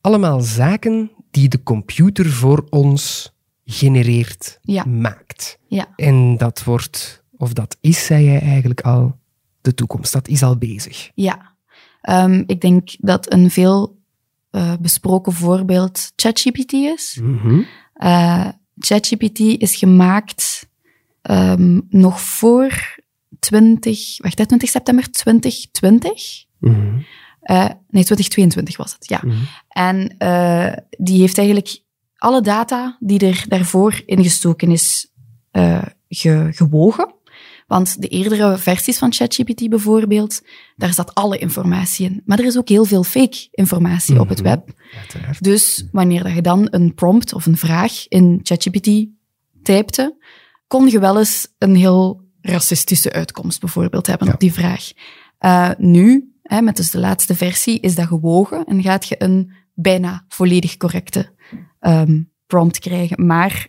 [0.00, 3.32] allemaal zaken die de computer voor ons
[3.64, 4.84] genereert, Ja.
[4.84, 5.58] maakt.
[5.68, 5.86] Ja.
[5.96, 9.18] En dat wordt, of dat is, zei jij eigenlijk al,
[9.60, 10.12] de toekomst.
[10.12, 11.10] Dat is al bezig.
[11.14, 11.54] Ja.
[12.00, 13.98] Ehm, ik denk dat een veel
[14.50, 17.18] eh, besproken voorbeeld ChatGPT is.
[17.22, 17.60] Mhm.
[17.94, 18.48] Eh,
[18.78, 20.68] ChatGPT is gemaakt
[21.22, 22.98] ehm, nog voor
[23.40, 26.44] 20, wacht, hè, 20 september 2020.
[26.58, 26.98] Mhm.
[27.40, 29.20] Eh, nee, 2022 was het, ja.
[29.24, 29.36] Mhm.
[29.68, 31.82] En eh, die heeft eigenlijk
[32.16, 35.12] alle data die er daarvoor ingestoken is,
[36.08, 37.14] ge- gewogen.
[37.66, 40.42] Want de eerdere versies van ChatGPT bijvoorbeeld,
[40.76, 42.22] daar zat alle informatie in.
[42.24, 44.48] Maar er is ook heel veel fake informatie op het Mhm.
[44.48, 44.68] web.
[45.00, 45.42] Uiteraard.
[45.42, 49.06] Dus wanneer dat je dan een prompt of een vraag in ChatGPT
[49.62, 50.16] typte,
[50.66, 54.32] kon je wel eens een heel racistische uitkomst bijvoorbeeld hebben Ja.
[54.32, 54.90] op die vraag.
[55.38, 59.52] Eh, nu, hè, met dus de laatste versie, is dat gewogen en gaat je een
[59.74, 61.32] bijna volledig correcte
[61.80, 63.26] ehm, prompt krijgen.
[63.26, 63.66] Maar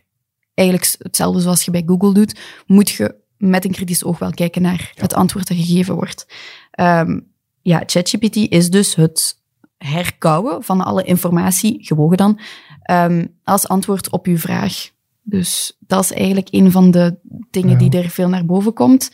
[0.54, 4.62] eigenlijk hetzelfde zoals je bij Google doet, moet je met een kritisch oog wel kijken
[4.62, 6.26] naar het antwoord dat gegeven wordt.
[6.72, 7.20] Ehm,
[7.62, 9.40] ja, ChatGPT is dus het
[9.78, 12.40] herkouwen van alle informatie, gewogen dan,
[12.82, 14.90] ehm, als antwoord op uw vraag.
[15.24, 17.18] Dus dat is eigenlijk een van de
[17.52, 17.90] dingen Ja.
[17.90, 19.12] die er veel naar boven komt.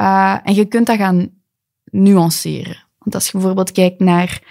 [0.00, 1.30] Uh, en je kunt dat gaan
[1.84, 2.84] nuanceren.
[2.98, 4.42] Want als je bijvoorbeeld kijkt naar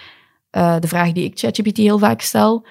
[0.51, 2.65] uh, de vraag die ik ChatGPT heel vaak stel,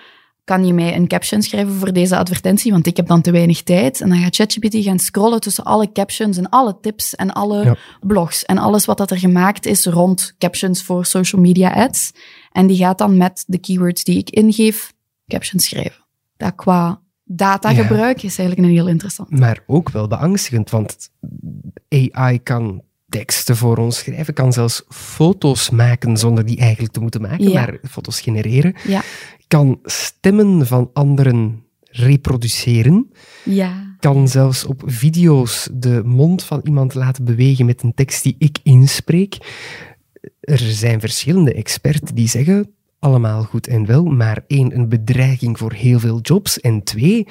[0.45, 3.63] kan je mij een caption schrijven voor deze advertentie, want ik heb dan te weinig
[3.63, 4.01] tijd.
[4.01, 7.77] En dan gaat ChatGPT gaan scrollen tussen alle captions en alle tips en alle Ja.
[8.01, 12.13] blogs en alles wat dat er gemaakt is rond captions voor social media ads.
[12.53, 14.93] En die gaat dan met de keywords die ik ingeef,
[15.27, 16.05] captions schrijven.
[16.37, 17.01] Dat qua
[17.37, 19.31] datagebruik is eigenlijk een heel interessant.
[19.31, 21.11] Maar ook wel beangstigend, want
[21.89, 27.21] AI kan teksten voor ons schrijven, kan zelfs foto's maken zonder die eigenlijk te moeten
[27.21, 27.61] maken, Ja.
[27.61, 28.75] maar foto's genereren.
[28.87, 29.03] Ja.
[29.49, 33.11] Kan stemmen van anderen reproduceren.
[33.45, 33.97] Ja.
[33.99, 38.59] Kan zelfs op video's de mond van iemand laten bewegen met een tekst die ik
[38.63, 39.37] inspreek.
[40.41, 45.73] Er zijn verschillende experten die zeggen, allemaal goed en wel, maar één, een bedreiging voor
[45.73, 46.61] heel veel jobs.
[46.61, 47.27] En twee,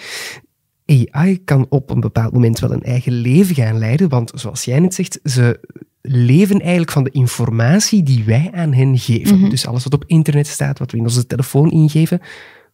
[1.12, 4.80] AI kan op een bepaald moment wel een eigen leven gaan leiden, want zoals jij
[4.80, 5.60] net zegt, ze
[6.02, 9.40] leven eigenlijk van de informatie die wij aan hen geven.
[9.40, 9.50] Mhm.
[9.50, 12.22] Dus alles wat op internet staat, wat we in onze telefoon ingeven,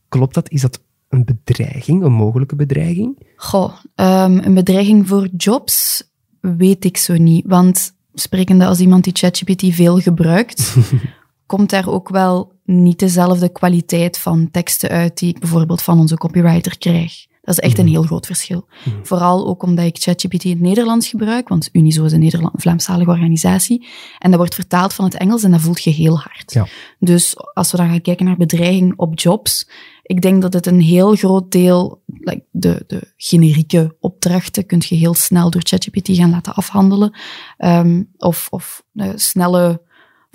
[0.10, 0.50] klopt dat?
[0.50, 3.20] Is dat een bedreiging, een mogelijke bedreiging?
[3.36, 6.04] Goh, um, een bedreiging voor jobs
[6.40, 7.46] weet ik zo niet.
[7.48, 10.76] Want sprekende als iemand die ChatGPT veel gebruikt,
[11.46, 16.18] komt daar ook wel niet dezelfde kwaliteit van teksten uit die ik bijvoorbeeld van onze
[16.18, 17.26] copywriter krijg.
[17.42, 18.68] Dat is echt een heel groot verschil.
[19.04, 23.10] Vooral ook omdat ik ChatGPT in het Nederlands gebruik, want Unizo is een Nederland, Vlaamstalige
[23.10, 23.88] organisatie.
[24.20, 26.54] En dat wordt vertaald van het Engels en dat voelt je heel hard.
[26.54, 26.68] Ja.
[27.00, 29.70] Dus als we dan gaan kijken naar bedreiging op jobs,
[30.04, 34.96] ik denk dat het een heel groot deel, like de, de generieke opdrachten, kun je
[34.96, 37.18] heel snel door ChatGPT gaan laten afhandelen.
[37.58, 39.82] Um, of of uh, snelle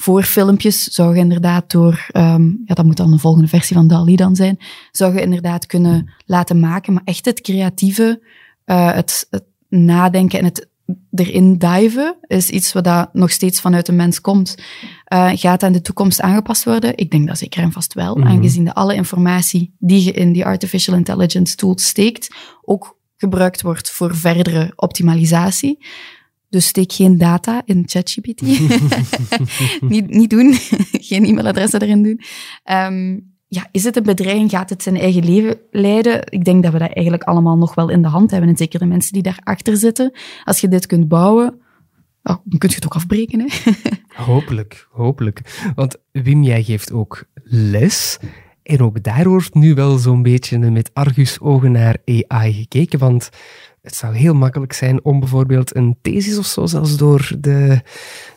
[0.01, 4.17] voorfilmpjes zou je inderdaad door, um, ja, dat moet dan de volgende versie van DALI
[4.17, 4.59] dan zijn,
[4.91, 6.93] zou je inderdaad kunnen laten maken.
[6.93, 8.23] Maar echt het creatieve,
[8.67, 10.69] uh, het, het nadenken en het
[11.15, 14.55] erin diven is iets wat dat nog steeds vanuit de mens komt.
[15.13, 16.97] Uh, gaat aan de toekomst aangepast worden?
[16.97, 18.31] Ik denk dat zeker en vast wel, mm -hmm.
[18.31, 23.91] aangezien de alle informatie die je in die artificial intelligence tools steekt, ook gebruikt wordt
[23.91, 25.87] voor verdere optimalisatie.
[26.51, 28.41] Dus steek geen data in ChatGPT.
[29.81, 30.55] niet, niet doen.
[31.11, 32.21] geen e-mailadressen erin doen.
[32.77, 34.51] Um, ja, is het een bedreiging?
[34.51, 36.23] Gaat het zijn eigen leven leiden?
[36.25, 38.49] Ik denk dat we dat eigenlijk allemaal nog wel in de hand hebben.
[38.49, 40.13] En zeker de mensen die daarachter zitten.
[40.45, 41.61] Als je dit kunt bouwen,
[42.23, 43.41] oh, dan kun je het ook afbreken.
[43.41, 43.73] Hè?
[44.33, 45.63] hopelijk, hopelijk.
[45.75, 48.19] Want Wim, jij geeft ook les.
[48.63, 52.99] En ook daar wordt nu wel zo'n beetje met argusogen naar AI gekeken.
[52.99, 53.31] Want
[53.83, 57.81] het zou heel makkelijk zijn om bijvoorbeeld een thesis of zo zelfs door de,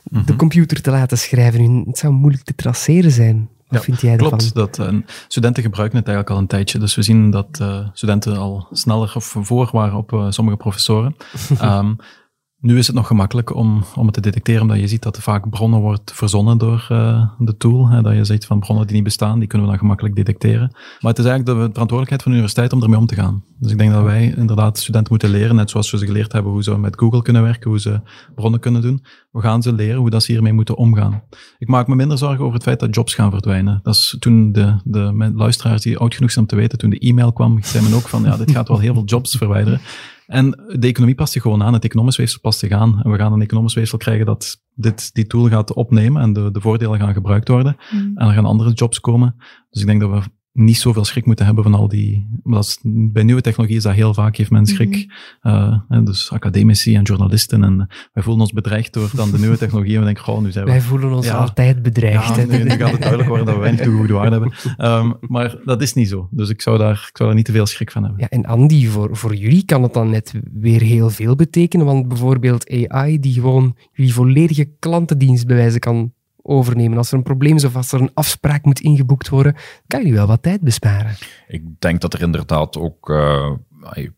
[0.04, 0.26] mm -hmm.
[0.26, 1.84] de computer te laten schrijven.
[1.88, 3.50] Het zou moeilijk te traceren zijn.
[3.68, 4.52] Wat ja, vind jij klopt, ervan?
[4.54, 6.80] Dat, uh, studenten gebruiken het eigenlijk al een tijdje.
[6.80, 11.16] Dus we zien dat uh, studenten al sneller of voor waren op uh, sommige professoren.
[11.62, 11.96] um,
[12.64, 15.22] Nu is het nog gemakkelijk om, om het te detecteren, omdat je ziet dat er
[15.22, 17.88] vaak bronnen wordt verzonnen door uh, de tool.
[17.90, 20.70] Hè, dat je ziet van bronnen die niet bestaan, die kunnen we dan gemakkelijk detecteren.
[20.72, 23.44] Maar het is eigenlijk de verantwoordelijkheid van de universiteit om ermee om te gaan.
[23.60, 26.52] Dus ik denk dat wij inderdaad studenten moeten leren, net zoals we ze geleerd hebben
[26.52, 28.02] hoe ze met Google kunnen werken, hoe ze
[28.36, 29.04] bronnen kunnen doen.
[29.32, 31.24] We gaan ze leren hoe dat ze hiermee moeten omgaan.
[31.58, 33.80] Ik maak me minder zorgen over het feit dat jobs gaan verdwijnen.
[33.84, 37.00] Dat is toen de, de luisteraars die oud genoeg zijn om te weten, toen de
[37.00, 39.82] e-mail kwam, zei men ook van, ja, dit gaat wel heel veel jobs verwijderen.
[40.28, 43.02] En de economie past zich gewoon aan, het economisch weefsel past zich aan.
[43.04, 46.52] En we gaan een economisch weefsel krijgen dat dit, die tool gaat opnemen en de,
[46.52, 47.78] de voordelen gaan gebruikt worden.
[47.92, 48.18] Mm.
[48.18, 49.36] En er gaan andere jobs komen.
[49.70, 52.40] Dus ik denk dat we niet zoveel schrik moeten hebben van al die.
[52.44, 54.96] Maar dat is, bij nieuwe technologie is dat heel vaak, heeft men schrik.
[54.96, 55.12] Mm
[55.44, 57.64] uh, dus academici en journalisten.
[57.64, 57.78] En
[58.14, 59.94] wij voelen ons bedreigd door dan de nieuwe technologie.
[59.94, 60.72] En we denken, nu zijn we.
[60.72, 62.36] Wij voelen ons altijd bedreigd.
[62.36, 64.54] Ja, nu, nu, gaat het duidelijk worden dat we weinig toegevoegde waarde hebben.
[64.92, 66.28] Um, maar dat is niet zo.
[66.32, 68.22] Dus ik zou, daar, ik zou daar niet te veel schrik van hebben.
[68.22, 71.86] Ja, en Andy, voor, voor jullie kan het dan net weer heel veel betekenen.
[71.86, 76.14] Want bijvoorbeeld AI, die gewoon jullie volledige klantendienst bewijzen kan
[76.44, 76.98] overnemen.
[76.98, 79.56] Als er een probleem is of als er een afspraak moet ingeboekt worden,
[79.88, 81.16] kan je wel wat tijd besparen.
[81.48, 83.52] Ik denk dat er inderdaad ook uh,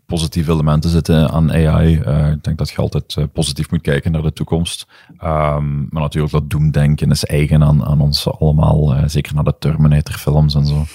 [0.06, 1.96] positieve elementen zitten aan AI.
[1.96, 4.88] Uh, eh, ik denk dat je altijd uh, positief moet kijken naar de toekomst.
[5.12, 8.96] Um, maar natuurlijk, dat doemdenken is eigen aan, aan ons allemaal.
[9.06, 10.86] zeker naar de Terminator-films en zo.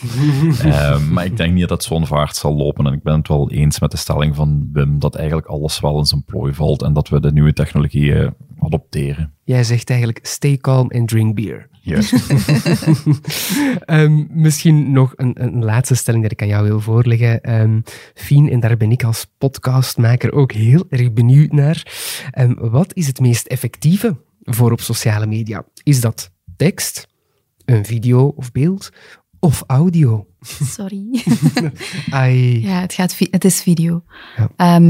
[0.65, 2.87] um, maar ik denk niet dat het zo'n vaart zal lopen.
[2.87, 5.99] En ik ben het wel eens met de stelling van Wim dat eigenlijk alles wel
[5.99, 9.35] in zijn plooi valt en dat we de nieuwe technologieën adopteren.
[9.45, 11.69] Jij zegt eigenlijk stay calm and drink beer.
[11.83, 12.13] Juist.
[13.87, 17.61] um, misschien nog een, een, laatste stelling dat ik aan jou wil voorleggen.
[17.61, 17.83] Um,
[18.15, 21.87] Fien, en daar ben ik als podcastmaker ook heel erg benieuwd naar.
[22.39, 25.65] Um, wat is het meest effectieve voor op sociale media?
[25.83, 27.09] Is dat tekst,
[27.65, 28.91] een video of beeld
[29.39, 30.27] of audio?
[30.41, 31.09] Sorry.
[32.63, 34.05] Ja, het, gaat, het is video.
[34.57, 34.81] Ja.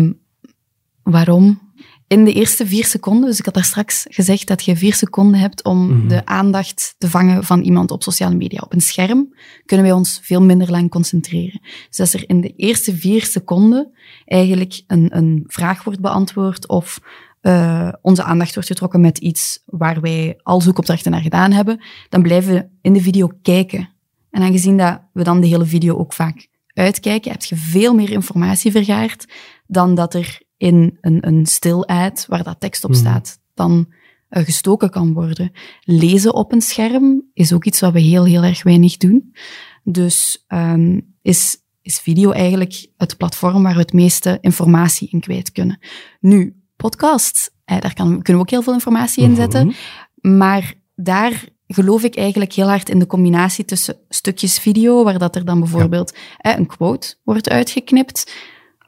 [1.03, 1.70] waarom?
[2.11, 5.41] In de eerste vier seconden, dus ik had daar straks gezegd dat je vier seconden
[5.41, 6.09] hebt om mhm.
[6.09, 8.61] de aandacht te vangen van iemand op sociale media.
[8.61, 9.35] Op een scherm
[9.67, 11.61] kunnen wij ons veel minder lang concentreren.
[11.89, 13.93] Dus als er in de eerste vier seconden
[14.25, 17.01] eigenlijk een, een vraag wordt beantwoord of
[17.43, 22.23] uh, onze aandacht wordt getrokken met iets waar wij al zoekopdrachten naar gedaan hebben, dan
[22.23, 23.89] blijven we in de video kijken.
[24.31, 28.11] En aangezien dat we dan de hele video ook vaak uitkijken, heb je veel meer
[28.11, 29.33] informatie vergaard
[29.67, 32.99] dan dat er in een, een stil ad waar dat tekst op mhm.
[32.99, 33.87] staat, dan
[34.31, 35.53] uh, gestoken kan worden.
[35.85, 39.35] Lezen op een scherm is ook iets wat we heel, heel erg weinig doen.
[39.83, 45.53] Dus um, is, is video eigenlijk het platform waar we het meeste informatie in kwijt
[45.53, 45.79] kunnen.
[46.21, 49.67] Nu, podcasts, eh, daar kan, kunnen we ook heel veel informatie in zetten.
[49.67, 50.37] Mhm.
[50.37, 55.37] Maar daar geloof ik eigenlijk heel hard in de combinatie tussen stukjes video, waar dat
[55.37, 58.35] er dan bijvoorbeeld eh, een quote wordt uitgeknipt,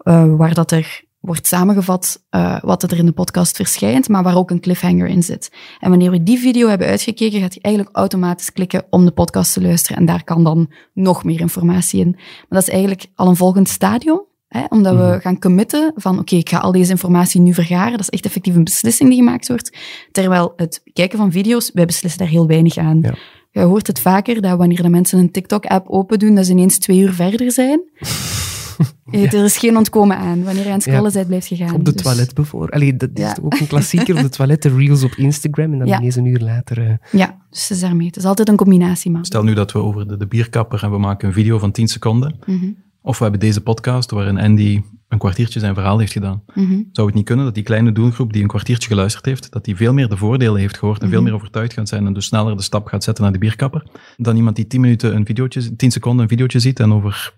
[0.05, 4.37] uh, waar dat er wordt samengevat uh, wat er in de podcast verschijnt, maar waar
[4.37, 5.53] ook een cliffhanger in zit.
[5.81, 9.53] En wanneer we die video hebben uitgekeken, gaat je eigenlijk automatisch klikken om de podcast
[9.53, 9.97] te luisteren.
[9.97, 12.11] En daar kan dan nog meer informatie in.
[12.11, 14.25] Maar dat is eigenlijk al een volgend stadium.
[14.49, 15.19] Hè, omdat we mhm.
[15.19, 17.91] gaan committen van, oké, ik ga al deze informatie nu vergaren.
[17.91, 19.77] Dat is echt effectief een beslissing die gemaakt wordt.
[20.13, 22.99] Terwijl het kijken van video's, wij beslissen daar heel weinig aan.
[23.01, 23.15] Ja.
[23.51, 26.79] Je hoort het vaker, dat wanneer de mensen een TikTok-app open doen, dat ze ineens
[26.79, 27.83] twee uur verder zijn.
[29.11, 30.45] Er is geen ontkomen aan.
[30.45, 31.13] Wanneer je aan het scrollen ja.
[31.13, 31.75] bent, blijft je gaan.
[31.75, 32.73] Op de dus- toilet bijvoorbeeld.
[32.73, 35.89] Allee, dat is ook een klassieker op de toilet, de reels op Instagram en dan
[35.89, 36.79] ineens een uur later...
[36.79, 36.93] Uh...
[37.11, 38.07] Ja, dus het is daarmee.
[38.07, 39.25] Het is altijd een combinatie, man.
[39.25, 41.89] Stel nu dat we over de, de bierkapper en we maken een video van 10
[41.89, 42.39] seconden.
[42.47, 44.83] Mm Of we hebben deze podcast waarin Andy
[45.13, 46.43] een kwartiertje zijn verhaal heeft gedaan.
[46.55, 49.65] Mm Zou het niet kunnen dat die kleine doelgroep die een kwartiertje geluisterd heeft, dat
[49.65, 51.27] die veel meer de voordelen heeft gehoord en veel mhm.
[51.27, 53.83] meer overtuigd gaat zijn en dus sneller de stap gaat zetten naar de bierkapper,
[54.17, 57.35] dan iemand die 10 minuten een videootje, 10 seconden een videootje ziet en over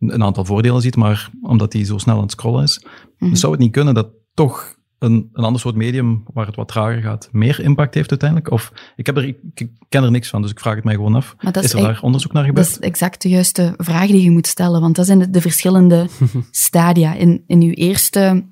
[0.00, 2.84] een aantal voordelen ziet, maar omdat hij zo snel aan het scrollen is.
[3.18, 6.68] Mm zou het niet kunnen dat toch een, een ander soort medium, waar het wat
[6.68, 8.50] trager gaat, meer impact heeft uiteindelijk?
[8.50, 11.14] Of ik, heb er, ik, ken er niks van, dus ik vraag het mij gewoon
[11.14, 11.36] af.
[11.60, 12.66] is, er daar onderzoek naar gebeurd?
[12.66, 15.40] Dat is exact de juiste vraag die je moet stellen, want dat zijn de, de
[15.40, 16.06] verschillende
[16.50, 17.14] stadia.
[17.14, 18.44] In, in uw eerste...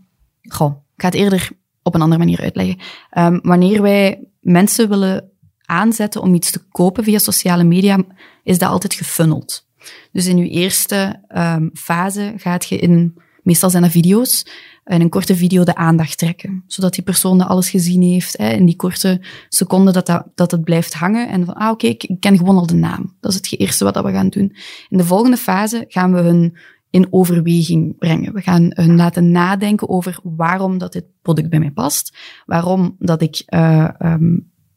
[0.43, 1.51] Goh, ik ga het eerder
[1.83, 2.79] op een andere manier uitleggen.
[3.19, 5.31] Um, wanneer wij mensen willen
[5.65, 8.05] aanzetten om iets te kopen via sociale media,
[8.43, 9.68] is dat altijd gefunneld.
[10.13, 14.45] Dus in je eerste um, fase gaat je in, meestal zijn dat video's,
[14.85, 16.65] in een korte video de aandacht trekken.
[16.67, 18.37] Zodat die persoon alles gezien heeft.
[18.37, 21.29] Hè, in die korte seconde dat, dat, het blijft hangen.
[21.29, 23.17] En van, ah oké, ik, ken gewoon al de naam.
[23.21, 24.57] Dat is het eerste wat we gaan doen.
[24.89, 26.57] In de volgende fase gaan we hun
[26.91, 28.33] in overweging brengen.
[28.33, 32.17] We gaan hun laten nadenken over waarom dat dit product bij mij past.
[32.47, 33.89] Waarom dat ik uh,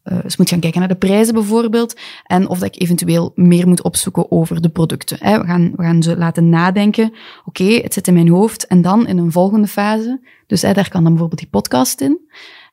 [0.03, 1.99] uh, eens moet gaan kijken naar de prijzen bijvoorbeeld.
[2.23, 5.17] En of dat ik eventueel meer moet opzoeken over de producten.
[5.19, 5.39] Hè.
[5.39, 7.13] We, gaan, we gaan ze laten nadenken.
[7.45, 8.67] Oké, het zit in mijn hoofd.
[8.67, 10.19] En dan in een volgende fase.
[10.47, 12.19] Dus daar kan dan bijvoorbeeld die podcast in.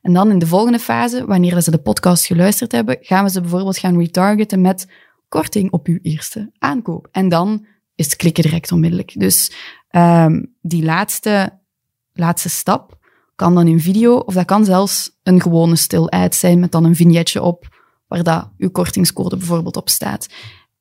[0.01, 3.41] En dan in de volgende fase, wanneer ze de podcast geluisterd hebben, gaan we ze
[3.41, 4.87] bijvoorbeeld gaan retargeten met
[5.27, 7.07] korting op uw eerste aankoop.
[7.11, 7.65] En dan
[7.95, 9.13] is het klikken direct onmiddellijk.
[9.19, 9.51] Dus
[9.91, 11.59] um, die laatste,
[12.13, 12.98] laatste stap
[13.39, 16.83] kan dan in video, of dat kan zelfs een gewone stil ad zijn met dan
[16.83, 17.67] een vignetje op,
[18.07, 20.27] waar dat uw kortingscode bijvoorbeeld op staat.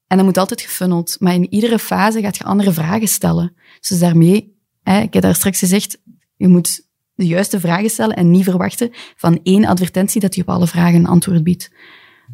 [0.07, 3.55] En dat moet altijd gefunneld, maar in iedere fase gaat je andere vragen stellen.
[3.81, 5.99] Dus daarmee, hè, ik heb daar straks gezegd,
[6.37, 10.49] je moet de juiste vragen stellen en niet verwachten van één advertentie dat je op
[10.49, 11.71] alle vragen een antwoord biedt.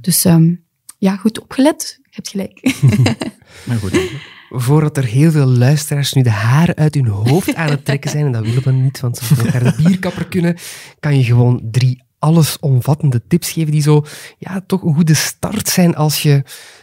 [0.01, 0.65] Dus um,
[0.99, 1.99] ja, goed opgelet.
[2.03, 2.61] Je hebt gelijk.
[3.67, 4.11] maar goed.
[4.57, 8.27] Voordat er heel veel luisteraars nu de haren uit hun hoofd aan het trekken zijn,
[8.27, 10.57] en dat willen we niet, want ze moeten naar de bierkapper kunnen,
[11.01, 14.05] kan je gewoon drie allesomvattende tips geven die zo
[14.39, 16.43] ja, toch een goede start zijn als je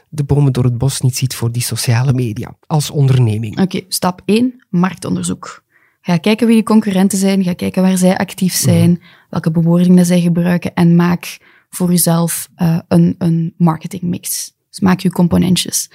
[0.09, 3.59] de bomen door het bos niet ziet voor die sociale media als onderneming.
[3.59, 5.63] Oké, stap 1, marktonderzoek.
[6.01, 9.01] Ga kijken wie de concurrenten zijn, ga kijken waar zij actief zijn, mhm.
[9.29, 11.37] welke bewoordingen zij gebruiken en maak
[11.69, 14.53] voor jezelf uh, een, een marketingmix.
[14.69, 15.91] Dus maak je componentjes.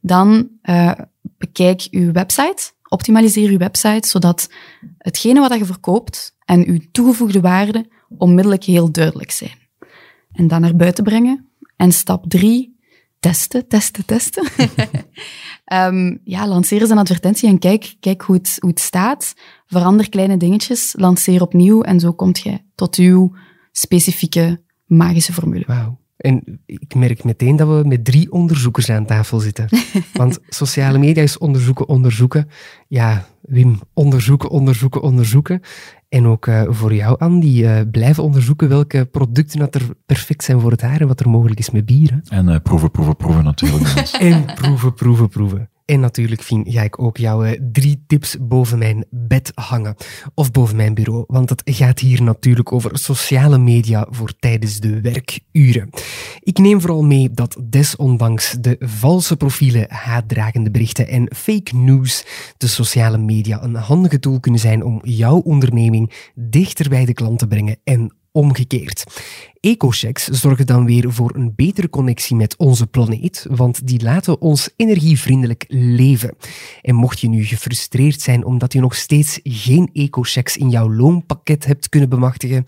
[0.00, 0.92] Dan uh,
[1.40, 4.50] bekijk uw website, optimaliseer uw website, zodat
[4.98, 9.58] hetgene wat je verkoopt en uw toegevoegde waarde onmiddellijk heel duidelijk zijn.
[10.32, 11.48] En dan naar buiten brengen.
[11.76, 12.78] En stap drie,
[13.20, 14.46] testen, testen, testen.
[15.72, 19.34] um, ja, lanceer eens een advertentie en kijk, kijk hoe, het, hoe het staat.
[19.66, 23.34] Verander kleine dingetjes, lanceer opnieuw en zo komt je tot uw
[23.72, 25.64] specifieke magische formule.
[25.66, 25.98] Wauw.
[26.20, 29.68] En ik merk meteen dat we met drie onderzoekers aan tafel zitten.
[30.12, 32.48] Want sociale media is onderzoeken, onderzoeken.
[32.88, 35.60] Ja, Wim, onderzoeken, onderzoeken, onderzoeken.
[36.08, 40.60] En ook uh, voor jou, Andy, uh, blijven onderzoeken welke producten dat er perfect zijn
[40.60, 42.22] voor het haar en wat er mogelijk is met bieren.
[42.28, 43.84] En uh, proeven, proeven, proeven natuurlijk.
[44.18, 45.69] en proeven, proeven, proeven.
[45.90, 49.94] En natuurlijk, Fien, ga ik ook jouw eh, drie tips boven mijn bed hangen.
[50.34, 55.00] Of boven mijn bureau, want het gaat hier natuurlijk over sociale media voor tijdens de
[55.00, 55.90] werkuren.
[56.40, 62.24] Ik neem vooral mee dat desondanks de valse profielen, haatdragende berichten en fake news,
[62.56, 67.38] de sociale media een handige tool kunnen zijn om jouw onderneming dichter bij de klant
[67.38, 69.04] te brengen en omgekeerd.
[69.60, 74.70] Ecochecks zorgen dan weer voor een betere connectie met onze planeet, want die laten ons
[74.76, 76.34] energievriendelijk leven.
[76.82, 81.66] En mocht je nu gefrustreerd zijn omdat je nog steeds geen ecochecks in jouw loonpakket
[81.66, 82.64] hebt kunnen bemachtigen,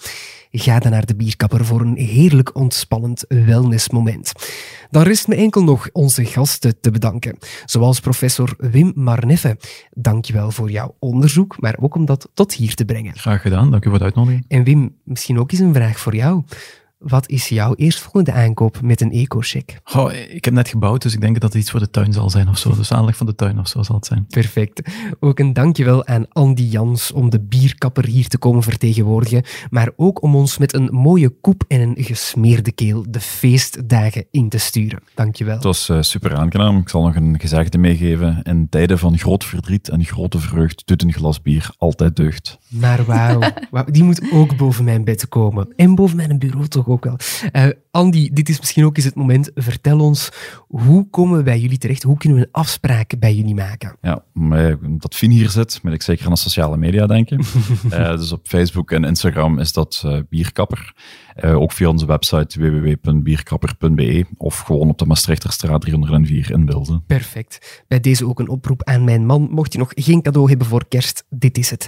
[0.51, 4.32] ga dan naar de bierkapper voor een heerlijk ontspannend wellnessmoment.
[4.90, 9.56] Dan rest me enkel nog onze gasten te bedanken, zoals professor Wim Marneffe.
[9.90, 13.19] Dankjewel voor jouw onderzoek, maar ook om dat tot hier te brengen.
[13.19, 14.44] Graag gedaan, dank u voor de uitnodiging.
[14.48, 16.43] En Wim, misschien ook eens een vraag voor jou.
[17.03, 19.81] Wat is jouw eerstvolgende aankoop met een eco-check?
[19.95, 22.31] Oh, ik heb net gebouwd, dus ik denk dat het iets voor de tuin zal
[22.31, 22.74] zijn of zo.
[22.74, 24.27] Dus aanleg van de tuin of zo zal het zijn.
[24.29, 24.91] Perfect.
[25.20, 30.23] Ook een dankjewel aan Andy Jans om de bierkapper hier te komen vertegenwoordigen, maar ook
[30.23, 35.03] om ons met een mooie koep en een gesmeerde keel de feestdagen in te sturen.
[35.15, 35.55] Dankjewel.
[35.55, 36.79] Het was uh, super aangenaam.
[36.79, 38.43] Ik zal nog een gezegde meegeven.
[38.43, 42.59] In tijden van groot verdriet en grote vreugd doet een glas bier altijd deugd.
[42.69, 43.41] Maar wauw,
[43.91, 45.69] die moet ook boven mijn bed komen.
[45.77, 47.16] En boven mijn bureau toch ook wel.
[47.52, 49.51] Uh, Andy, dit is misschien ook eens het moment.
[49.55, 50.31] Vertel ons,
[50.69, 52.02] hoe komen we bij jullie terecht?
[52.02, 53.97] Hoe kunnen we een afspraak bij jullie maken?
[54.01, 54.24] Ja,
[54.81, 57.40] dat Fien hier zit, moet ik zeker aan de sociale media denken.
[57.90, 60.94] uh, dus op Facebook en Instagram is dat uh, Bierkapper.
[61.43, 67.01] Ook via onze website www.bierkapper.be of gewoon op de Maastrichterstraat 304 in Wilde.
[67.06, 67.85] Perfect.
[67.89, 69.48] Bij deze ook een oproep aan mijn man.
[69.51, 71.86] Mocht je nog geen cadeau hebben voor kerst, dit is het.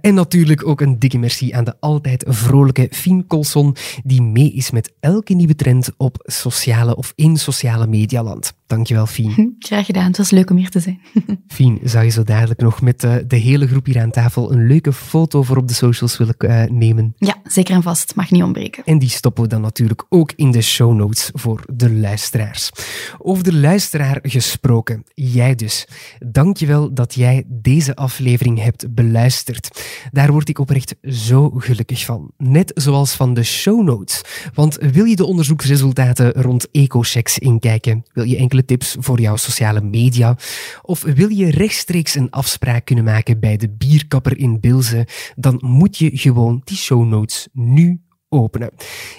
[0.00, 4.70] En natuurlijk ook een dikke merci aan de altijd vrolijke Fien Colson, die mee is
[4.70, 8.52] met elke nieuwe trend op sociale of in sociale medialand.
[8.70, 9.56] Dankjewel, Fien.
[9.58, 11.00] Graag gedaan, het was leuk om hier te zijn.
[11.48, 14.66] Fien, zou je zo dadelijk nog met de, de hele groep hier aan tafel een
[14.66, 17.14] leuke foto voor op de socials willen uh, nemen?
[17.16, 18.14] Ja, zeker en vast.
[18.14, 18.84] Mag niet ontbreken.
[18.84, 22.70] En die stoppen we dan natuurlijk ook in de show notes voor de luisteraars.
[23.18, 25.86] Over de luisteraar gesproken, jij dus.
[26.18, 29.82] Dankjewel dat jij deze aflevering hebt beluisterd.
[30.10, 32.30] Daar word ik oprecht zo gelukkig van.
[32.36, 34.20] Net zoals van de show notes.
[34.54, 38.04] Want wil je de onderzoeksresultaten rond EcoChecks inkijken?
[38.12, 40.36] Wil je enkele tips voor jouw sociale media?
[40.82, 45.06] Of wil je rechtstreeks een afspraak kunnen maken bij de bierkapper in Bilze?
[45.36, 48.70] Dan moet je gewoon die show notes nu openen.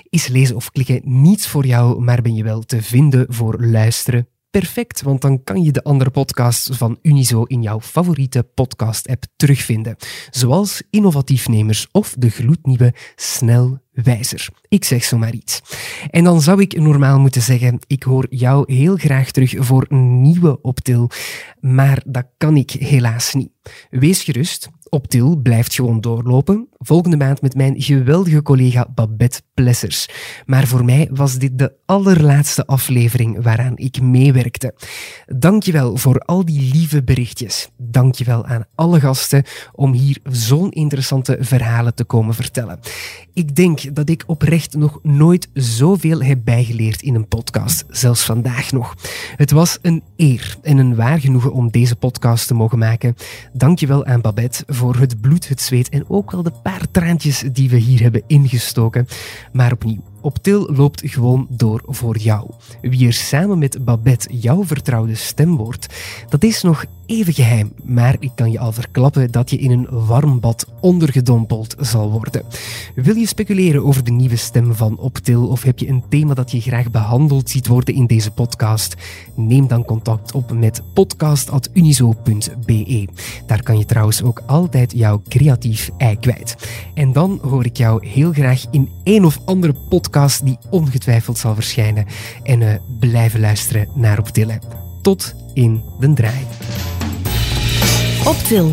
[0.10, 4.28] Is lezen of klikken niets voor jou, maar ben je wel te vinden voor luisteren?
[4.52, 9.96] Perfect, want dan kan je de andere podcasts van Unizo in jouw favoriete podcast-app terugvinden,
[10.30, 14.50] zoals Innovatiefnemers of de gloednieuwe Snel wijzer.
[14.68, 15.62] Ik zeg zomaar iets.
[16.10, 20.22] En dan zou ik normaal moeten zeggen, ik hoor jou heel graag terug voor een
[20.22, 21.10] nieuwe Optil,
[21.60, 23.52] maar dat kan ik helaas niet.
[23.90, 26.71] Wees gerust, Optil blijft gewoon doorlopen.
[26.84, 30.08] Volgende maand met mijn geweldige collega Babette Plessers.
[30.46, 34.74] Maar voor mij was dit de allerlaatste aflevering waaraan ik meewerkte.
[35.26, 37.70] Dankjewel voor al die lieve berichtjes.
[37.78, 42.80] Dankjewel aan alle gasten om hier zo'n interessante verhalen te komen vertellen.
[43.34, 48.72] Ik denk dat ik oprecht nog nooit zoveel heb bijgeleerd in een podcast, zelfs vandaag
[48.72, 48.96] nog.
[49.36, 53.16] Het was een eer en een waar genoegen om deze podcast te mogen maken.
[53.54, 57.70] Dankjewel aan Babette voor het bloed, het zweet en ook wel de paar traantjes die
[57.70, 59.08] we hier hebben ingestoken.
[59.52, 62.50] Maar opnieuw, Optil loopt gewoon door voor jou.
[62.82, 65.88] Wie er samen met Babette jouw vertrouwde stem wordt,
[66.30, 70.06] dat is nog even geheim, maar ik kan je al verklappen dat je in een
[70.06, 72.44] warm bad ondergedompeld zal worden.
[72.96, 76.52] Wil je speculeren over de nieuwe stem van Optil of heb je een thema dat
[76.52, 78.96] je graag behandeld ziet worden in deze podcast?
[79.36, 83.08] Neem dan contact op met podcast.unizo.be.
[83.46, 86.56] Daar kan je trouwens ook altijd jouw creatief ei kwijt.
[86.94, 90.10] En dan hoor ik jou heel graag in een of andere podcast
[90.44, 92.06] die ongetwijfeld zal verschijnen.
[92.44, 94.62] En uh, blijven luisteren naar Optillen.
[95.02, 96.46] Tot in de draai.
[98.26, 98.72] Optil,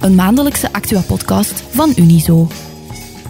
[0.00, 2.48] een maandelijkse Actua-podcast van Unizo.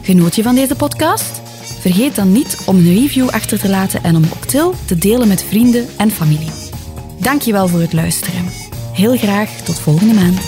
[0.03, 1.41] Genoot je van deze podcast?
[1.81, 5.43] Vergeet dan niet om een review achter te laten en om Optil te delen met
[5.43, 6.51] vrienden en familie.
[7.19, 8.45] Dankjewel voor het luisteren.
[8.93, 10.41] Heel graag tot volgende maand.